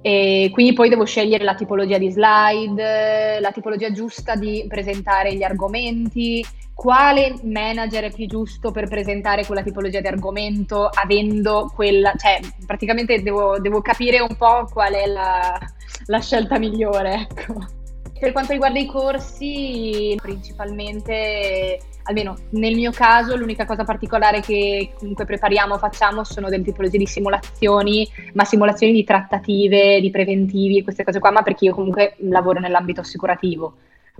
E 0.00 0.50
quindi 0.52 0.72
poi 0.72 0.88
devo 0.88 1.04
scegliere 1.04 1.44
la 1.44 1.54
tipologia 1.54 1.98
di 1.98 2.10
slide, 2.10 3.40
la 3.40 3.50
tipologia 3.50 3.90
giusta 3.90 4.36
di 4.36 4.64
presentare 4.68 5.34
gli 5.34 5.42
argomenti, 5.42 6.44
quale 6.72 7.34
manager 7.42 8.04
è 8.04 8.12
più 8.12 8.26
giusto 8.26 8.70
per 8.70 8.86
presentare 8.88 9.44
quella 9.44 9.64
tipologia 9.64 10.00
di 10.00 10.06
argomento 10.06 10.86
avendo 10.86 11.72
quella, 11.74 12.12
cioè 12.16 12.38
praticamente 12.64 13.20
devo, 13.20 13.58
devo 13.58 13.80
capire 13.80 14.20
un 14.20 14.36
po' 14.36 14.68
qual 14.72 14.92
è 14.92 15.06
la, 15.06 15.58
la 16.06 16.20
scelta 16.20 16.58
migliore, 16.58 17.28
ecco. 17.28 17.76
Per 18.18 18.32
quanto 18.32 18.52
riguarda 18.52 18.78
i 18.78 18.86
corsi, 18.86 20.16
principalmente 20.20 21.78
almeno 22.08 22.36
nel 22.50 22.74
mio 22.74 22.90
caso, 22.90 23.36
l'unica 23.36 23.64
cosa 23.66 23.84
particolare 23.84 24.40
che 24.40 24.92
comunque 24.98 25.24
prepariamo, 25.24 25.78
facciamo 25.78 26.24
sono 26.24 26.48
delle 26.48 26.64
tipologie 26.64 26.98
di 26.98 27.06
simulazioni, 27.06 28.08
ma 28.32 28.44
simulazioni 28.44 28.92
di 28.92 29.04
trattative, 29.04 30.00
di 30.00 30.10
preventivi, 30.10 30.82
queste 30.82 31.04
cose 31.04 31.18
qua, 31.18 31.30
ma 31.30 31.42
perché 31.42 31.66
io 31.66 31.74
comunque 31.74 32.14
lavoro 32.20 32.60
nell'ambito 32.60 33.02
assicurativo. 33.02 33.74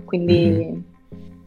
Quindi. 0.05 0.33
Mm-hmm. 0.33 0.79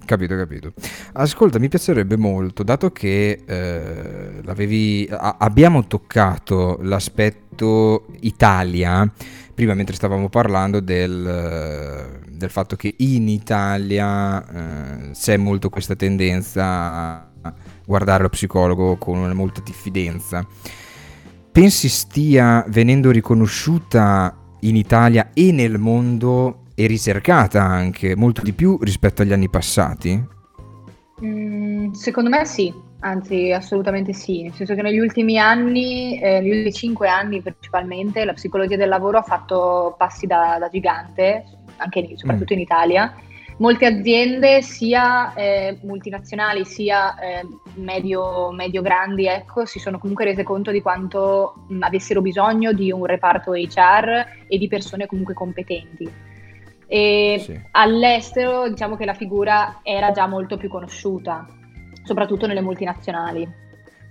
Capito, 0.05 0.37
capito. 0.37 0.73
Ascolta, 1.13 1.61
mi 1.61 1.69
piacerebbe 1.69 2.17
molto, 2.17 2.65
dato 2.65 2.91
che 2.91 3.45
eh, 3.47 5.07
a- 5.11 5.37
abbiamo 5.39 5.87
toccato 5.87 6.79
l'aspetto 6.83 8.07
Italia, 8.21 9.09
prima 9.55 9.75
mentre 9.75 9.95
stavamo 9.95 10.29
parlando 10.29 10.81
del, 10.81 12.21
del 12.43 12.51
fatto 12.51 12.77
che 12.77 12.95
in 12.99 13.29
Italia 13.29 14.45
eh, 14.45 15.11
c'è 15.13 15.37
molto 15.37 15.69
questa 15.69 15.95
tendenza 15.95 17.31
a 17.41 17.55
guardare 17.85 18.23
lo 18.23 18.29
psicologo 18.29 18.97
con 18.97 19.31
molta 19.31 19.61
diffidenza. 19.65 20.47
Pensi 21.51 21.89
stia 21.89 22.65
venendo 22.69 23.11
riconosciuta 23.11 24.37
in 24.61 24.77
Italia 24.77 25.31
e 25.35 25.53
nel 25.53 25.79
mondo 25.79 26.65
e 26.75 26.87
ricercata 26.87 27.63
anche 27.63 28.17
molto 28.17 28.43
di 28.43 28.53
più 28.53 28.79
rispetto 28.81 29.23
agli 29.23 29.33
anni 29.33 29.51
passati? 29.51 30.41
Mm, 31.25 31.93
secondo 31.93 32.31
me 32.31 32.45
sì, 32.47 32.73
anzi 33.01 33.53
assolutamente 33.53 34.13
sì, 34.13 34.43
nel 34.43 34.53
senso 34.55 34.75
che 34.75 34.83
negli 34.83 34.99
ultimi 34.99 35.39
anni, 35.39 36.19
eh, 36.19 36.41
negli 36.41 36.51
ultimi 36.51 36.73
cinque 36.73 37.09
anni 37.09 37.43
principalmente, 37.43 38.25
la 38.25 38.33
psicologia 38.33 38.77
del 38.77 38.89
lavoro 38.89 39.19
ha 39.19 39.23
fatto 39.23 39.95
passi 39.99 40.27
da, 40.27 40.57
da 40.59 40.69
gigante 40.69 41.45
anche 41.77 42.13
soprattutto 42.17 42.55
mm. 42.55 42.57
in 42.57 42.63
Italia, 42.63 43.15
molte 43.59 43.87
aziende 43.87 44.63
sia 44.63 45.33
eh, 45.35 45.79
multinazionali 45.83 46.65
sia 46.65 47.19
eh, 47.19 47.47
medio, 47.75 48.51
medio, 48.51 48.83
grandi 48.83 49.27
ecco, 49.27 49.65
si 49.67 49.79
sono 49.79 49.99
comunque 49.99 50.25
rese 50.25 50.43
conto 50.43 50.71
di 50.71 50.83
quanto 50.83 51.65
mh, 51.69 51.83
avessero 51.83 52.21
bisogno 52.21 52.73
di 52.73 52.91
un 52.91 53.05
reparto 53.05 53.53
HR 53.53 54.27
e 54.49 54.59
di 54.59 54.69
persone 54.69 55.07
comunque 55.07 55.35
competenti. 55.35 56.11
E 56.87 57.41
sì. 57.43 57.59
all'estero 57.71 58.69
diciamo 58.69 58.97
che 58.97 59.05
la 59.05 59.15
figura 59.15 59.81
era 59.83 60.11
già 60.11 60.27
molto 60.27 60.57
più 60.57 60.69
conosciuta, 60.69 61.47
soprattutto 62.05 62.47
nelle 62.47 62.61
multinazionali. 62.61 63.61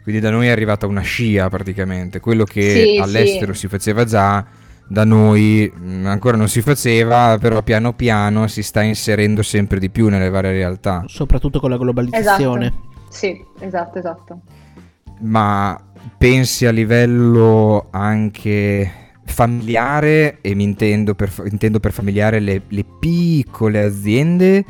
Quindi 0.02 0.20
da 0.20 0.32
noi 0.32 0.48
è 0.48 0.52
arrivata 0.52 0.88
una 0.88 1.02
scia 1.02 1.48
praticamente, 1.50 2.20
quello 2.20 2.44
che 2.44 2.70
sì, 2.70 2.98
all'estero 3.00 3.54
sì. 3.54 3.60
si 3.60 3.68
faceva 3.68 4.04
già 4.04 4.44
da 4.92 5.06
noi 5.06 5.72
mm, 5.74 6.06
ancora 6.06 6.36
non 6.36 6.50
si 6.50 6.62
faceva, 6.62 7.38
però 7.40 7.64
piano 7.64 7.94
piano 7.94 8.48
si 8.48 8.62
sta 8.62 8.82
inserendo 8.82 9.42
sempre 9.42 9.80
di 9.80 9.90
più 9.90 10.10
nelle 10.10 10.30
varie 10.30 10.52
realtà. 10.52 11.06
Soprattutto 11.08 11.62
con 11.62 11.70
la 11.70 11.78
globalizzazione. 11.78 12.66
Esatto. 12.66 12.90
Sì, 13.08 13.46
esatto, 13.60 14.00
esatto. 14.00 14.42
Ma 15.22 15.80
pensi 16.18 16.66
a 16.66 16.72
livello 16.72 17.88
anche 17.92 18.92
familiare, 19.24 20.40
e 20.42 20.56
mi 20.56 20.64
intendo 20.64 21.16
per, 21.16 21.32
intendo 21.50 21.80
per 21.80 21.94
familiare 21.94 22.42
le, 22.42 22.64
le 22.68 22.86
piccole 23.00 23.82
aziende, 23.82 24.66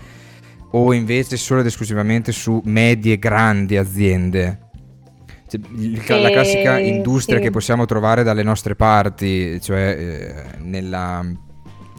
o 0.69 0.93
invece 0.93 1.36
solo 1.36 1.61
ed 1.61 1.65
esclusivamente 1.65 2.32
su 2.32 2.61
medie 2.65 3.13
e 3.13 3.17
grandi 3.17 3.76
aziende? 3.76 4.61
Cioè, 6.06 6.22
la 6.22 6.30
classica 6.30 6.80
industria 6.80 7.38
sì. 7.38 7.43
che 7.43 7.49
possiamo 7.49 7.86
trovare 7.86 8.24
dalle 8.24 8.43
nostre 8.43 8.76
parti, 8.76 9.60
cioè 9.62 9.95
eh, 9.97 10.58
nella, 10.60 11.26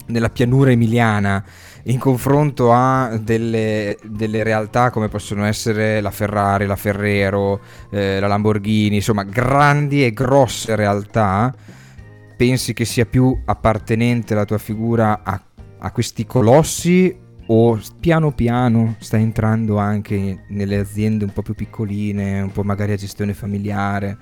nella, 0.06 0.30
pianura 0.30 0.70
emiliana, 0.70 1.44
in 1.84 1.98
confronto 1.98 2.72
a 2.72 3.18
delle, 3.20 3.98
delle, 4.04 4.42
realtà 4.42 4.90
come 4.90 5.08
possono 5.08 5.44
essere 5.44 6.00
la 6.00 6.10
Ferrari, 6.10 6.64
la 6.64 6.76
Ferrero, 6.76 7.60
eh, 7.90 8.20
la 8.20 8.26
Lamborghini, 8.26 8.96
insomma 8.96 9.24
grandi 9.24 10.02
e 10.02 10.12
grosse 10.12 10.74
realtà, 10.74 11.54
pensi 12.36 12.72
che 12.72 12.86
sia 12.86 13.04
più 13.04 13.38
appartenente 13.44 14.34
la 14.34 14.46
tua 14.46 14.58
figura 14.58 15.20
a, 15.22 15.38
a 15.78 15.90
questi 15.90 16.24
colossi 16.24 17.20
o 17.46 17.78
piano 18.00 18.32
piano 18.32 18.96
sta 18.98 19.16
entrando 19.16 19.78
anche 19.78 20.44
nelle 20.48 20.76
aziende 20.78 21.24
un 21.24 21.32
po' 21.32 21.42
più 21.42 21.54
piccoline, 21.54 22.40
un 22.40 22.52
po' 22.52 22.62
magari 22.62 22.92
a 22.92 22.96
gestione 22.96 23.34
familiare? 23.34 24.18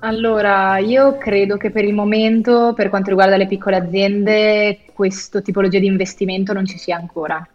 Allora, 0.00 0.76
io 0.78 1.16
credo 1.16 1.56
che 1.56 1.70
per 1.70 1.84
il 1.84 1.94
momento, 1.94 2.74
per 2.74 2.90
quanto 2.90 3.08
riguarda 3.08 3.38
le 3.38 3.46
piccole 3.46 3.76
aziende, 3.76 4.80
questo 4.92 5.40
tipologia 5.40 5.78
di 5.78 5.86
investimento 5.86 6.52
non 6.52 6.66
ci 6.66 6.76
sia 6.76 6.96
ancora 6.96 7.46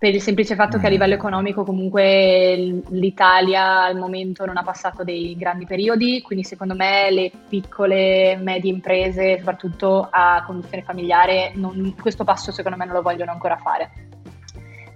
per 0.00 0.14
il 0.14 0.22
semplice 0.22 0.54
fatto 0.54 0.78
che 0.78 0.86
a 0.86 0.88
mm. 0.88 0.92
livello 0.92 1.12
economico 1.12 1.62
comunque 1.62 2.80
l'Italia 2.88 3.84
al 3.84 3.98
momento 3.98 4.46
non 4.46 4.56
ha 4.56 4.62
passato 4.62 5.04
dei 5.04 5.36
grandi 5.36 5.66
periodi, 5.66 6.22
quindi 6.22 6.42
secondo 6.42 6.74
me 6.74 7.10
le 7.10 7.30
piccole, 7.50 8.34
medie 8.40 8.72
imprese, 8.72 9.36
soprattutto 9.36 10.08
a 10.10 10.42
conduzione 10.46 10.82
familiare, 10.84 11.52
non, 11.56 11.94
questo 12.00 12.24
passo 12.24 12.50
secondo 12.50 12.78
me 12.78 12.86
non 12.86 12.94
lo 12.94 13.02
vogliono 13.02 13.30
ancora 13.30 13.58
fare. 13.58 13.90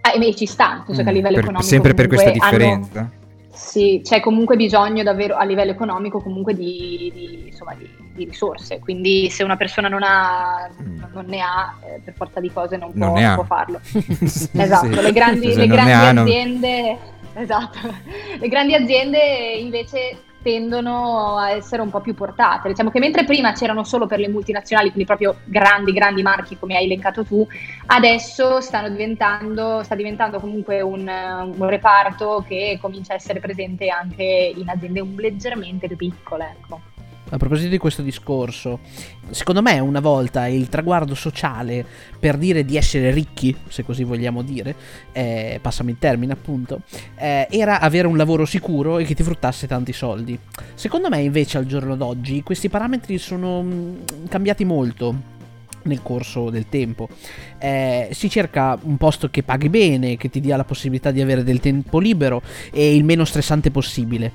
Ah, 0.00 0.14
e 0.14 0.34
ci 0.34 0.46
sta, 0.46 0.76
nel 0.76 0.84
senso 0.86 1.02
che 1.02 1.08
a 1.08 1.12
mm, 1.12 1.14
livello 1.14 1.34
per, 1.34 1.44
economico... 1.44 1.68
Sempre 1.68 1.92
per 1.92 2.06
questa 2.06 2.30
differenza? 2.30 2.98
Hanno, 3.00 3.23
sì, 3.54 4.00
c'è 4.02 4.20
comunque 4.20 4.56
bisogno 4.56 5.02
davvero 5.02 5.36
a 5.36 5.44
livello 5.44 5.70
economico 5.70 6.20
comunque 6.20 6.54
di, 6.54 7.10
di, 7.14 7.46
insomma, 7.46 7.74
di, 7.74 7.88
di 8.12 8.24
risorse, 8.24 8.78
quindi 8.78 9.30
se 9.30 9.42
una 9.44 9.56
persona 9.56 9.88
non, 9.88 10.02
ha, 10.02 10.68
mm. 10.82 11.02
non 11.12 11.24
ne 11.26 11.40
ha, 11.40 11.74
eh, 11.84 12.00
per 12.04 12.14
forza 12.14 12.40
di 12.40 12.50
cose 12.52 12.76
non, 12.76 12.90
non 12.94 13.12
può, 13.12 13.20
non 13.20 13.34
può 13.34 13.44
farlo. 13.44 13.80
esatto, 13.92 14.92
sì. 14.92 15.00
le 15.00 15.12
grandi, 15.12 15.54
le 15.54 15.66
grandi 15.66 16.20
aziende... 16.20 17.12
Esatto, 17.36 17.78
le 18.38 18.48
grandi 18.48 18.74
aziende 18.74 19.18
invece 19.58 20.18
tendono 20.44 21.38
a 21.38 21.52
essere 21.52 21.80
un 21.80 21.88
po' 21.88 22.00
più 22.00 22.14
portate. 22.14 22.68
Diciamo 22.68 22.90
che 22.90 22.98
mentre 22.98 23.24
prima 23.24 23.52
c'erano 23.52 23.82
solo 23.82 24.06
per 24.06 24.18
le 24.18 24.28
multinazionali, 24.28 24.90
quindi 24.90 25.06
proprio 25.06 25.36
grandi, 25.44 25.92
grandi 25.92 26.22
marchi 26.22 26.58
come 26.58 26.76
hai 26.76 26.84
elencato 26.84 27.24
tu, 27.24 27.46
adesso 27.86 28.60
stanno 28.60 28.90
diventando, 28.90 29.82
sta 29.82 29.94
diventando 29.94 30.38
comunque 30.38 30.82
un, 30.82 31.08
un 31.08 31.68
reparto 31.68 32.44
che 32.46 32.78
comincia 32.80 33.14
a 33.14 33.16
essere 33.16 33.40
presente 33.40 33.88
anche 33.88 34.52
in 34.54 34.68
aziende 34.68 35.02
leggermente 35.16 35.86
più 35.86 35.96
piccole. 35.96 36.56
Ecco. 36.60 36.93
A 37.30 37.36
proposito 37.38 37.70
di 37.70 37.78
questo 37.78 38.02
discorso, 38.02 38.80
secondo 39.30 39.62
me 39.62 39.78
una 39.78 40.00
volta 40.00 40.46
il 40.46 40.68
traguardo 40.68 41.14
sociale 41.14 41.84
per 42.18 42.36
dire 42.36 42.64
di 42.64 42.76
essere 42.76 43.10
ricchi, 43.10 43.56
se 43.68 43.82
così 43.82 44.04
vogliamo 44.04 44.42
dire, 44.42 44.74
eh, 45.12 45.58
passami 45.60 45.92
il 45.92 45.98
termine 45.98 46.34
appunto, 46.34 46.82
eh, 47.16 47.48
era 47.50 47.80
avere 47.80 48.06
un 48.06 48.16
lavoro 48.16 48.44
sicuro 48.44 48.98
e 48.98 49.04
che 49.04 49.14
ti 49.14 49.22
fruttasse 49.22 49.66
tanti 49.66 49.92
soldi. 49.92 50.38
Secondo 50.74 51.08
me 51.08 51.22
invece 51.22 51.58
al 51.58 51.66
giorno 51.66 51.96
d'oggi 51.96 52.42
questi 52.42 52.68
parametri 52.68 53.16
sono 53.18 53.62
mm, 53.62 53.94
cambiati 54.28 54.64
molto 54.64 55.32
nel 55.84 56.02
corso 56.02 56.50
del 56.50 56.68
tempo. 56.68 57.08
Eh, 57.58 58.08
si 58.12 58.28
cerca 58.28 58.78
un 58.82 58.96
posto 58.96 59.30
che 59.30 59.42
paghi 59.42 59.68
bene, 59.68 60.16
che 60.16 60.28
ti 60.28 60.40
dia 60.40 60.56
la 60.56 60.64
possibilità 60.64 61.10
di 61.10 61.20
avere 61.20 61.42
del 61.42 61.60
tempo 61.60 61.98
libero 61.98 62.42
e 62.70 62.94
il 62.94 63.04
meno 63.04 63.24
stressante 63.24 63.70
possibile. 63.70 64.32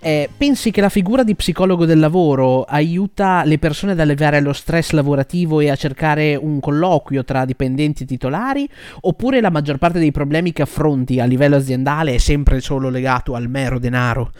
Eh, 0.00 0.30
pensi 0.36 0.70
che 0.70 0.80
la 0.80 0.88
figura 0.88 1.24
di 1.24 1.34
psicologo 1.34 1.84
del 1.84 1.98
lavoro 1.98 2.62
aiuta 2.62 3.42
le 3.44 3.58
persone 3.58 3.92
ad 3.92 4.00
alleviare 4.00 4.40
lo 4.40 4.52
stress 4.52 4.92
lavorativo 4.92 5.58
e 5.58 5.70
a 5.70 5.74
cercare 5.74 6.36
un 6.36 6.60
colloquio 6.60 7.24
tra 7.24 7.44
dipendenti 7.44 8.04
e 8.04 8.06
titolari? 8.06 8.68
Oppure 9.00 9.40
la 9.40 9.50
maggior 9.50 9.78
parte 9.78 9.98
dei 9.98 10.12
problemi 10.12 10.52
che 10.52 10.62
affronti 10.62 11.18
a 11.18 11.24
livello 11.24 11.56
aziendale 11.56 12.14
è 12.14 12.18
sempre 12.18 12.60
solo 12.60 12.90
legato 12.90 13.34
al 13.34 13.48
mero 13.48 13.80
denaro? 13.80 14.30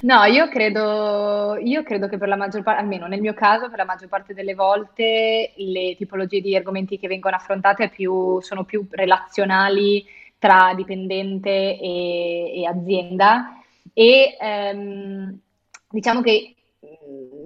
No, 0.00 0.24
io 0.24 0.48
credo, 0.48 1.56
io 1.62 1.84
credo 1.84 2.08
che 2.08 2.18
per 2.18 2.26
la 2.26 2.36
maggior 2.36 2.64
parte, 2.64 2.82
almeno 2.82 3.06
nel 3.06 3.20
mio 3.20 3.34
caso, 3.34 3.68
per 3.70 3.78
la 3.78 3.84
maggior 3.84 4.08
parte 4.08 4.34
delle 4.34 4.54
volte 4.54 5.52
le 5.56 5.94
tipologie 5.96 6.40
di 6.40 6.56
argomenti 6.56 6.98
che 6.98 7.06
vengono 7.06 7.36
affrontate 7.36 7.88
più, 7.88 8.40
sono 8.40 8.64
più 8.64 8.84
relazionali 8.90 10.04
tra 10.38 10.72
dipendente 10.74 11.78
e, 11.78 12.52
e 12.60 12.66
azienda 12.66 13.60
e 13.92 14.36
ehm, 14.40 15.38
diciamo 15.90 16.20
che 16.20 16.54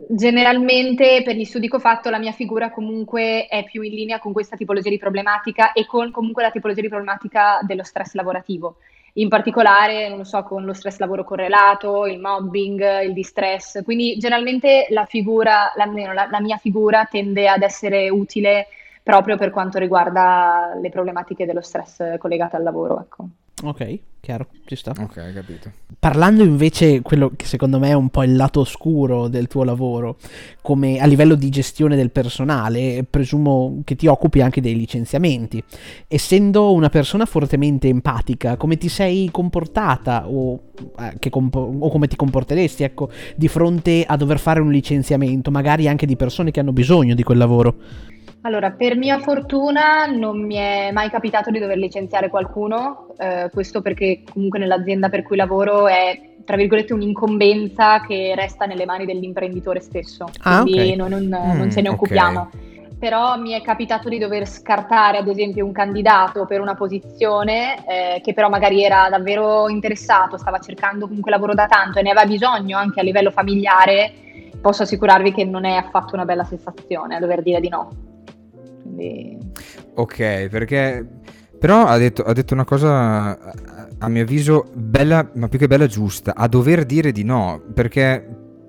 generalmente 0.08 1.22
per 1.22 1.36
gli 1.36 1.44
studi 1.44 1.68
che 1.68 1.76
ho 1.76 1.80
fatto 1.80 2.10
la 2.10 2.18
mia 2.18 2.32
figura 2.32 2.70
comunque 2.70 3.46
è 3.46 3.64
più 3.64 3.82
in 3.82 3.92
linea 3.92 4.18
con 4.18 4.32
questa 4.32 4.56
tipologia 4.56 4.88
di 4.88 4.98
problematica 4.98 5.72
e 5.72 5.86
con 5.86 6.10
comunque 6.10 6.42
la 6.42 6.50
tipologia 6.50 6.80
di 6.80 6.88
problematica 6.88 7.60
dello 7.62 7.84
stress 7.84 8.14
lavorativo. 8.14 8.76
In 9.14 9.28
particolare, 9.28 10.08
non 10.08 10.24
so, 10.24 10.42
con 10.44 10.64
lo 10.64 10.72
stress 10.72 10.98
lavoro 10.98 11.24
correlato, 11.24 12.06
il 12.06 12.20
mobbing, 12.20 13.02
il 13.02 13.12
distress. 13.12 13.82
Quindi 13.82 14.16
generalmente 14.16 14.86
la 14.90 15.06
figura, 15.06 15.72
almeno 15.74 16.12
la, 16.12 16.28
la 16.30 16.40
mia 16.40 16.56
figura 16.56 17.04
tende 17.10 17.48
ad 17.48 17.62
essere 17.62 18.08
utile 18.10 18.68
proprio 19.02 19.36
per 19.36 19.50
quanto 19.50 19.78
riguarda 19.78 20.72
le 20.80 20.90
problematiche 20.90 21.46
dello 21.46 21.62
stress 21.62 22.16
collegate 22.18 22.56
al 22.56 22.62
lavoro. 22.62 23.00
Ecco. 23.00 23.28
Ok, 23.62 23.98
chiaro, 24.20 24.46
ci 24.66 24.76
sta. 24.76 24.92
Ok, 24.98 25.32
capito. 25.32 25.72
Parlando 25.98 26.44
invece 26.44 27.02
quello 27.02 27.32
che 27.34 27.44
secondo 27.44 27.78
me 27.78 27.88
è 27.88 27.92
un 27.94 28.08
po' 28.08 28.22
il 28.22 28.36
lato 28.36 28.60
oscuro 28.60 29.26
del 29.26 29.48
tuo 29.48 29.64
lavoro, 29.64 30.16
come 30.62 31.00
a 31.00 31.06
livello 31.06 31.34
di 31.34 31.48
gestione 31.48 31.96
del 31.96 32.10
personale, 32.10 33.04
presumo 33.08 33.80
che 33.84 33.96
ti 33.96 34.06
occupi 34.06 34.40
anche 34.40 34.60
dei 34.60 34.76
licenziamenti. 34.76 35.62
Essendo 36.06 36.72
una 36.72 36.88
persona 36.88 37.24
fortemente 37.26 37.88
empatica, 37.88 38.56
come 38.56 38.76
ti 38.76 38.88
sei 38.88 39.28
comportata 39.32 40.28
o, 40.28 40.60
eh, 41.00 41.28
compo- 41.30 41.74
o 41.78 41.88
come 41.90 42.06
ti 42.06 42.14
comporteresti, 42.14 42.84
ecco, 42.84 43.10
di 43.34 43.48
fronte 43.48 44.04
a 44.06 44.16
dover 44.16 44.38
fare 44.38 44.60
un 44.60 44.70
licenziamento, 44.70 45.50
magari 45.50 45.88
anche 45.88 46.06
di 46.06 46.16
persone 46.16 46.50
che 46.52 46.60
hanno 46.60 46.72
bisogno 46.72 47.14
di 47.14 47.22
quel 47.24 47.38
lavoro? 47.38 47.76
Allora, 48.42 48.70
per 48.70 48.96
mia 48.96 49.18
fortuna 49.18 50.06
non 50.06 50.44
mi 50.44 50.54
è 50.54 50.90
mai 50.92 51.10
capitato 51.10 51.50
di 51.50 51.58
dover 51.58 51.76
licenziare 51.76 52.30
qualcuno, 52.30 53.08
eh, 53.18 53.50
questo 53.52 53.82
perché 53.82 54.22
comunque 54.32 54.60
nell'azienda 54.60 55.08
per 55.08 55.22
cui 55.22 55.36
lavoro 55.36 55.88
è, 55.88 56.36
tra 56.44 56.56
virgolette, 56.56 56.92
un'incombenza 56.92 58.00
che 58.06 58.34
resta 58.36 58.64
nelle 58.64 58.84
mani 58.84 59.06
dell'imprenditore 59.06 59.80
stesso, 59.80 60.26
ah, 60.42 60.62
quindi 60.62 60.92
okay. 60.92 60.96
noi 60.96 61.10
non, 61.10 61.24
mm, 61.24 61.58
non, 61.58 61.70
ce 61.70 61.80
ne 61.80 61.88
occupiamo. 61.88 62.40
Okay. 62.40 62.66
Però 62.96 63.36
mi 63.38 63.52
è 63.52 63.62
capitato 63.62 64.08
di 64.08 64.18
dover 64.18 64.46
scartare, 64.46 65.18
ad 65.18 65.28
esempio, 65.28 65.64
un 65.64 65.72
candidato 65.72 66.46
per 66.46 66.60
una 66.60 66.74
posizione 66.74 67.76
eh, 67.86 68.20
che 68.20 68.34
però 68.34 68.48
magari 68.48 68.82
era 68.82 69.08
davvero 69.08 69.68
interessato, 69.68 70.36
stava 70.36 70.58
cercando 70.58 71.06
comunque 71.06 71.30
lavoro 71.30 71.54
da 71.54 71.66
tanto 71.66 71.98
e 71.98 72.02
ne 72.02 72.10
aveva 72.10 72.26
bisogno 72.26 72.76
anche 72.76 73.00
a 73.00 73.04
livello 73.04 73.30
familiare. 73.30 74.12
Posso 74.60 74.82
assicurarvi 74.82 75.32
che 75.32 75.44
non 75.44 75.64
è 75.64 75.74
affatto 75.74 76.14
una 76.14 76.24
bella 76.24 76.44
sensazione 76.44 77.14
a 77.16 77.20
dover 77.20 77.42
dire 77.42 77.60
di 77.60 77.68
no. 77.68 78.07
Quindi... 78.94 79.38
Ok, 79.94 80.48
perché 80.48 81.06
però 81.58 81.86
ha 81.86 81.98
detto, 81.98 82.22
ha 82.22 82.32
detto, 82.32 82.54
una 82.54 82.64
cosa, 82.64 83.36
a 83.98 84.08
mio 84.08 84.22
avviso, 84.22 84.70
bella, 84.74 85.28
ma 85.34 85.48
più 85.48 85.58
che 85.58 85.66
bella 85.66 85.86
giusta, 85.86 86.34
a 86.36 86.46
dover 86.46 86.84
dire 86.84 87.10
di 87.10 87.24
no, 87.24 87.60
perché 87.74 88.24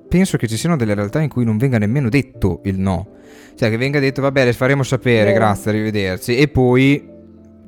penso 0.08 0.38
che 0.38 0.48
ci 0.48 0.58
siano 0.58 0.76
delle 0.76 0.96
realtà 0.96 1.22
in 1.22 1.30
cui 1.30 1.46
non 1.46 1.58
venga 1.58 1.78
nemmeno 1.78 2.10
detto 2.10 2.62
il 2.64 2.80
no. 2.80 3.18
Cioè 3.54 3.70
che 3.70 3.78
venga 3.78 4.00
detto, 4.00 4.22
vabbè, 4.22 4.44
le 4.44 4.54
faremo 4.54 4.82
sapere, 4.82 5.26
Vero. 5.26 5.40
grazie, 5.40 5.70
arrivederci. 5.70 6.36
E 6.36 6.48
poi 6.48 7.08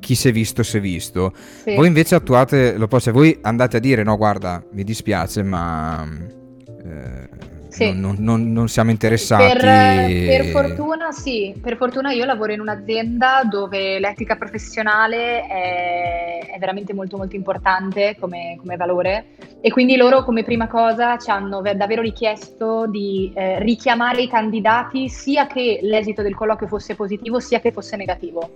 chi 0.00 0.16
si 0.16 0.28
è 0.28 0.32
visto 0.32 0.64
si 0.64 0.78
è 0.78 0.80
visto. 0.80 1.32
Sì. 1.62 1.76
Voi 1.76 1.86
invece 1.86 2.16
attuate 2.16 2.76
l'opposto, 2.76 3.12
cioè 3.12 3.20
voi 3.20 3.38
andate 3.42 3.76
a 3.76 3.80
dire, 3.80 4.02
no, 4.02 4.16
guarda, 4.16 4.64
mi 4.72 4.82
dispiace, 4.82 5.44
ma... 5.44 6.04
eh, 6.84 7.28
Sì. 7.72 7.90
non, 7.98 8.16
non- 8.18 8.52
non- 8.52 8.68
siamo 8.68 8.90
interessati. 8.90 9.58
Per, 9.58 9.60
per 10.26 10.44
fortuna 10.46 11.10
sì, 11.10 11.54
per 11.60 11.76
fortuna 11.78 12.12
io 12.12 12.26
lavoro 12.26 12.52
in 12.52 12.60
un'azienda 12.60 13.42
dove 13.48 13.98
l'etica 13.98 14.36
professionale 14.36 15.46
è, 15.46 16.50
è 16.54 16.58
veramente 16.58 16.92
molto 16.92 17.16
molto 17.16 17.34
importante 17.34 18.16
come, 18.20 18.56
come 18.58 18.76
valore 18.76 19.24
e 19.62 19.70
quindi 19.70 19.96
loro 19.96 20.22
come 20.22 20.42
prima 20.44 20.68
cosa 20.68 21.16
ci 21.16 21.30
hanno 21.30 21.62
ve- 21.62 21.74
davvero 21.74 22.02
richiesto 22.02 22.86
di 22.86 23.32
eh, 23.34 23.58
richiamare 23.60 24.22
i 24.22 24.28
candidati 24.28 25.08
sia 25.08 25.46
che 25.46 25.78
l'esito 25.82 26.20
del 26.20 26.34
colloquio 26.34 26.68
fosse 26.68 26.94
positivo 26.94 27.40
sia 27.40 27.60
che 27.60 27.72
fosse 27.72 27.96
negativo. 27.96 28.50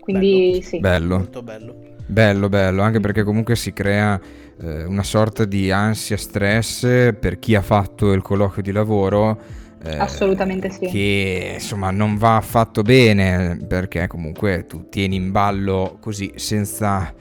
Quindi 0.00 0.50
Bello. 0.50 0.62
sì. 0.62 0.80
Bello. 0.80 1.16
Molto 1.18 1.42
bello. 1.42 1.74
Bello, 2.08 2.48
bello, 2.48 2.82
anche 2.82 3.00
perché 3.00 3.24
comunque 3.24 3.56
si 3.56 3.72
crea 3.72 4.20
eh, 4.60 4.84
una 4.84 5.02
sorta 5.02 5.44
di 5.44 5.72
ansia, 5.72 6.16
stress 6.16 7.12
per 7.18 7.38
chi 7.40 7.54
ha 7.56 7.62
fatto 7.62 8.12
il 8.12 8.22
colloquio 8.22 8.62
di 8.62 8.70
lavoro. 8.70 9.40
eh, 9.82 9.96
Assolutamente 9.96 10.70
sì. 10.70 10.86
Che 10.86 11.50
insomma 11.54 11.90
non 11.90 12.16
va 12.16 12.36
affatto 12.36 12.82
bene 12.82 13.58
perché 13.66 14.06
comunque 14.06 14.66
tu 14.66 14.88
tieni 14.88 15.16
in 15.16 15.32
ballo 15.32 15.98
così 16.00 16.32
senza, 16.36 17.12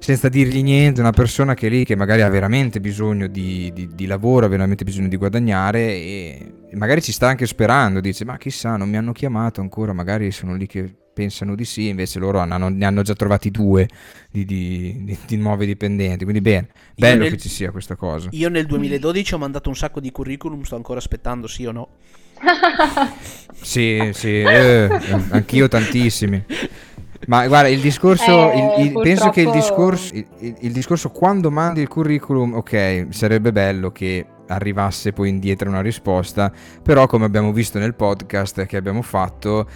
senza 0.00 0.28
dirgli 0.28 0.62
niente 0.64 1.00
una 1.00 1.12
persona 1.12 1.54
che 1.54 1.68
è 1.68 1.70
lì 1.70 1.84
che 1.84 1.94
magari 1.94 2.22
ha 2.22 2.28
veramente 2.28 2.80
bisogno 2.80 3.28
di, 3.28 3.70
di- 3.72 3.88
di 3.94 4.06
lavoro, 4.06 4.46
ha 4.46 4.48
veramente 4.48 4.82
bisogno 4.84 5.06
di 5.08 5.16
guadagnare 5.16 5.80
e, 5.80 6.52
e 6.70 6.76
magari 6.76 7.00
ci 7.02 7.12
sta 7.12 7.28
anche 7.28 7.46
sperando, 7.46 8.00
dice 8.00 8.24
ma 8.24 8.36
chissà 8.36 8.76
non 8.76 8.88
mi 8.90 8.96
hanno 8.96 9.12
chiamato 9.12 9.60
ancora, 9.60 9.92
magari 9.92 10.32
sono 10.32 10.54
lì 10.56 10.66
che 10.66 10.92
pensano 11.14 11.54
di 11.54 11.64
sì, 11.64 11.88
invece 11.88 12.18
loro 12.18 12.40
hanno- 12.40 12.68
ne 12.68 12.84
hanno 12.84 13.02
già 13.02 13.14
trovati 13.14 13.50
due 13.50 13.88
di, 14.30 14.44
di- 14.44 15.04
di- 15.04 15.18
di 15.26 15.36
nuovi 15.36 15.64
dipendenti, 15.64 16.24
quindi 16.24 16.42
bene, 16.42 16.68
bello 16.96 17.22
nel- 17.22 17.30
che 17.30 17.38
ci 17.38 17.48
sia 17.48 17.70
questa 17.70 17.94
cosa. 17.94 18.28
Io 18.32 18.48
nel 18.48 18.66
2012 18.66 19.34
ho 19.34 19.38
mandato 19.38 19.68
un 19.70 19.76
sacco 19.76 20.00
di 20.00 20.10
curriculum, 20.10 20.62
sto 20.62 20.76
ancora 20.76 20.98
aspettando, 20.98 21.46
sì 21.46 21.64
o 21.64 21.72
no. 21.72 21.88
Sì, 23.62 24.10
sì, 24.12 24.40
eh, 24.42 24.90
anch'io 25.30 25.68
tantissimi. 25.68 26.44
Ma 27.26 27.46
guarda, 27.46 27.68
il 27.68 27.80
discorso, 27.80 28.50
Eh, 28.50 28.58
il- 28.80 28.86
il- 28.86 29.00
penso 29.00 29.30
che 29.30 29.40
il 29.42 29.50
discorso, 29.50 30.14
il, 30.14 30.26
il- 30.40 30.56
il 30.60 30.72
discorso 30.72 31.08
quando 31.10 31.50
mandi 31.50 31.80
il 31.80 31.88
curriculum, 31.88 32.54
ok, 32.54 33.06
sarebbe 33.10 33.52
bello 33.52 33.90
che 33.92 34.26
arrivasse 34.46 35.12
poi 35.12 35.28
indietro 35.28 35.68
una 35.68 35.80
risposta, 35.80 36.52
però 36.82 37.06
come 37.06 37.24
abbiamo 37.24 37.52
visto 37.52 37.78
nel 37.78 37.94
podcast 37.94 38.66
che 38.66 38.76
abbiamo 38.76 39.02
fatto, 39.02 39.68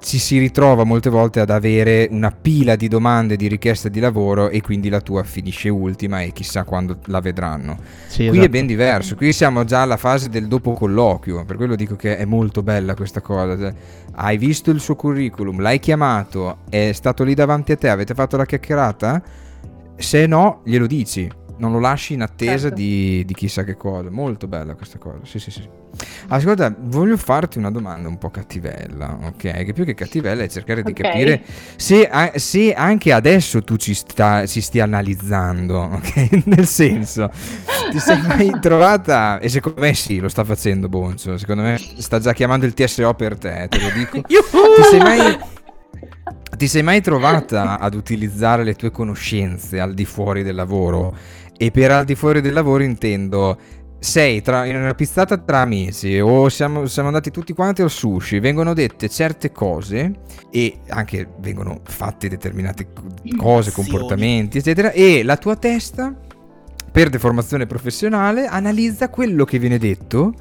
ci 0.00 0.18
si 0.18 0.38
ritrova 0.38 0.84
molte 0.84 1.10
volte 1.10 1.40
ad 1.40 1.50
avere 1.50 2.08
una 2.10 2.30
pila 2.30 2.76
di 2.76 2.88
domande, 2.88 3.36
di 3.36 3.48
richieste 3.48 3.90
di 3.90 4.00
lavoro 4.00 4.48
e 4.48 4.60
quindi 4.60 4.88
la 4.88 5.00
tua 5.00 5.22
finisce 5.24 5.68
ultima 5.68 6.20
e 6.20 6.32
chissà 6.32 6.64
quando 6.64 6.98
la 7.06 7.20
vedranno. 7.20 7.76
Sì, 8.06 8.22
esatto. 8.22 8.36
Qui 8.36 8.46
è 8.46 8.48
ben 8.48 8.66
diverso, 8.66 9.16
qui 9.16 9.32
siamo 9.32 9.64
già 9.64 9.82
alla 9.82 9.96
fase 9.96 10.28
del 10.28 10.46
dopo 10.46 10.72
colloquio, 10.72 11.44
per 11.44 11.56
quello 11.56 11.74
dico 11.74 11.96
che 11.96 12.16
è 12.16 12.24
molto 12.24 12.62
bella 12.62 12.94
questa 12.94 13.20
cosa. 13.20 13.72
hai 14.16 14.38
visto 14.38 14.70
il 14.70 14.80
suo 14.80 14.94
curriculum, 14.94 15.60
l'hai 15.60 15.78
chiamato, 15.78 16.58
è 16.68 16.92
stato 16.92 17.24
lì 17.24 17.34
davanti 17.34 17.72
a 17.72 17.76
te, 17.76 17.88
avete 17.88 18.14
fatto 18.14 18.36
la 18.36 18.46
chiacchierata? 18.46 19.22
Se 19.96 20.26
no, 20.26 20.60
glielo 20.64 20.86
dici, 20.86 21.30
non 21.58 21.72
lo 21.72 21.78
lasci 21.78 22.14
in 22.14 22.22
attesa 22.22 22.68
Certo. 22.68 22.74
di, 22.76 23.22
di 23.24 23.34
chissà 23.34 23.64
che 23.64 23.74
cosa. 23.76 24.10
Molto 24.10 24.46
bella 24.48 24.74
questa 24.74 24.98
cosa, 24.98 25.18
sì 25.24 25.38
sì 25.38 25.50
sì. 25.50 25.68
Ascolta, 26.28 26.74
voglio 26.76 27.16
farti 27.16 27.58
una 27.58 27.70
domanda 27.70 28.08
un 28.08 28.18
po' 28.18 28.28
cattivella, 28.30 29.16
ok? 29.22 29.64
Che 29.64 29.72
più 29.72 29.84
che 29.84 29.94
cattivella 29.94 30.42
è 30.42 30.48
cercare 30.48 30.82
di 30.82 30.90
Ok. 30.90 31.00
capire 31.00 31.42
se, 31.76 32.10
se 32.34 32.74
anche 32.74 33.12
adesso 33.12 33.62
tu 33.62 33.76
ci, 33.76 33.94
sta, 33.94 34.44
ci 34.46 34.60
stia 34.60 34.82
analizzando, 34.84 35.78
ok? 35.94 36.46
Nel 36.46 36.66
senso, 36.66 37.30
ti 37.92 38.00
sei 38.00 38.20
mai 38.26 38.50
trovata, 38.60 39.38
e 39.38 39.48
secondo 39.48 39.80
me 39.82 39.94
sì, 39.94 40.18
lo 40.18 40.28
sta 40.28 40.42
facendo 40.42 40.88
Bonzo, 40.88 41.36
secondo 41.38 41.62
me 41.62 41.78
sta 41.78 42.18
già 42.18 42.32
chiamando 42.32 42.66
il 42.66 42.74
TSO 42.74 43.14
per 43.14 43.38
te, 43.38 43.66
te 43.68 43.78
lo 43.80 43.90
dico. 43.90 44.20
Ti 44.26 44.82
sei 44.90 44.98
mai, 44.98 45.38
ti 46.56 46.66
sei 46.68 46.82
mai 46.82 47.00
trovata 47.00 47.78
ad 47.78 47.94
utilizzare 47.94 48.64
le 48.64 48.74
tue 48.74 48.90
conoscenze 48.90 49.78
al 49.80 49.94
di 49.94 50.04
fuori 50.04 50.42
del 50.42 50.54
lavoro? 50.56 51.14
E 51.56 51.70
per 51.70 51.90
al 51.90 52.04
di 52.04 52.14
fuori 52.14 52.40
del 52.40 52.52
lavoro 52.52 52.82
intendo 52.82 53.56
sei 54.04 54.42
tra- 54.42 54.66
in 54.66 54.76
una 54.76 54.94
pizzata 54.94 55.38
tra 55.38 55.60
amici 55.60 56.20
o 56.20 56.50
siamo, 56.50 56.86
siamo 56.86 57.08
andati 57.08 57.30
tutti 57.30 57.54
quanti 57.54 57.80
al 57.80 57.90
sushi, 57.90 58.38
vengono 58.38 58.74
dette 58.74 59.08
certe 59.08 59.50
cose 59.50 60.12
e 60.50 60.80
anche 60.88 61.26
vengono 61.38 61.80
fatte 61.84 62.28
determinate 62.28 62.92
co- 62.92 63.02
cose, 63.36 63.72
comportamenti, 63.72 64.58
eccetera, 64.58 64.90
e 64.90 65.22
la 65.22 65.38
tua 65.38 65.56
testa, 65.56 66.14
per 66.92 67.08
deformazione 67.08 67.66
professionale, 67.66 68.46
analizza 68.46 69.08
quello 69.08 69.44
che 69.44 69.58
viene 69.58 69.78
detto 69.78 70.34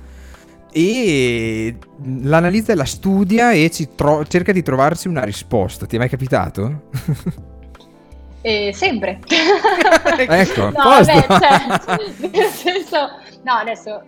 e 0.73 1.77
l'analizza 2.03 2.73
e 2.73 2.75
la 2.75 2.85
studia 2.85 3.53
e 3.53 3.71
tro- 3.95 4.25
cerca 4.25 4.51
di 4.51 4.61
trovarsi 4.61 5.07
una 5.07 5.23
risposta. 5.23 5.85
Ti 5.85 5.95
è 5.95 5.99
mai 5.99 6.09
capitato? 6.09 6.89
Eh, 8.43 8.73
sempre. 8.73 9.19
Ecco, 10.15 10.63
no, 10.65 10.71
vabbè, 10.71 11.25
cioè, 11.27 12.29
nel 12.29 12.45
senso, 12.47 12.97
no, 13.43 13.53
adesso, 13.53 14.03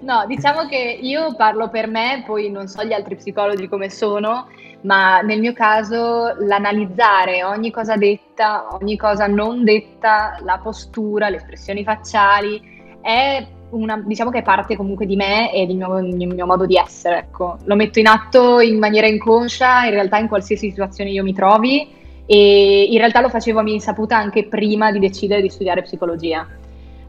no, 0.00 0.24
diciamo 0.26 0.66
che 0.66 0.98
io 1.00 1.34
parlo 1.36 1.68
per 1.68 1.86
me, 1.86 2.22
poi 2.26 2.50
non 2.50 2.66
so 2.66 2.82
gli 2.82 2.94
altri 2.94 3.16
psicologi 3.16 3.68
come 3.68 3.90
sono, 3.90 4.48
ma 4.82 5.20
nel 5.20 5.40
mio 5.40 5.52
caso 5.52 6.34
l'analizzare 6.38 7.44
ogni 7.44 7.70
cosa 7.70 7.96
detta, 7.96 8.68
ogni 8.72 8.96
cosa 8.96 9.26
non 9.26 9.64
detta, 9.64 10.38
la 10.42 10.58
postura, 10.62 11.28
le 11.28 11.36
espressioni 11.36 11.84
facciali, 11.84 12.98
è 13.02 13.46
una, 13.70 14.02
diciamo 14.02 14.30
che 14.30 14.38
è 14.38 14.42
parte 14.42 14.76
comunque 14.76 15.04
di 15.04 15.16
me 15.16 15.52
e 15.52 15.66
del 15.66 15.76
mio, 15.76 15.94
del 16.00 16.26
mio 16.34 16.46
modo 16.46 16.64
di 16.64 16.76
essere, 16.76 17.18
ecco. 17.18 17.58
Lo 17.64 17.74
metto 17.74 17.98
in 17.98 18.06
atto 18.06 18.60
in 18.60 18.78
maniera 18.78 19.06
inconscia, 19.06 19.84
in 19.84 19.90
realtà 19.90 20.16
in 20.16 20.28
qualsiasi 20.28 20.70
situazione 20.70 21.10
io 21.10 21.22
mi 21.22 21.34
trovi 21.34 22.02
e 22.26 22.88
in 22.90 22.98
realtà 22.98 23.20
lo 23.20 23.28
facevo 23.28 23.58
a 23.60 23.62
mia 23.62 23.74
insaputa 23.74 24.16
anche 24.16 24.46
prima 24.46 24.90
di 24.92 24.98
decidere 24.98 25.42
di 25.42 25.48
studiare 25.50 25.82
psicologia. 25.82 26.46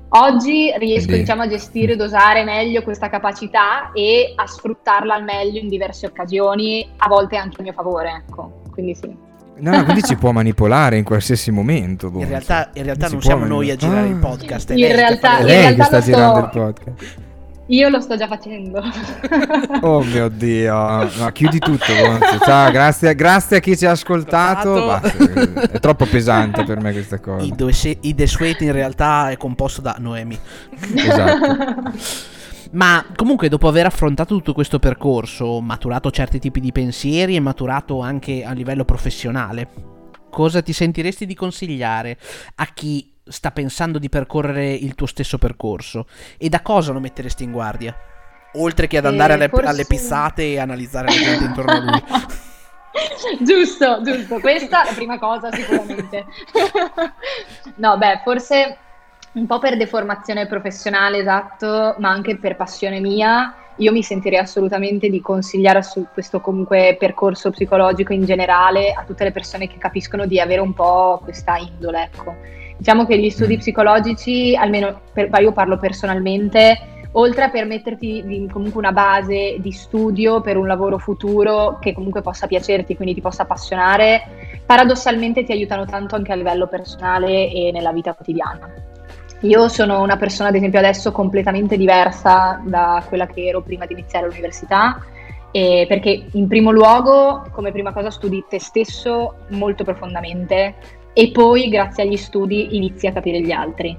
Oggi 0.10 0.72
riesco 0.78 1.06
Quindi- 1.08 1.22
diciamo, 1.24 1.42
a 1.42 1.48
gestire 1.48 1.94
e 1.94 1.96
dosare 1.96 2.44
meglio 2.44 2.82
questa 2.84 3.10
capacità 3.10 3.92
e 3.92 4.34
a 4.36 4.46
sfruttarla 4.46 5.14
al 5.16 5.24
meglio 5.24 5.60
in 5.60 5.68
diverse 5.68 6.06
occasioni, 6.06 6.88
a 6.98 7.08
volte 7.08 7.36
anche 7.38 7.60
a 7.60 7.64
mio 7.64 7.74
favore, 7.74 8.24
ecco. 8.26 8.62
Quindi 8.72 8.96
sì. 8.96 9.14
No, 9.58 9.72
no, 9.76 9.84
quindi 9.84 10.04
ci 10.04 10.16
può 10.18 10.32
manipolare 10.32 10.98
in 10.98 11.04
qualsiasi 11.06 11.50
momento. 11.50 12.08
In 12.08 12.12
Bonzo. 12.14 12.28
realtà, 12.28 12.70
in 12.74 12.84
realtà 12.84 13.08
non 13.08 13.22
siamo 13.22 13.46
noi 13.46 13.72
a 13.72 13.76
girare 13.76 14.08
il 14.08 14.16
manipolare. 14.16 14.38
podcast, 14.38 14.70
è 14.70 14.74
In 14.74 14.80
lei 14.82 14.90
che 14.90 14.96
realtà- 14.96 15.30
fa 15.30 15.36
le- 15.36 15.40
in 15.42 15.46
lei 15.48 15.56
che 15.56 15.62
realtà 15.64 15.84
sta 15.86 15.96
lo 15.96 16.02
sto- 16.02 16.12
girando 16.12 16.40
il 16.40 16.50
podcast. 16.52 17.16
Io 17.68 17.90
lo 17.90 18.00
sto 18.00 18.16
già 18.16 18.28
facendo. 18.28 18.82
Oh 19.82 20.04
mio 20.04 20.30
dio, 20.30 20.74
no, 20.74 21.32
chiudi 21.32 21.60
tutto. 21.60 21.94
Bonzo. 21.94 22.40
Ciao, 22.40 22.72
grazie, 22.72 23.14
grazie 23.14 23.58
a 23.58 23.60
chi 23.60 23.78
ci 23.78 23.86
ha 23.86 23.92
ascoltato. 23.92 24.86
Basta, 24.86 25.62
è 25.72 25.80
troppo 25.80 26.06
pesante 26.06 26.64
per 26.64 26.80
me 26.80 26.92
questa 26.92 27.20
cosa. 27.20 27.46
I, 27.46 27.52
due 27.52 27.72
i 28.02 28.16
The 28.16 28.28
Sweat 28.28 28.62
in 28.62 28.72
realtà 28.72 29.30
è 29.30 29.38
composto 29.38 29.82
da 29.82 29.96
Noemi. 30.00 30.38
Esatto. 30.96 31.92
Ma 32.72 33.06
comunque 33.16 33.48
dopo 33.48 33.68
aver 33.68 33.86
affrontato 33.86 34.36
tutto 34.36 34.54
questo 34.54 34.80
percorso, 34.80 35.62
maturato 35.62 36.10
certi 36.12 36.40
tipi 36.40 36.60
di 36.60 36.72
pensieri 36.72 37.36
e 37.36 37.40
maturato 37.40 38.02
anche 38.02 38.44
a 38.44 38.52
livello 38.52 38.86
professionale, 38.86 39.70
cosa 40.30 40.62
ti 40.62 40.74
sentiresti 40.74 41.26
di 41.26 41.36
consigliare 41.36 42.18
a 42.56 42.66
chi 42.74 43.15
sta 43.28 43.52
pensando 43.52 44.00
di 44.00 44.10
percorrere 44.10 44.74
il 44.74 44.96
tuo 44.96 45.08
stesso 45.08 45.38
percorso? 45.38 46.08
E 46.38 46.50
da 46.50 46.62
cosa 46.62 46.92
lo 46.92 47.00
metteresti 47.00 47.44
in 47.44 47.52
guardia? 47.52 47.96
Oltre 48.56 48.88
che 48.88 48.98
ad 48.98 49.06
Eh, 49.06 49.08
andare 49.08 49.34
alle, 49.34 49.50
forse- 49.50 49.68
alle 49.68 49.86
pizzate 49.86 50.44
e 50.44 50.60
analizzare 50.60 51.08
la 51.08 51.14
gente 51.14 51.44
intorno 51.44 51.72
a 51.72 51.80
lui. 51.80 52.04
giusto, 53.44 54.02
giusto, 54.04 54.40
questa 54.40 54.84
è 54.84 54.86
la 54.88 54.94
prima 54.94 55.20
cosa 55.20 55.52
sicuramente. 55.52 56.26
no, 57.76 57.98
beh, 57.98 58.22
forse 58.24 58.78
un 59.34 59.46
po' 59.48 59.60
per 59.60 59.76
deformazione 59.76 60.48
professionale, 60.48 61.18
esatto, 61.18 61.96
ma 61.98 62.10
anche 62.10 62.38
per 62.38 62.56
passione 62.56 63.02
mia, 63.02 63.54
io 63.78 63.92
mi 63.92 64.02
sentirei 64.02 64.40
assolutamente 64.40 65.10
di 65.10 65.20
consigliare 65.20 65.84
su 65.84 66.08
questo 66.14 66.40
comunque 66.40 66.96
percorso 66.98 67.50
psicologico 67.50 68.14
in 68.14 68.24
generale 68.24 68.94
a 68.94 69.04
tutte 69.04 69.26
le 69.26 69.34
persone 69.34 69.68
che 69.68 69.78
capiscono 69.78 70.26
di 70.26 70.40
avere 70.40 70.62
un 70.62 70.74
po' 70.74 71.20
questa 71.22 71.58
indole, 71.58 72.04
ecco. 72.04 72.36
Diciamo 72.78 73.06
che 73.06 73.18
gli 73.18 73.30
studi 73.30 73.58
psicologici, 73.58 74.56
almeno 74.56 75.02
per, 75.14 75.30
io 75.40 75.52
parlo 75.52 75.78
personalmente, 75.78 76.94
oltre 77.14 77.46
a 77.46 77.50
permetterti 77.50 78.24
di- 78.26 78.50
comunque 78.52 78.80
una 78.80 78.92
base 78.92 79.58
di 79.60 79.72
studio 79.72 80.42
per 80.42 80.58
un 80.58 80.68
lavoro 80.68 80.98
futuro 80.98 81.78
che 81.80 81.94
comunque 81.94 82.22
possa 82.22 82.48
piacerti, 82.48 82.96
quindi 82.96 83.14
ti 83.14 83.22
possa 83.22 83.44
appassionare, 83.44 84.62
paradossalmente 84.66 85.44
ti 85.44 85.52
aiutano 85.52 85.86
tanto 85.86 86.16
anche 86.16 86.32
a 86.32 86.36
livello 86.36 86.68
personale 86.68 87.50
e 87.50 87.72
nella 87.72 87.94
vita 87.94 88.14
quotidiana. 88.14 88.70
Io 89.42 89.68
sono 89.68 90.02
una 90.02 90.18
persona, 90.18 90.50
ad 90.50 90.56
esempio, 90.56 90.80
adesso 90.80 91.12
completamente 91.12 91.78
diversa 91.78 92.62
da 92.66 93.04
quella 93.08 93.28
che 93.28 93.46
ero 93.46 93.62
prima 93.62 93.86
di 93.86 93.94
iniziare 93.94 94.28
l'università, 94.28 95.00
perché 95.52 96.28
in 96.32 96.48
primo 96.48 96.72
luogo, 96.72 97.46
come 97.52 97.72
prima 97.72 97.94
cosa, 97.94 98.12
studi 98.12 98.44
te 98.50 98.60
stesso 98.60 99.36
molto 99.50 99.86
profondamente 99.86 100.76
e 101.18 101.32
poi, 101.32 101.70
grazie 101.70 102.04
agli 102.04 102.18
studi, 102.18 102.76
inizi 102.76 103.08
a 103.08 103.14
capire 103.14 103.40
gli 103.40 103.52
altri. 103.52 103.98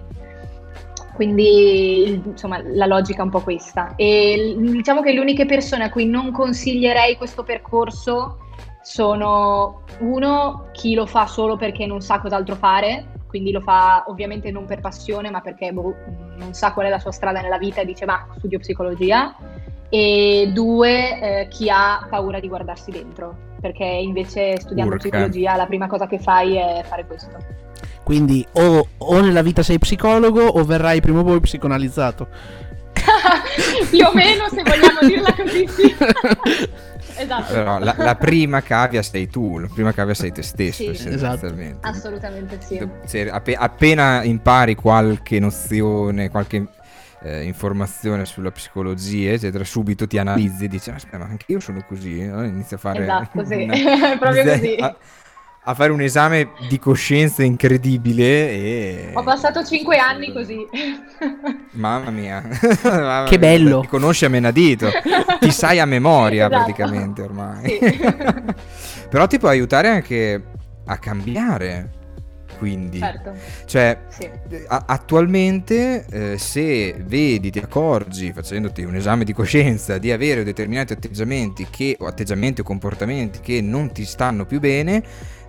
Quindi, 1.14 2.20
insomma, 2.26 2.60
la 2.62 2.84
logica 2.84 3.20
è 3.20 3.24
un 3.24 3.30
po' 3.30 3.40
questa. 3.40 3.94
E 3.96 4.54
diciamo 4.58 5.00
che 5.00 5.14
le 5.14 5.20
uniche 5.20 5.46
persone 5.46 5.84
a 5.84 5.88
cui 5.88 6.04
non 6.04 6.30
consiglierei 6.30 7.16
questo 7.16 7.42
percorso 7.42 8.40
sono 8.82 9.84
uno, 10.00 10.66
chi 10.72 10.92
lo 10.92 11.06
fa 11.06 11.26
solo 11.26 11.56
perché 11.56 11.86
non 11.86 12.02
sa 12.02 12.20
cos'altro 12.20 12.54
fare, 12.54 13.06
quindi 13.28 13.50
lo 13.50 13.62
fa 13.62 14.04
ovviamente 14.08 14.50
non 14.50 14.66
per 14.66 14.80
passione, 14.80 15.30
ma 15.30 15.40
perché 15.40 15.72
boh, 15.72 15.94
non 16.36 16.52
sa 16.52 16.74
qual 16.74 16.84
è 16.84 16.90
la 16.90 16.98
sua 16.98 17.12
strada 17.12 17.40
nella 17.40 17.56
vita 17.56 17.80
e 17.80 17.86
dice 17.86 18.04
ma 18.04 18.26
studio 18.36 18.58
psicologia. 18.58 19.34
E 19.88 20.50
due, 20.52 21.20
eh, 21.20 21.48
chi 21.48 21.70
ha 21.70 22.06
paura 22.10 22.40
di 22.40 22.48
guardarsi 22.48 22.90
dentro, 22.90 23.45
perché 23.60 23.84
invece 23.84 24.58
studiando 24.60 24.94
Urca. 24.94 25.08
psicologia 25.08 25.56
la 25.56 25.66
prima 25.66 25.86
cosa 25.86 26.06
che 26.06 26.18
fai 26.18 26.56
è 26.56 26.84
fare 26.86 27.06
questo. 27.06 27.36
Quindi 28.02 28.46
o, 28.52 28.86
o 28.98 29.20
nella 29.20 29.42
vita 29.42 29.62
sei 29.62 29.78
psicologo 29.78 30.44
o 30.44 30.64
verrai 30.64 31.00
prima 31.00 31.20
o 31.20 31.24
poi 31.24 31.40
psicoanalizzato. 31.40 32.28
Più 33.90 34.04
o 34.04 34.12
meno, 34.14 34.48
se 34.48 34.62
vogliamo 34.62 35.00
dirla 35.00 35.34
così, 35.34 35.66
sì. 35.68 35.94
esatto. 37.18 37.52
Però 37.52 37.78
la, 37.78 37.94
la, 37.96 38.14
prima 38.14 38.62
cavia 38.62 39.02
sei 39.02 39.28
tu, 39.28 39.58
la 39.58 39.68
prima 39.72 39.92
cavia 39.92 40.14
sei 40.14 40.32
te 40.32 40.42
stesso, 40.42 40.94
sì, 40.94 41.08
esatto. 41.08 41.52
Assolutamente 41.80 42.58
sì. 42.60 42.88
Se, 43.04 43.28
app- 43.28 43.54
appena 43.56 44.22
impari 44.22 44.74
qualche 44.74 45.38
nozione, 45.38 46.30
qualche 46.30 46.66
eh, 47.26 47.42
informazione 47.44 48.24
sulla 48.24 48.50
psicologia, 48.50 49.32
eccetera, 49.32 49.64
subito 49.64 50.06
ti 50.06 50.18
analizzi 50.18 50.64
e 50.64 50.68
dici, 50.68 50.90
aspetta, 50.90 51.18
ma 51.18 51.24
anche 51.24 51.46
io 51.48 51.60
sono 51.60 51.84
così, 51.86 52.24
no? 52.24 52.44
inizio 52.44 52.76
a 52.76 52.78
fare... 52.78 53.02
Esatto, 53.02 53.44
sì, 53.44 53.62
una... 53.68 54.16
proprio 54.18 54.44
così. 54.54 54.76
A 54.78 54.96
a 55.68 55.74
fare 55.74 55.90
un 55.90 56.00
esame 56.00 56.50
di 56.68 56.78
coscienza 56.78 57.42
incredibile 57.42 58.50
e... 58.50 59.10
Ho 59.14 59.24
passato 59.24 59.64
cinque 59.64 59.98
anni 59.98 60.32
così. 60.32 60.64
Mamma 61.72 62.10
mia. 62.10 62.40
che 63.26 63.36
bello. 63.36 63.80
Ti 63.80 63.88
conosci 63.88 64.24
a 64.24 64.28
menadito. 64.28 64.88
ti 65.40 65.50
sai 65.50 65.80
a 65.80 65.84
memoria 65.84 66.46
esatto. 66.46 66.62
praticamente 66.62 67.22
ormai. 67.22 67.80
Sì. 67.80 69.08
Però 69.10 69.26
ti 69.26 69.40
può 69.40 69.48
aiutare 69.48 69.88
anche 69.88 70.44
a 70.84 70.98
cambiare. 70.98 72.05
Quindi, 72.58 72.98
certo. 72.98 73.34
cioè, 73.66 73.98
sì. 74.08 74.28
a- 74.68 74.84
attualmente, 74.86 76.06
eh, 76.10 76.38
se 76.38 76.94
vedi, 77.04 77.50
ti 77.50 77.58
accorgi 77.58 78.32
facendoti 78.32 78.82
un 78.82 78.94
esame 78.94 79.24
di 79.24 79.32
coscienza 79.32 79.98
di 79.98 80.10
avere 80.10 80.44
determinati 80.44 80.92
atteggiamenti 80.92 81.66
che, 81.70 81.96
o 81.98 82.06
atteggiamenti 82.06 82.62
o 82.62 82.64
comportamenti 82.64 83.40
che 83.40 83.60
non 83.60 83.92
ti 83.92 84.04
stanno 84.04 84.46
più 84.46 84.60
bene, 84.60 85.02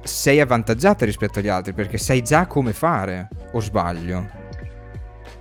sei 0.03 0.39
avvantaggiata 0.39 1.05
rispetto 1.05 1.39
agli 1.39 1.49
altri 1.49 1.73
perché 1.73 1.97
sai 1.97 2.21
già 2.21 2.45
come 2.45 2.73
fare, 2.73 3.27
o 3.51 3.59
sbaglio? 3.59 4.36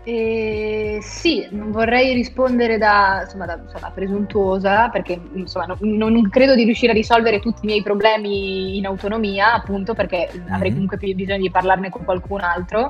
Eh, 0.09 0.99
sì, 1.03 1.49
non 1.51 1.73
vorrei 1.73 2.15
rispondere 2.15 2.79
da, 2.79 3.23
insomma, 3.25 3.45
da 3.45 3.59
insomma, 3.61 3.91
presuntuosa 3.91 4.89
perché 4.89 5.21
insomma, 5.33 5.67
no, 5.81 6.09
non 6.09 6.29
credo 6.29 6.55
di 6.55 6.63
riuscire 6.63 6.93
a 6.93 6.95
risolvere 6.95 7.41
tutti 7.41 7.65
i 7.65 7.67
miei 7.67 7.83
problemi 7.83 8.77
in 8.77 8.87
autonomia, 8.87 9.53
appunto 9.53 9.95
perché 9.95 10.31
mm-hmm. 10.33 10.53
avrei 10.53 10.71
comunque 10.71 10.97
più 10.97 11.13
bisogno 11.13 11.41
di 11.41 11.51
parlarne 11.51 11.91
con 11.91 12.05
qualcun 12.05 12.41
altro 12.43 12.89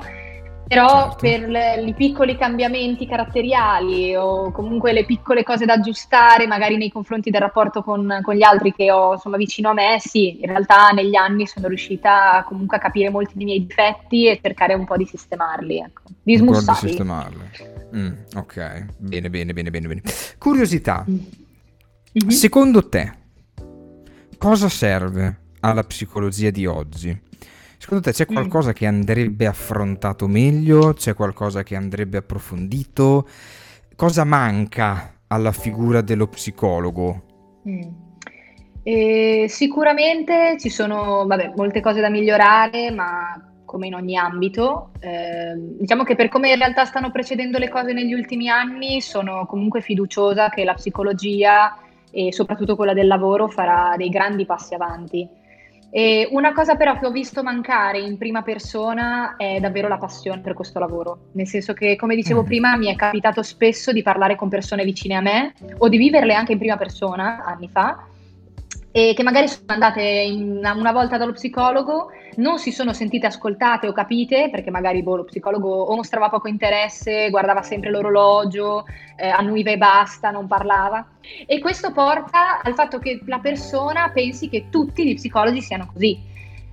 però 0.67 1.15
certo. 1.17 1.17
per 1.21 1.49
le, 1.49 1.81
i 1.81 1.93
piccoli 1.93 2.37
cambiamenti 2.37 3.07
caratteriali 3.07 4.15
o 4.15 4.51
comunque 4.51 4.91
le 4.91 5.05
piccole 5.05 5.43
cose 5.43 5.65
da 5.65 5.73
aggiustare, 5.73 6.45
magari 6.45 6.77
nei 6.77 6.91
confronti 6.91 7.29
del 7.29 7.41
rapporto 7.41 7.81
con, 7.81 8.19
con, 8.21 8.35
gli 8.35 8.43
altri 8.43 8.73
che 8.73 8.91
ho 8.91 9.13
insomma 9.13 9.37
vicino 9.37 9.69
a 9.69 9.73
me, 9.73 9.97
sì, 9.99 10.41
in 10.41 10.47
realtà 10.47 10.89
negli 10.89 11.15
anni 11.15 11.47
sono 11.47 11.67
riuscita 11.67 12.43
comunque 12.47 12.77
a 12.77 12.79
capire 12.79 13.09
molti 13.09 13.33
dei 13.35 13.45
miei 13.45 13.65
difetti 13.65 14.27
e 14.27 14.39
cercare 14.41 14.73
un 14.73 14.85
po' 14.85 14.97
di 14.97 15.05
sistemarli, 15.05 15.79
ecco. 15.79 16.01
di 16.21 16.35
smussarli. 16.35 16.81
Di 16.81 16.87
sistemarli. 16.87 17.49
Mm, 17.95 18.13
ok, 18.35 18.85
bene, 18.97 19.29
bene, 19.29 19.53
bene, 19.53 19.69
bene, 19.71 19.87
bene. 19.87 20.01
Curiosità, 20.37 21.05
mm-hmm. 21.07 22.27
secondo 22.29 22.89
te 22.89 23.13
cosa 24.37 24.67
serve 24.67 25.39
alla 25.61 25.83
psicologia 25.83 26.49
di 26.49 26.65
oggi? 26.65 27.25
Secondo 27.77 28.03
te 28.03 28.11
c'è 28.11 28.25
mm. 28.29 28.33
qualcosa 28.33 28.69
mm. 28.69 28.73
che 28.73 28.85
andrebbe 28.85 29.45
affrontato 29.45 30.27
meglio? 30.27 30.93
C'è 30.93 31.13
qualcosa 31.13 31.63
che 31.63 31.75
andrebbe 31.75 32.17
approfondito? 32.17 33.27
Cosa 33.95 34.23
manca 34.23 35.13
alla 35.27 35.51
figura 35.51 36.01
dello 36.01 36.27
psicologo? 36.27 37.23
Mm. 37.67 38.05
Eh, 38.83 39.45
sicuramente 39.49 40.55
ci 40.59 40.69
sono 40.69 41.25
vabbè, 41.25 41.53
molte 41.55 41.81
cose 41.81 41.99
da 41.99 42.09
migliorare, 42.09 42.89
ma 42.91 43.47
come 43.65 43.87
in 43.87 43.93
ogni 43.93 44.15
ambito. 44.17 44.91
Eh, 44.99 45.53
diciamo 45.55 46.03
che 46.03 46.15
per 46.15 46.29
come 46.29 46.49
in 46.49 46.57
realtà 46.57 46.85
stanno 46.85 47.11
precedendo 47.11 47.59
le 47.59 47.69
cose 47.69 47.93
negli 47.93 48.13
ultimi 48.13 48.49
anni, 48.49 49.01
sono 49.01 49.45
comunque 49.45 49.81
fiduciosa 49.81 50.49
che 50.49 50.63
la 50.63 50.73
psicologia 50.73 51.77
e 52.09 52.33
soprattutto 52.33 52.75
quella 52.75 52.93
del 52.93 53.07
lavoro 53.07 53.47
farà 53.47 53.95
dei 53.97 54.09
grandi 54.09 54.45
passi 54.45 54.73
avanti. 54.73 55.27
E 55.89 56.27
una 56.31 56.53
cosa 56.53 56.75
però 56.75 56.97
che 56.97 57.05
ho 57.05 57.11
visto 57.11 57.43
mancare 57.43 57.99
in 57.99 58.17
prima 58.17 58.41
persona 58.41 59.35
è 59.37 59.59
davvero 59.59 59.87
la 59.87 59.97
passione 59.97 60.41
per 60.41 60.53
questo 60.53 60.79
lavoro, 60.79 61.29
nel 61.33 61.47
senso 61.47 61.73
che 61.73 61.95
come 61.95 62.15
dicevo 62.15 62.41
mm. 62.41 62.45
prima 62.45 62.75
mi 62.75 62.87
è 62.87 62.95
capitato 62.95 63.41
spesso 63.41 63.91
di 63.91 64.01
parlare 64.01 64.35
con 64.35 64.49
persone 64.49 64.83
vicine 64.83 65.15
a 65.15 65.21
me 65.21 65.53
o 65.77 65.87
di 65.87 65.97
viverle 65.97 66.33
anche 66.33 66.51
in 66.51 66.57
prima 66.57 66.77
persona 66.77 67.43
anni 67.45 67.69
fa 67.69 68.05
e 68.97 69.13
che 69.13 69.21
magari 69.21 69.47
sono 69.47 69.65
andate 69.67 70.27
una, 70.31 70.73
una 70.73 70.91
volta 70.91 71.17
dallo 71.17 71.33
psicologo, 71.33 72.09
non 72.37 72.57
si 72.57 72.71
sono 72.71 72.93
sentite 72.93 73.27
ascoltate 73.27 73.87
o 73.87 73.91
capite, 73.91 74.49
perché 74.49 74.71
magari 74.71 75.03
boh, 75.03 75.17
lo 75.17 75.23
psicologo 75.23 75.69
o 75.69 75.95
mostrava 75.95 76.29
poco 76.29 76.47
interesse, 76.47 77.29
guardava 77.29 77.61
sempre 77.61 77.91
l'orologio, 77.91 78.85
eh, 79.15 79.27
annuiva 79.27 79.69
e 79.69 79.77
basta, 79.77 80.31
non 80.31 80.47
parlava. 80.47 81.09
E 81.45 81.59
questo 81.59 81.91
porta 81.91 82.59
al 82.59 82.73
fatto 82.73 82.97
che 82.97 83.21
la 83.27 83.37
persona 83.37 84.09
pensi 84.11 84.49
che 84.49 84.69
tutti 84.71 85.05
gli 85.05 85.13
psicologi 85.13 85.61
siano 85.61 85.87
così. 85.93 86.19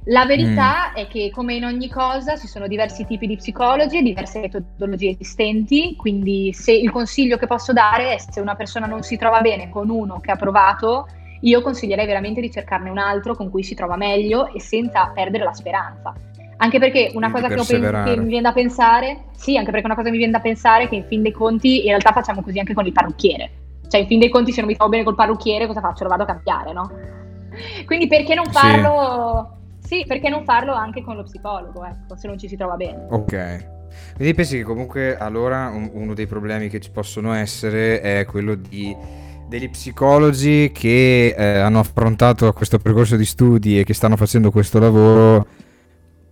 La 0.05 0.25
verità 0.25 0.93
mm. 0.93 0.97
è 0.97 1.07
che, 1.09 1.31
come 1.31 1.57
in 1.57 1.67
ogni 1.67 1.91
cosa, 1.91 2.39
ci 2.39 2.47
sono 2.47 2.67
diversi 2.67 3.05
tipi 3.05 3.27
di 3.27 3.37
psicologi 3.37 3.99
e 3.99 4.03
diverse 4.03 4.41
metodologie 4.41 5.11
esistenti, 5.11 5.95
quindi 5.95 6.55
se 6.55 6.73
il 6.73 6.91
consiglio 6.91 7.37
che 7.37 7.47
posso 7.47 7.75
dare 7.75 8.15
è 8.15 8.19
se 8.19 8.41
una 8.41 8.55
persona 8.55 8.87
non 8.87 9.03
si 9.03 9.19
trova 9.19 9.43
bene 9.43 9.69
con 9.69 9.91
uno 9.91 10.21
che 10.21 10.31
ha 10.31 10.37
provato, 10.37 11.07
io 11.45 11.63
consiglierei 11.63 12.07
veramente 12.07 12.41
di 12.41 12.51
cercarne 12.51 12.91
un 12.91 12.99
altro 12.99 13.35
con 13.35 13.51
cui 13.51 13.63
si 13.63 13.75
trova 13.75 13.97
meglio 13.97 14.53
e 14.53 14.61
senza 14.61 15.11
perdere 15.15 15.45
la 15.45 15.53
speranza. 15.53 16.13
Anche 16.57 16.79
perché 16.79 17.11
una 17.15 17.31
cosa 17.31 17.49
che, 17.49 17.57
che, 17.57 18.17
mi 18.17 18.27
viene 18.27 18.43
da 18.43 18.53
pensare, 18.53 19.25
sì, 19.37 19.57
anche 19.57 19.71
perché 19.71 19.87
una 19.87 19.95
cosa 19.95 20.07
che 20.07 20.13
mi 20.13 20.19
viene 20.19 20.33
da 20.33 20.41
pensare 20.41 20.85
è 20.85 20.89
che 20.89 20.97
in 20.97 21.05
fin 21.05 21.23
dei 21.23 21.33
conti 21.33 21.81
in 21.81 21.89
realtà 21.89 22.13
facciamo 22.13 22.43
così 22.43 22.59
anche 22.59 22.75
con 22.75 22.87
il 22.87 22.93
parrucchiere. 22.93 23.51
Cioè, 23.89 24.01
in 24.01 24.07
fin 24.07 24.19
dei 24.19 24.29
conti, 24.29 24.53
se 24.53 24.61
non 24.61 24.69
mi 24.69 24.77
trovo 24.77 24.91
bene 24.91 25.05
col 25.05 25.15
parrucchiere, 25.15 25.67
cosa 25.67 25.81
faccio? 25.81 26.05
Lo 26.05 26.11
vado 26.11 26.23
a 26.23 26.27
cambiare, 26.27 26.73
no? 26.73 26.91
Quindi 27.85 28.07
perché 28.07 28.35
non 28.35 28.47
farlo? 28.51 29.59
Sì. 29.81 29.99
sì, 29.99 30.05
perché 30.07 30.29
non 30.29 30.45
farlo 30.45 30.73
anche 30.73 31.03
con 31.03 31.17
lo 31.17 31.25
psicologo, 31.25 31.85
ecco, 31.85 32.17
se 32.17 32.27
non 32.29 32.39
ci 32.39 32.49
si 32.49 32.57
trova 32.57 32.77
bene. 32.77 33.07
Ok. 33.11 33.73
Quindi 34.17 34.35
pensi 34.35 34.57
che 34.57 34.63
comunque 34.63 35.17
allora 35.17 35.69
un, 35.69 35.91
uno 35.93 36.15
dei 36.15 36.27
problemi 36.27 36.69
che 36.69 36.81
ci 36.81 36.91
possono 36.91 37.33
essere 37.33 38.01
è 38.01 38.25
quello 38.25 38.55
di 38.55 38.97
degli 39.49 39.69
psicologi 39.71 40.71
che 40.73 41.35
eh, 41.37 41.59
hanno 41.59 41.79
affrontato 41.79 42.53
questo 42.53 42.79
percorso 42.79 43.17
di 43.17 43.25
studi 43.25 43.79
e 43.79 43.85
che 43.85 43.95
stanno 43.95 44.17
facendo 44.17 44.51
questo 44.51 44.79
lavoro 44.79 45.47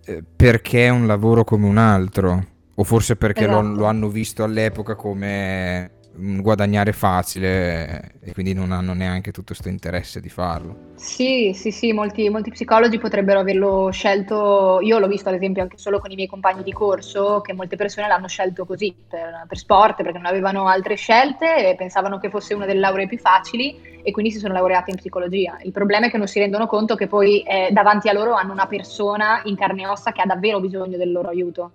eh, 0.05 0.23
perché 0.35 0.85
è 0.85 0.89
un 0.89 1.07
lavoro 1.07 1.43
come 1.43 1.67
un 1.67 1.77
altro 1.77 2.45
o 2.75 2.83
forse 2.83 3.15
perché 3.15 3.43
esatto. 3.43 3.61
lo, 3.61 3.75
lo 3.75 3.85
hanno 3.85 4.09
visto 4.09 4.43
all'epoca 4.43 4.95
come 4.95 5.91
guadagnare 6.15 6.93
facile 6.93 8.13
e 8.21 8.33
quindi 8.33 8.53
non 8.53 8.71
hanno 8.71 8.93
neanche 8.93 9.31
tutto 9.31 9.47
questo 9.47 9.69
interesse 9.69 10.19
di 10.19 10.29
farlo. 10.29 10.91
Sì, 10.95 11.51
sì, 11.53 11.71
sì, 11.71 11.91
molti, 11.91 12.29
molti, 12.29 12.51
psicologi 12.51 12.97
potrebbero 12.99 13.39
averlo 13.39 13.89
scelto, 13.91 14.79
io 14.81 14.99
l'ho 14.99 15.07
visto 15.07 15.29
ad 15.29 15.35
esempio 15.35 15.63
anche 15.63 15.77
solo 15.77 15.99
con 15.99 16.11
i 16.11 16.15
miei 16.15 16.27
compagni 16.27 16.63
di 16.63 16.71
corso, 16.71 17.41
che 17.41 17.53
molte 17.53 17.75
persone 17.75 18.07
l'hanno 18.07 18.27
scelto 18.27 18.65
così, 18.65 18.95
per, 19.09 19.45
per 19.47 19.57
sport, 19.57 20.03
perché 20.03 20.17
non 20.17 20.27
avevano 20.27 20.67
altre 20.67 20.95
scelte 20.95 21.69
e 21.69 21.75
pensavano 21.75 22.19
che 22.19 22.29
fosse 22.29 22.53
una 22.53 22.65
delle 22.65 22.79
lauree 22.79 23.07
più 23.07 23.17
facili 23.17 24.01
e 24.03 24.11
quindi 24.11 24.31
si 24.31 24.39
sono 24.39 24.53
laureati 24.53 24.91
in 24.91 24.97
psicologia. 24.97 25.57
Il 25.63 25.71
problema 25.71 26.07
è 26.07 26.09
che 26.11 26.17
non 26.17 26.27
si 26.27 26.39
rendono 26.39 26.67
conto 26.67 26.95
che 26.95 27.07
poi 27.07 27.41
eh, 27.41 27.69
davanti 27.71 28.07
a 28.07 28.13
loro 28.13 28.33
hanno 28.33 28.51
una 28.51 28.67
persona 28.67 29.41
in 29.45 29.55
carne 29.55 29.83
e 29.83 29.87
ossa 29.87 30.11
che 30.11 30.21
ha 30.21 30.25
davvero 30.25 30.59
bisogno 30.59 30.97
del 30.97 31.11
loro 31.11 31.29
aiuto. 31.29 31.71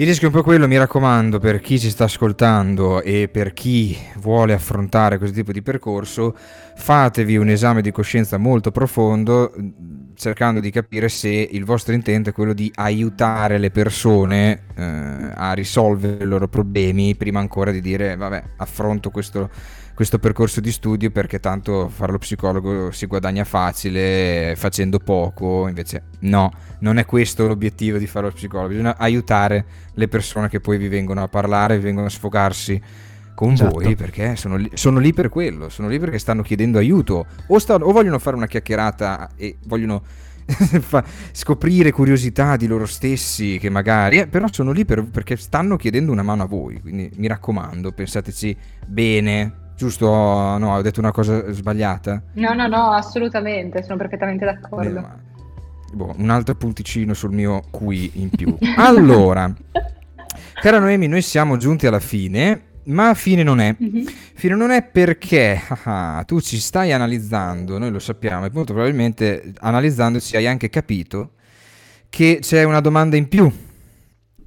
Il 0.00 0.06
rischio 0.06 0.28
è 0.28 0.30
un 0.30 0.36
po' 0.36 0.44
quello, 0.44 0.68
mi 0.68 0.78
raccomando, 0.78 1.40
per 1.40 1.58
chi 1.58 1.76
ci 1.76 1.90
sta 1.90 2.04
ascoltando 2.04 3.02
e 3.02 3.26
per 3.26 3.52
chi 3.52 3.98
vuole 4.18 4.52
affrontare 4.52 5.18
questo 5.18 5.34
tipo 5.34 5.50
di 5.50 5.60
percorso, 5.60 6.36
fatevi 6.76 7.36
un 7.36 7.48
esame 7.48 7.82
di 7.82 7.90
coscienza 7.90 8.38
molto 8.38 8.70
profondo 8.70 9.52
cercando 10.14 10.60
di 10.60 10.70
capire 10.70 11.08
se 11.08 11.28
il 11.28 11.64
vostro 11.64 11.94
intento 11.94 12.30
è 12.30 12.32
quello 12.32 12.52
di 12.52 12.70
aiutare 12.74 13.58
le 13.58 13.70
persone 13.70 14.62
eh, 14.76 14.84
a 15.34 15.52
risolvere 15.52 16.24
i 16.24 16.26
loro 16.26 16.48
problemi 16.48 17.14
prima 17.14 17.38
ancora 17.38 17.70
di 17.70 17.80
dire 17.80 18.16
vabbè 18.16 18.42
affronto 18.56 19.10
questo, 19.10 19.48
questo 19.98 20.20
percorso 20.20 20.60
di 20.60 20.70
studio 20.70 21.10
perché 21.10 21.40
tanto 21.40 21.88
fare 21.88 22.12
lo 22.12 22.18
psicologo 22.18 22.92
si 22.92 23.06
guadagna 23.06 23.42
facile 23.42 24.54
facendo 24.56 25.00
poco 25.00 25.66
invece 25.66 26.04
no 26.20 26.52
non 26.78 26.98
è 26.98 27.04
questo 27.04 27.48
l'obiettivo 27.48 27.98
di 27.98 28.06
fare 28.06 28.26
lo 28.26 28.32
psicologo 28.32 28.68
bisogna 28.68 28.96
aiutare 28.96 29.64
le 29.94 30.06
persone 30.06 30.48
che 30.48 30.60
poi 30.60 30.78
vi 30.78 30.86
vengono 30.86 31.24
a 31.24 31.26
parlare 31.26 31.78
vi 31.78 31.82
vengono 31.82 32.06
a 32.06 32.10
sfogarsi 32.10 32.80
con 33.34 33.54
esatto. 33.54 33.80
voi 33.80 33.96
perché 33.96 34.36
sono 34.36 34.54
lì, 34.54 34.70
sono 34.74 35.00
lì, 35.00 35.12
per 35.12 35.30
quello, 35.30 35.68
sono 35.68 35.88
lì 35.88 35.98
perché 35.98 36.20
stanno 36.20 36.42
chiedendo 36.42 36.78
aiuto 36.78 37.26
o, 37.48 37.58
stanno, 37.58 37.86
o 37.86 37.90
vogliono 37.90 38.20
fare 38.20 38.36
una 38.36 38.46
chiacchierata 38.46 39.30
e 39.34 39.56
vogliono 39.66 40.04
scoprire 41.32 41.90
curiosità 41.90 42.54
di 42.54 42.68
loro 42.68 42.86
stessi 42.86 43.58
che 43.58 43.68
magari, 43.68 44.18
eh, 44.18 44.26
però 44.28 44.46
sono 44.48 44.70
lì 44.70 44.84
per, 44.84 45.04
perché 45.06 45.36
stanno 45.36 45.74
chiedendo 45.74 46.12
una 46.12 46.22
mano 46.22 46.44
a 46.44 46.46
voi, 46.46 46.80
quindi 46.80 47.10
mi 47.16 47.26
raccomando, 47.26 47.90
pensateci 47.90 48.56
bene. 48.86 49.66
Giusto? 49.78 50.08
No, 50.08 50.74
ho 50.74 50.82
detto 50.82 50.98
una 50.98 51.12
cosa 51.12 51.52
sbagliata? 51.52 52.20
No, 52.32 52.52
no, 52.52 52.66
no, 52.66 52.90
assolutamente, 52.90 53.84
sono 53.84 53.96
perfettamente 53.96 54.44
d'accordo. 54.44 55.00
Beh, 55.00 55.94
boh, 55.94 56.14
un 56.18 56.30
altro 56.30 56.56
punticino 56.56 57.14
sul 57.14 57.30
mio 57.30 57.62
qui 57.70 58.10
in 58.14 58.28
più. 58.28 58.58
Allora, 58.76 59.54
cara 60.60 60.80
Noemi, 60.80 61.06
noi 61.06 61.22
siamo 61.22 61.56
giunti 61.56 61.86
alla 61.86 62.00
fine 62.00 62.62
ma 62.86 63.14
fine 63.14 63.44
non 63.44 63.60
è. 63.60 63.76
Mm-hmm. 63.80 64.06
Fine 64.34 64.54
non 64.56 64.72
è 64.72 64.82
perché 64.82 65.62
ah, 65.84 66.24
tu 66.26 66.40
ci 66.40 66.58
stai 66.58 66.90
analizzando, 66.92 67.78
noi 67.78 67.90
lo 67.90 68.00
sappiamo, 68.00 68.46
e 68.46 68.50
molto 68.52 68.72
probabilmente 68.72 69.52
analizzandoci 69.60 70.36
hai 70.36 70.48
anche 70.48 70.68
capito 70.70 71.34
che 72.08 72.38
c'è 72.40 72.64
una 72.64 72.80
domanda 72.80 73.16
in 73.16 73.28
più. 73.28 73.48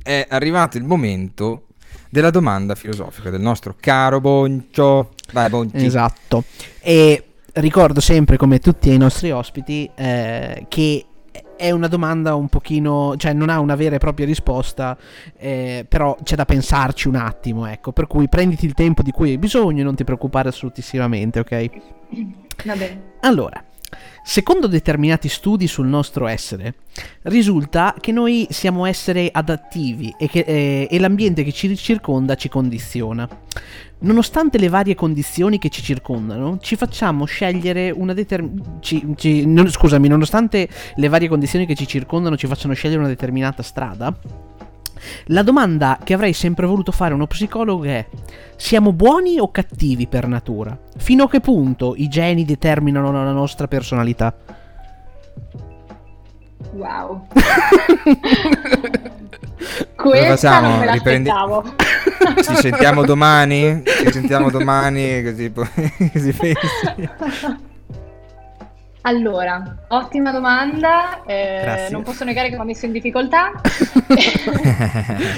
È 0.03 0.25
arrivato 0.27 0.77
il 0.77 0.83
momento 0.83 1.67
della 2.11 2.29
domanda 2.29 2.75
filosofica 2.75 3.29
del 3.29 3.41
nostro 3.41 3.75
caro 3.79 4.19
Boncio. 4.19 5.13
Vai, 5.31 5.49
Bonci. 5.49 5.85
Esatto. 5.85 6.43
E 6.81 7.23
ricordo 7.53 8.01
sempre, 8.01 8.35
come 8.35 8.59
tutti 8.59 8.91
i 8.93 8.97
nostri 8.97 9.31
ospiti, 9.31 9.89
eh, 9.95 10.65
che 10.67 11.05
è 11.55 11.71
una 11.71 11.87
domanda 11.87 12.35
un 12.35 12.49
pochino, 12.49 13.15
cioè 13.17 13.33
non 13.33 13.49
ha 13.49 13.59
una 13.59 13.75
vera 13.75 13.95
e 13.95 13.99
propria 13.99 14.25
risposta, 14.25 14.97
eh, 15.37 15.85
però 15.87 16.17
c'è 16.21 16.35
da 16.35 16.43
pensarci 16.43 17.07
un 17.07 17.15
attimo, 17.15 17.65
ecco, 17.65 17.93
per 17.93 18.07
cui 18.07 18.27
prenditi 18.27 18.65
il 18.65 18.73
tempo 18.73 19.03
di 19.03 19.11
cui 19.11 19.29
hai 19.29 19.37
bisogno 19.37 19.81
e 19.81 19.83
non 19.83 19.95
ti 19.95 20.03
preoccupare 20.03 20.49
assolutissimamente, 20.49 21.39
ok? 21.39 21.69
Va 22.65 22.75
bene. 22.75 23.01
Allora, 23.21 23.63
Secondo 24.23 24.67
determinati 24.67 25.27
studi 25.27 25.67
sul 25.67 25.87
nostro 25.87 26.27
essere, 26.27 26.75
risulta 27.23 27.95
che 27.99 28.11
noi 28.11 28.47
siamo 28.49 28.85
esseri 28.85 29.29
adattivi 29.31 30.13
e, 30.17 30.27
che, 30.27 30.39
eh, 30.39 30.87
e 30.89 30.99
l'ambiente 30.99 31.43
che 31.43 31.51
ci 31.51 31.75
circonda 31.75 32.35
ci 32.35 32.47
condiziona. 32.49 33.27
Nonostante 33.99 34.57
le 34.57 34.67
varie 34.67 34.95
condizioni 34.95 35.57
che 35.57 35.69
ci 35.69 35.81
circondano, 35.81 36.57
ci 36.59 36.75
facciamo 36.75 37.25
scegliere 37.25 37.91
una 37.91 38.13
determinata... 38.13 38.69
Non, 39.45 39.69
scusami, 39.69 40.07
nonostante 40.07 40.67
le 40.95 41.07
varie 41.07 41.27
condizioni 41.27 41.65
che 41.65 41.75
ci 41.75 41.87
circondano 41.87 42.37
ci 42.37 42.47
facciano 42.47 42.73
scegliere 42.73 42.99
una 42.99 43.09
determinata 43.09 43.61
strada, 43.63 44.15
la 45.25 45.43
domanda 45.43 45.99
che 46.03 46.13
avrei 46.13 46.33
sempre 46.33 46.65
voluto 46.65 46.91
fare 46.91 47.11
a 47.11 47.15
uno 47.15 47.27
psicologo 47.27 47.83
è: 47.83 48.05
siamo 48.55 48.93
buoni 48.93 49.39
o 49.39 49.51
cattivi 49.51 50.07
per 50.07 50.27
natura? 50.27 50.77
Fino 50.97 51.23
a 51.23 51.29
che 51.29 51.39
punto 51.39 51.93
i 51.95 52.07
geni 52.07 52.45
determinano 52.45 53.11
la 53.11 53.31
nostra 53.31 53.67
personalità? 53.67 54.33
Wow. 56.73 57.27
Questa 59.95 60.27
facciamo? 60.29 60.69
non 60.69 60.79
me 60.79 60.85
l'aspettavo. 60.85 61.61
Riprendi... 61.61 62.43
Ci 62.43 62.55
sentiamo 62.55 63.03
domani? 63.03 63.83
Ci 63.85 64.11
sentiamo 64.11 64.49
domani 64.49 65.23
così 65.23 65.49
poi 65.49 65.67
si 66.15 66.33
pensi. 66.33 67.09
Allora, 69.03 69.77
ottima 69.87 70.31
domanda, 70.31 71.23
eh, 71.25 71.87
non 71.89 72.03
posso 72.03 72.23
negare 72.23 72.49
che 72.49 72.55
mi 72.55 72.61
ha 72.61 72.65
messo 72.65 72.85
in 72.85 72.91
difficoltà. 72.91 73.51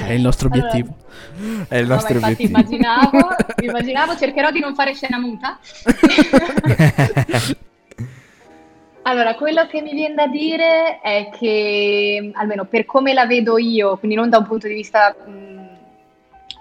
È 0.06 0.12
il 0.12 0.22
nostro 0.22 0.48
obiettivo. 0.48 0.98
Allora, 1.40 1.66
È 1.70 1.78
il 1.78 1.88
nostro 1.88 2.20
no, 2.20 2.26
obiettivo. 2.26 2.50
Immaginavo, 2.50 3.36
immaginavo, 3.64 4.18
cercherò 4.18 4.52
di 4.52 4.60
non 4.60 4.76
fare 4.76 4.94
scena 4.94 5.18
muta. 5.18 5.58
allora, 9.04 9.36
quello 9.36 9.66
che 9.68 9.82
mi 9.82 9.94
viene 9.94 10.14
da 10.14 10.28
dire 10.28 11.00
è 11.02 11.30
che, 11.32 12.32
almeno 12.34 12.66
per 12.66 12.84
come 12.84 13.14
la 13.14 13.26
vedo 13.26 13.58
io, 13.58 13.98
quindi 13.98 14.18
non 14.18 14.30
da 14.30 14.40
un 14.40 14.46
punto 14.46 14.68
di 14.68 14.74
vista... 14.74 15.16
Mh, 15.26 15.52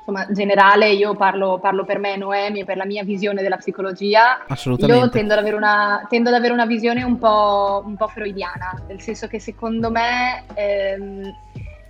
insomma, 0.02 0.26
generale, 0.32 0.90
io 0.90 1.14
parlo, 1.14 1.58
parlo, 1.60 1.84
per 1.84 1.98
me, 1.98 2.16
Noemi, 2.16 2.60
e 2.60 2.64
per 2.64 2.76
la 2.76 2.84
mia 2.84 3.04
visione 3.04 3.42
della 3.42 3.56
psicologia. 3.56 4.44
Assolutamente. 4.46 5.04
Io 5.04 5.10
tendo 5.10 5.32
ad 5.32 5.38
avere 5.38 5.56
una, 5.56 6.06
ad 6.08 6.26
avere 6.26 6.52
una 6.52 6.66
visione 6.66 7.02
un 7.04 7.18
po', 7.18 7.82
un 7.84 7.96
po', 7.96 8.08
freudiana, 8.08 8.82
nel 8.88 9.00
senso 9.00 9.28
che 9.28 9.38
secondo 9.38 9.90
me 9.90 10.44
ehm, 10.54 11.34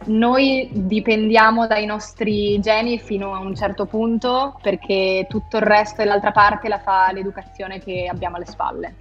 noi 0.07 0.69
dipendiamo 0.73 1.67
dai 1.67 1.87
nostri 1.87 2.61
geni 2.61 2.99
fino 2.99 3.35
a 3.35 3.39
un 3.39 3.55
certo 3.55 3.87
punto, 3.87 4.59
perché 4.61 5.27
tutto 5.29 5.57
il 5.57 5.63
resto 5.63 6.03
e 6.03 6.05
l'altra 6.05 6.33
parte 6.33 6.69
la 6.69 6.79
fa 6.79 7.11
l'educazione 7.13 7.79
che 7.79 8.09
abbiamo 8.11 8.37
alle 8.37 8.47
spalle 8.47 8.95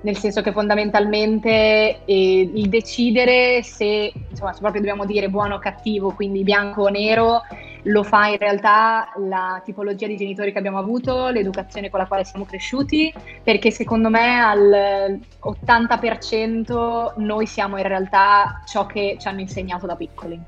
nel 0.00 0.16
senso 0.16 0.42
che 0.42 0.52
fondamentalmente 0.52 2.04
eh, 2.04 2.50
il 2.54 2.68
decidere 2.68 3.62
se, 3.62 4.12
insomma, 4.30 4.52
se 4.52 4.60
proprio 4.60 4.80
dobbiamo 4.80 5.04
dire 5.04 5.28
buono 5.28 5.56
o 5.56 5.58
cattivo, 5.58 6.12
quindi 6.12 6.44
bianco 6.44 6.82
o 6.82 6.88
nero, 6.88 7.42
lo 7.88 8.02
fa 8.02 8.26
in 8.26 8.38
realtà 8.38 9.12
la 9.16 9.60
tipologia 9.64 10.06
di 10.06 10.16
genitori 10.16 10.52
che 10.52 10.58
abbiamo 10.58 10.78
avuto, 10.78 11.28
l'educazione 11.28 11.90
con 11.90 12.00
la 12.00 12.06
quale 12.06 12.24
siamo 12.24 12.44
cresciuti, 12.44 13.12
perché 13.42 13.70
secondo 13.70 14.08
me 14.10 14.40
al 14.40 15.20
80% 15.42 17.14
noi 17.16 17.46
siamo 17.46 17.76
in 17.76 17.86
realtà 17.86 18.62
ciò 18.66 18.86
che 18.86 19.16
ci 19.18 19.28
hanno 19.28 19.40
insegnato 19.40 19.86
da 19.86 19.96
piccoli. 19.96 20.38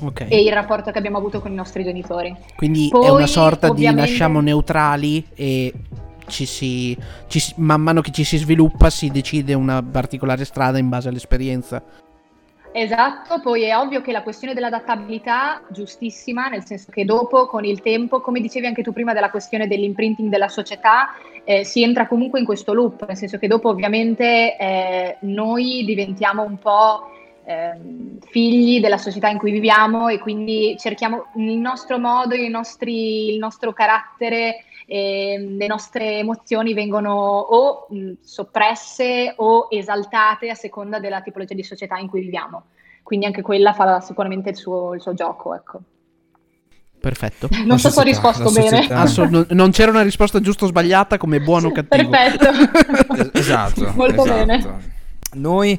Okay. 0.00 0.28
E 0.28 0.42
il 0.42 0.52
rapporto 0.52 0.90
che 0.90 0.98
abbiamo 0.98 1.18
avuto 1.18 1.40
con 1.40 1.50
i 1.50 1.56
nostri 1.56 1.82
genitori. 1.82 2.34
Quindi 2.56 2.88
Poi, 2.90 3.06
è 3.06 3.10
una 3.10 3.26
sorta 3.26 3.68
ovviamente... 3.68 4.02
di 4.04 4.10
nasciamo 4.10 4.40
neutrali 4.40 5.26
e 5.34 5.72
ci 6.28 6.46
si, 6.46 6.96
ci 7.26 7.40
si, 7.40 7.54
man 7.56 7.80
mano 7.80 8.00
che 8.00 8.12
ci 8.12 8.22
si 8.22 8.36
sviluppa 8.36 8.90
si 8.90 9.10
decide 9.10 9.54
una 9.54 9.82
particolare 9.82 10.44
strada 10.44 10.78
in 10.78 10.88
base 10.88 11.08
all'esperienza. 11.08 11.82
Esatto, 12.72 13.40
poi 13.40 13.62
è 13.62 13.76
ovvio 13.76 14.00
che 14.02 14.12
la 14.12 14.22
questione 14.22 14.54
dell'adattabilità, 14.54 15.62
giustissima, 15.68 16.48
nel 16.48 16.64
senso 16.64 16.90
che 16.90 17.04
dopo, 17.04 17.46
con 17.46 17.64
il 17.64 17.80
tempo, 17.80 18.20
come 18.20 18.40
dicevi 18.40 18.66
anche 18.66 18.82
tu 18.82 18.92
prima 18.92 19.12
della 19.14 19.30
questione 19.30 19.66
dell'imprinting 19.66 20.28
della 20.28 20.48
società, 20.48 21.14
eh, 21.44 21.64
si 21.64 21.82
entra 21.82 22.06
comunque 22.06 22.38
in 22.38 22.44
questo 22.44 22.74
loop, 22.74 23.06
nel 23.06 23.16
senso 23.16 23.38
che 23.38 23.48
dopo 23.48 23.70
ovviamente 23.70 24.56
eh, 24.56 25.16
noi 25.20 25.84
diventiamo 25.84 26.42
un 26.42 26.58
po' 26.58 27.10
eh, 27.46 27.72
figli 28.26 28.80
della 28.80 28.98
società 28.98 29.28
in 29.28 29.38
cui 29.38 29.50
viviamo 29.50 30.08
e 30.08 30.18
quindi 30.18 30.76
cerchiamo 30.78 31.28
il 31.36 31.56
nostro 31.56 31.98
modo, 31.98 32.36
nostri, 32.48 33.32
il 33.32 33.38
nostro 33.38 33.72
carattere 33.72 34.64
eh, 34.90 35.38
le 35.38 35.66
nostre 35.66 36.18
emozioni 36.18 36.72
vengono 36.72 37.12
o 37.12 37.86
mh, 37.90 38.12
soppresse 38.22 39.34
o 39.36 39.66
esaltate 39.70 40.48
a 40.48 40.54
seconda 40.54 40.98
della 40.98 41.20
tipologia 41.20 41.54
di 41.54 41.62
società 41.62 41.98
in 41.98 42.08
cui 42.08 42.22
viviamo. 42.22 42.64
Quindi 43.02 43.26
anche 43.26 43.42
quella 43.42 43.74
fa 43.74 44.00
sicuramente 44.00 44.48
il 44.48 44.56
suo, 44.56 44.94
il 44.94 45.02
suo 45.02 45.12
gioco, 45.12 45.54
ecco. 45.54 45.80
Perfetto. 46.98 47.48
Non 47.66 47.78
so 47.78 47.90
se 47.90 48.00
ho 48.00 48.02
risposto 48.02 48.50
bene. 48.50 48.86
Assolut- 48.88 49.52
non 49.52 49.70
c'era 49.72 49.90
una 49.90 50.02
risposta 50.02 50.40
giusta 50.40 50.64
o 50.64 50.68
sbagliata 50.68 51.18
come 51.18 51.40
buono 51.40 51.68
o 51.68 51.72
cattivo. 51.72 52.08
Perfetto. 52.08 53.38
esatto. 53.38 53.92
Molto 53.94 54.24
esatto. 54.24 54.34
bene. 54.34 54.96
Noi 55.34 55.78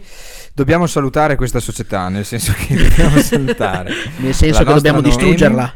dobbiamo 0.53 0.85
salutare 0.85 1.35
questa 1.35 1.59
società, 1.59 2.09
nel 2.09 2.25
senso 2.25 2.53
che 2.55 2.75
dobbiamo 2.75 3.17
salutare. 3.21 3.91
nel 4.17 4.35
senso 4.35 4.63
che 4.63 4.73
dobbiamo 4.73 5.01
Noemi, 5.01 5.15
distruggerla. 5.15 5.73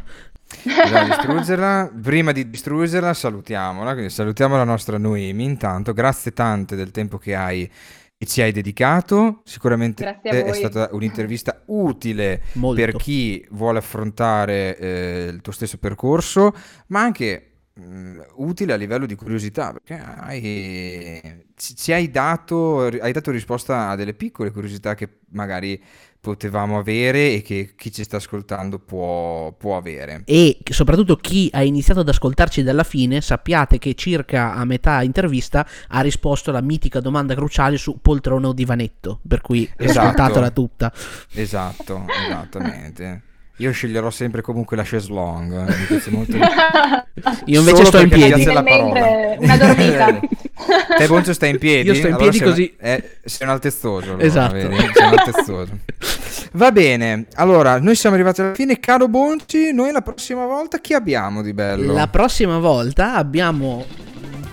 Dobbiamo 0.62 1.06
distruggerla. 1.06 1.92
Prima 2.02 2.32
di 2.32 2.48
distruggerla, 2.48 3.12
salutiamola. 3.12 3.92
Quindi 3.92 4.10
salutiamo 4.10 4.56
la 4.56 4.64
nostra 4.64 4.98
Noemi. 4.98 5.44
Intanto, 5.44 5.92
grazie 5.92 6.32
tante 6.32 6.76
del 6.76 6.90
tempo 6.90 7.18
che 7.18 7.34
hai 7.34 7.70
e 8.16 8.26
ci 8.26 8.42
hai 8.42 8.52
dedicato. 8.52 9.42
Sicuramente 9.44 10.20
è 10.22 10.52
stata 10.52 10.88
un'intervista 10.92 11.62
utile 11.66 12.42
Molto. 12.52 12.80
per 12.80 12.96
chi 12.96 13.46
vuole 13.50 13.78
affrontare 13.78 14.76
eh, 14.78 15.30
il 15.32 15.40
tuo 15.40 15.52
stesso 15.52 15.78
percorso, 15.78 16.54
ma 16.88 17.00
anche 17.02 17.50
mh, 17.74 18.20
utile 18.36 18.72
a 18.72 18.76
livello 18.76 19.06
di 19.06 19.14
curiosità, 19.14 19.72
perché 19.72 20.02
hai, 20.02 21.44
ci, 21.56 21.76
ci 21.76 21.92
hai 21.92 22.10
dato, 22.10 22.86
hai 22.86 23.12
dato 23.12 23.30
risposta 23.30 23.90
a 23.90 23.96
delle 23.96 24.14
piccole 24.14 24.50
curiosità 24.50 24.94
che 24.94 25.18
magari 25.30 25.82
potevamo 26.24 26.78
avere 26.78 27.34
e 27.34 27.42
che 27.42 27.74
chi 27.76 27.92
ci 27.92 28.02
sta 28.02 28.16
ascoltando 28.16 28.78
può, 28.78 29.52
può 29.52 29.76
avere. 29.76 30.22
E 30.24 30.56
soprattutto 30.70 31.16
chi 31.16 31.50
ha 31.52 31.62
iniziato 31.62 32.00
ad 32.00 32.08
ascoltarci 32.08 32.62
dalla 32.62 32.82
fine, 32.82 33.20
sappiate 33.20 33.76
che 33.78 33.92
circa 33.94 34.54
a 34.54 34.64
metà 34.64 35.02
intervista 35.02 35.66
ha 35.88 36.00
risposto 36.00 36.48
alla 36.48 36.62
mitica 36.62 37.00
domanda 37.00 37.34
cruciale 37.34 37.76
su 37.76 37.98
poltrona 38.00 38.48
o 38.48 38.52
divanetto, 38.54 39.20
per 39.28 39.42
cui 39.42 39.70
Esatto. 39.76 40.00
ascoltatela 40.08 40.50
tutta. 40.50 40.90
Esatto, 41.34 42.06
esattamente. 42.26 43.20
Io 43.58 43.70
sceglierò 43.70 44.10
sempre 44.10 44.40
comunque 44.42 44.76
la 44.76 44.82
chaise 44.82 45.12
longue. 45.12 45.60
eh, 45.68 45.76
Mi 45.78 45.84
piace 45.86 46.10
molto. 46.10 46.36
Io 47.46 47.58
invece 47.60 47.76
Solo 47.76 47.86
sto 47.88 48.00
in 48.00 48.08
piedi. 48.08 48.32
piace 48.42 48.52
la 48.52 48.62
parola. 48.64 49.36
una 49.38 49.56
dormita. 49.56 50.20
Te 50.98 51.06
Boncio 51.06 51.32
stai 51.32 51.50
in 51.50 51.58
piedi? 51.58 51.86
Io 51.88 51.94
sto 51.94 52.08
in 52.08 52.14
Allora 52.14 52.30
piedi 52.30 52.38
sei- 52.38 52.48
così. 52.48 52.74
eh, 52.80 53.10
sei 53.24 53.46
un 53.46 53.52
altezzoso. 53.52 54.08
allora, 54.10 54.24
Esatto. 54.24 54.54
vedi? 54.54 54.74
Sei 54.92 55.06
un 55.06 55.18
altezzoso. 55.18 55.78
Va 56.56 56.70
bene, 56.70 57.26
allora 57.34 57.80
noi 57.80 57.96
siamo 57.96 58.14
arrivati 58.14 58.40
alla 58.40 58.54
fine. 58.54 58.78
Caro 58.78 59.08
Bonci, 59.08 59.72
noi 59.72 59.90
la 59.90 60.02
prossima 60.02 60.46
volta 60.46 60.78
chi 60.78 60.94
abbiamo 60.94 61.42
di 61.42 61.52
bello? 61.52 61.92
La 61.92 62.06
prossima 62.06 62.58
volta 62.58 63.16
abbiamo 63.16 63.84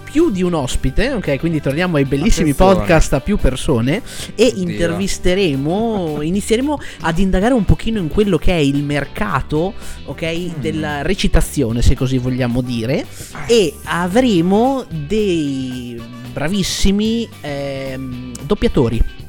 più 0.03 0.31
di 0.31 0.41
un 0.41 0.55
ospite, 0.55 1.13
ok? 1.13 1.37
Quindi 1.37 1.61
torniamo 1.61 1.97
ai 1.97 2.05
bellissimi 2.05 2.49
Attenzione. 2.49 2.79
podcast 2.79 3.13
a 3.13 3.19
più 3.19 3.37
persone 3.37 4.01
e 4.33 4.47
Oddio. 4.47 4.63
intervisteremo, 4.63 6.21
inizieremo 6.23 6.79
ad 7.01 7.19
indagare 7.19 7.53
un 7.53 7.65
pochino 7.65 7.99
in 7.99 8.07
quello 8.07 8.39
che 8.39 8.51
è 8.51 8.59
il 8.59 8.83
mercato, 8.83 9.75
ok? 10.05 10.23
Mm. 10.23 10.59
Della 10.59 11.01
recitazione, 11.03 11.83
se 11.83 11.95
così 11.95 12.17
vogliamo 12.17 12.61
dire, 12.61 13.05
e 13.45 13.75
avremo 13.83 14.83
dei 14.89 16.01
bravissimi 16.33 17.29
ehm, 17.41 18.31
doppiatori. 18.41 19.19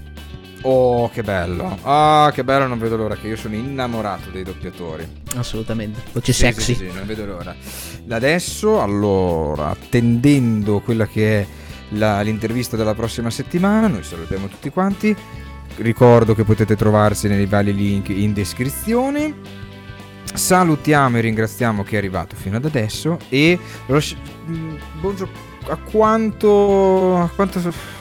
Oh, 0.63 1.09
che 1.11 1.23
bello. 1.23 1.79
Ah, 1.83 2.31
che 2.33 2.45
bello, 2.45 2.67
non 2.67 2.79
vedo 2.79 2.97
l'ora 2.97 3.17
che 3.17 3.27
io 3.27 3.37
sono 3.37 3.55
innamorato 3.55 4.31
dei 4.31 4.45
doppiatori. 4.45 5.07
Assolutamente, 5.37 6.01
voce 6.13 6.33
Sì, 6.33 6.41
sexy. 6.41 6.75
Sì, 6.75 6.89
sì, 6.89 6.95
non 6.95 7.05
vedo 7.07 7.27
l'ora. 7.27 7.55
Da 8.05 8.17
adesso, 8.17 8.81
allora, 8.81 9.71
attendendo 9.71 10.81
quella 10.81 11.07
che 11.07 11.41
è 11.41 11.47
la- 11.91 12.21
l'intervista 12.21 12.77
della 12.77 12.95
prossima 12.95 13.31
settimana, 13.31 13.89
noi 13.89 14.05
salutiamo 14.05 14.47
tutti 14.47 14.71
quanti. 14.71 15.15
Ricordo 15.77 16.35
che 16.35 16.45
potete 16.45 16.77
trovarsi 16.77 17.29
nei 17.29 17.47
vari 17.47 17.75
link 17.75 18.11
in 18.11 18.33
descrizione. 18.33 19.35
Salutiamo 20.33 21.19
e 21.19 21.21
ringraziamo 21.21 21.83
chi 21.83 21.95
è 21.97 21.99
arrivato 21.99 22.37
fino 22.37 22.57
ad 22.57 22.65
adesso. 22.65 23.19
E 23.29 23.59
mh, 23.87 24.75
Bonzo, 25.01 25.29
a 25.67 25.77
quanto, 25.77 27.17
a 27.19 27.29
quanto. 27.35 28.01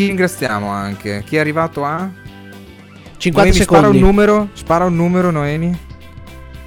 Chi 0.00 0.06
ringraziamo 0.06 0.66
anche? 0.70 1.22
Chi 1.26 1.36
è 1.36 1.40
arrivato 1.40 1.84
a. 1.84 2.08
50 3.18 3.50
Noemi, 3.50 3.52
spara 3.62 3.78
un 3.80 3.84
secondi. 3.92 3.98
numero. 4.00 4.48
Spara 4.54 4.84
un 4.86 4.96
numero, 4.96 5.30
Noemi. 5.30 5.78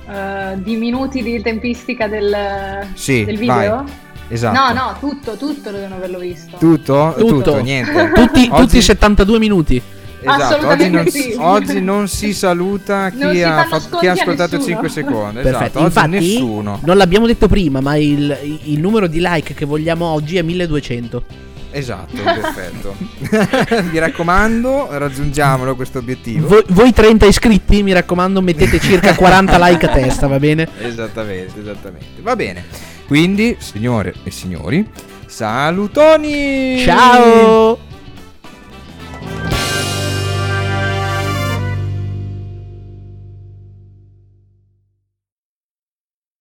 Eh, 0.08 0.62
di 0.62 0.76
minuti 0.76 1.24
di 1.24 1.42
tempistica 1.42 2.08
del, 2.08 2.86
Sì, 2.94 3.26
del 3.26 3.38
vai. 3.38 3.58
video? 3.62 3.86
Esatto. 4.28 4.60
No, 4.60 4.72
no, 4.72 4.98
tutto, 5.00 5.36
tutto 5.36 5.72
devono 5.72 5.96
averlo 5.96 6.20
visto. 6.20 6.58
Tutto? 6.58 7.16
Tutto. 7.18 7.60
niente. 7.60 8.12
Tutti, 8.14 8.48
Oggi- 8.52 8.62
tutti 8.62 8.82
72 8.84 9.40
minuti. 9.40 9.82
Esatto, 10.22 10.68
oggi 10.68 10.90
non, 10.92 11.08
sì. 11.10 11.36
oggi 11.36 11.82
non 11.82 12.08
si 12.08 12.34
saluta 12.36 13.10
chi, 13.10 13.42
ha, 13.42 13.64
fanno 13.64 13.68
fa- 13.68 13.80
sconti 13.80 13.98
chi 13.98 14.08
ha 14.08 14.12
ascoltato 14.12 14.56
nessuno. 14.58 14.74
5 14.76 14.90
secondi. 14.90 15.34
Perfetto, 15.42 15.58
Esatto, 15.58 15.78
oggi 15.80 15.86
infatti 15.88 16.10
nessuno. 16.12 16.80
non 16.84 16.98
l'abbiamo 16.98 17.26
detto 17.26 17.48
prima, 17.48 17.82
ma 17.82 17.96
il, 17.98 18.60
il 18.66 18.80
numero 18.80 19.08
di 19.08 19.18
like 19.20 19.56
che 19.56 19.66
vogliamo 19.66 20.06
oggi 20.06 20.38
è 20.38 20.44
1200. 20.44 21.52
Esatto, 21.74 22.22
perfetto. 22.22 22.96
Mi 23.92 23.98
raccomando, 23.98 24.88
raggiungiamolo 24.92 25.76
questo 25.76 25.98
obiettivo. 25.98 26.48
Voi, 26.48 26.64
voi 26.68 26.94
30 26.94 27.26
iscritti, 27.26 27.82
mi 27.82 27.94
raccomando, 27.94 28.42
mettete 28.42 28.80
circa 28.80 29.16
40 29.16 29.58
like 29.68 29.86
a 29.88 29.90
testa, 29.90 30.28
va 30.28 30.40
bene? 30.40 30.70
Esattamente, 30.80 31.60
esattamente. 31.60 32.22
Va 32.22 32.36
bene. 32.36 32.64
Quindi, 33.08 33.58
signore 33.60 34.14
e 34.24 34.30
signori, 34.30 34.88
salutoni! 35.26 36.78
Ciao! 36.80 37.93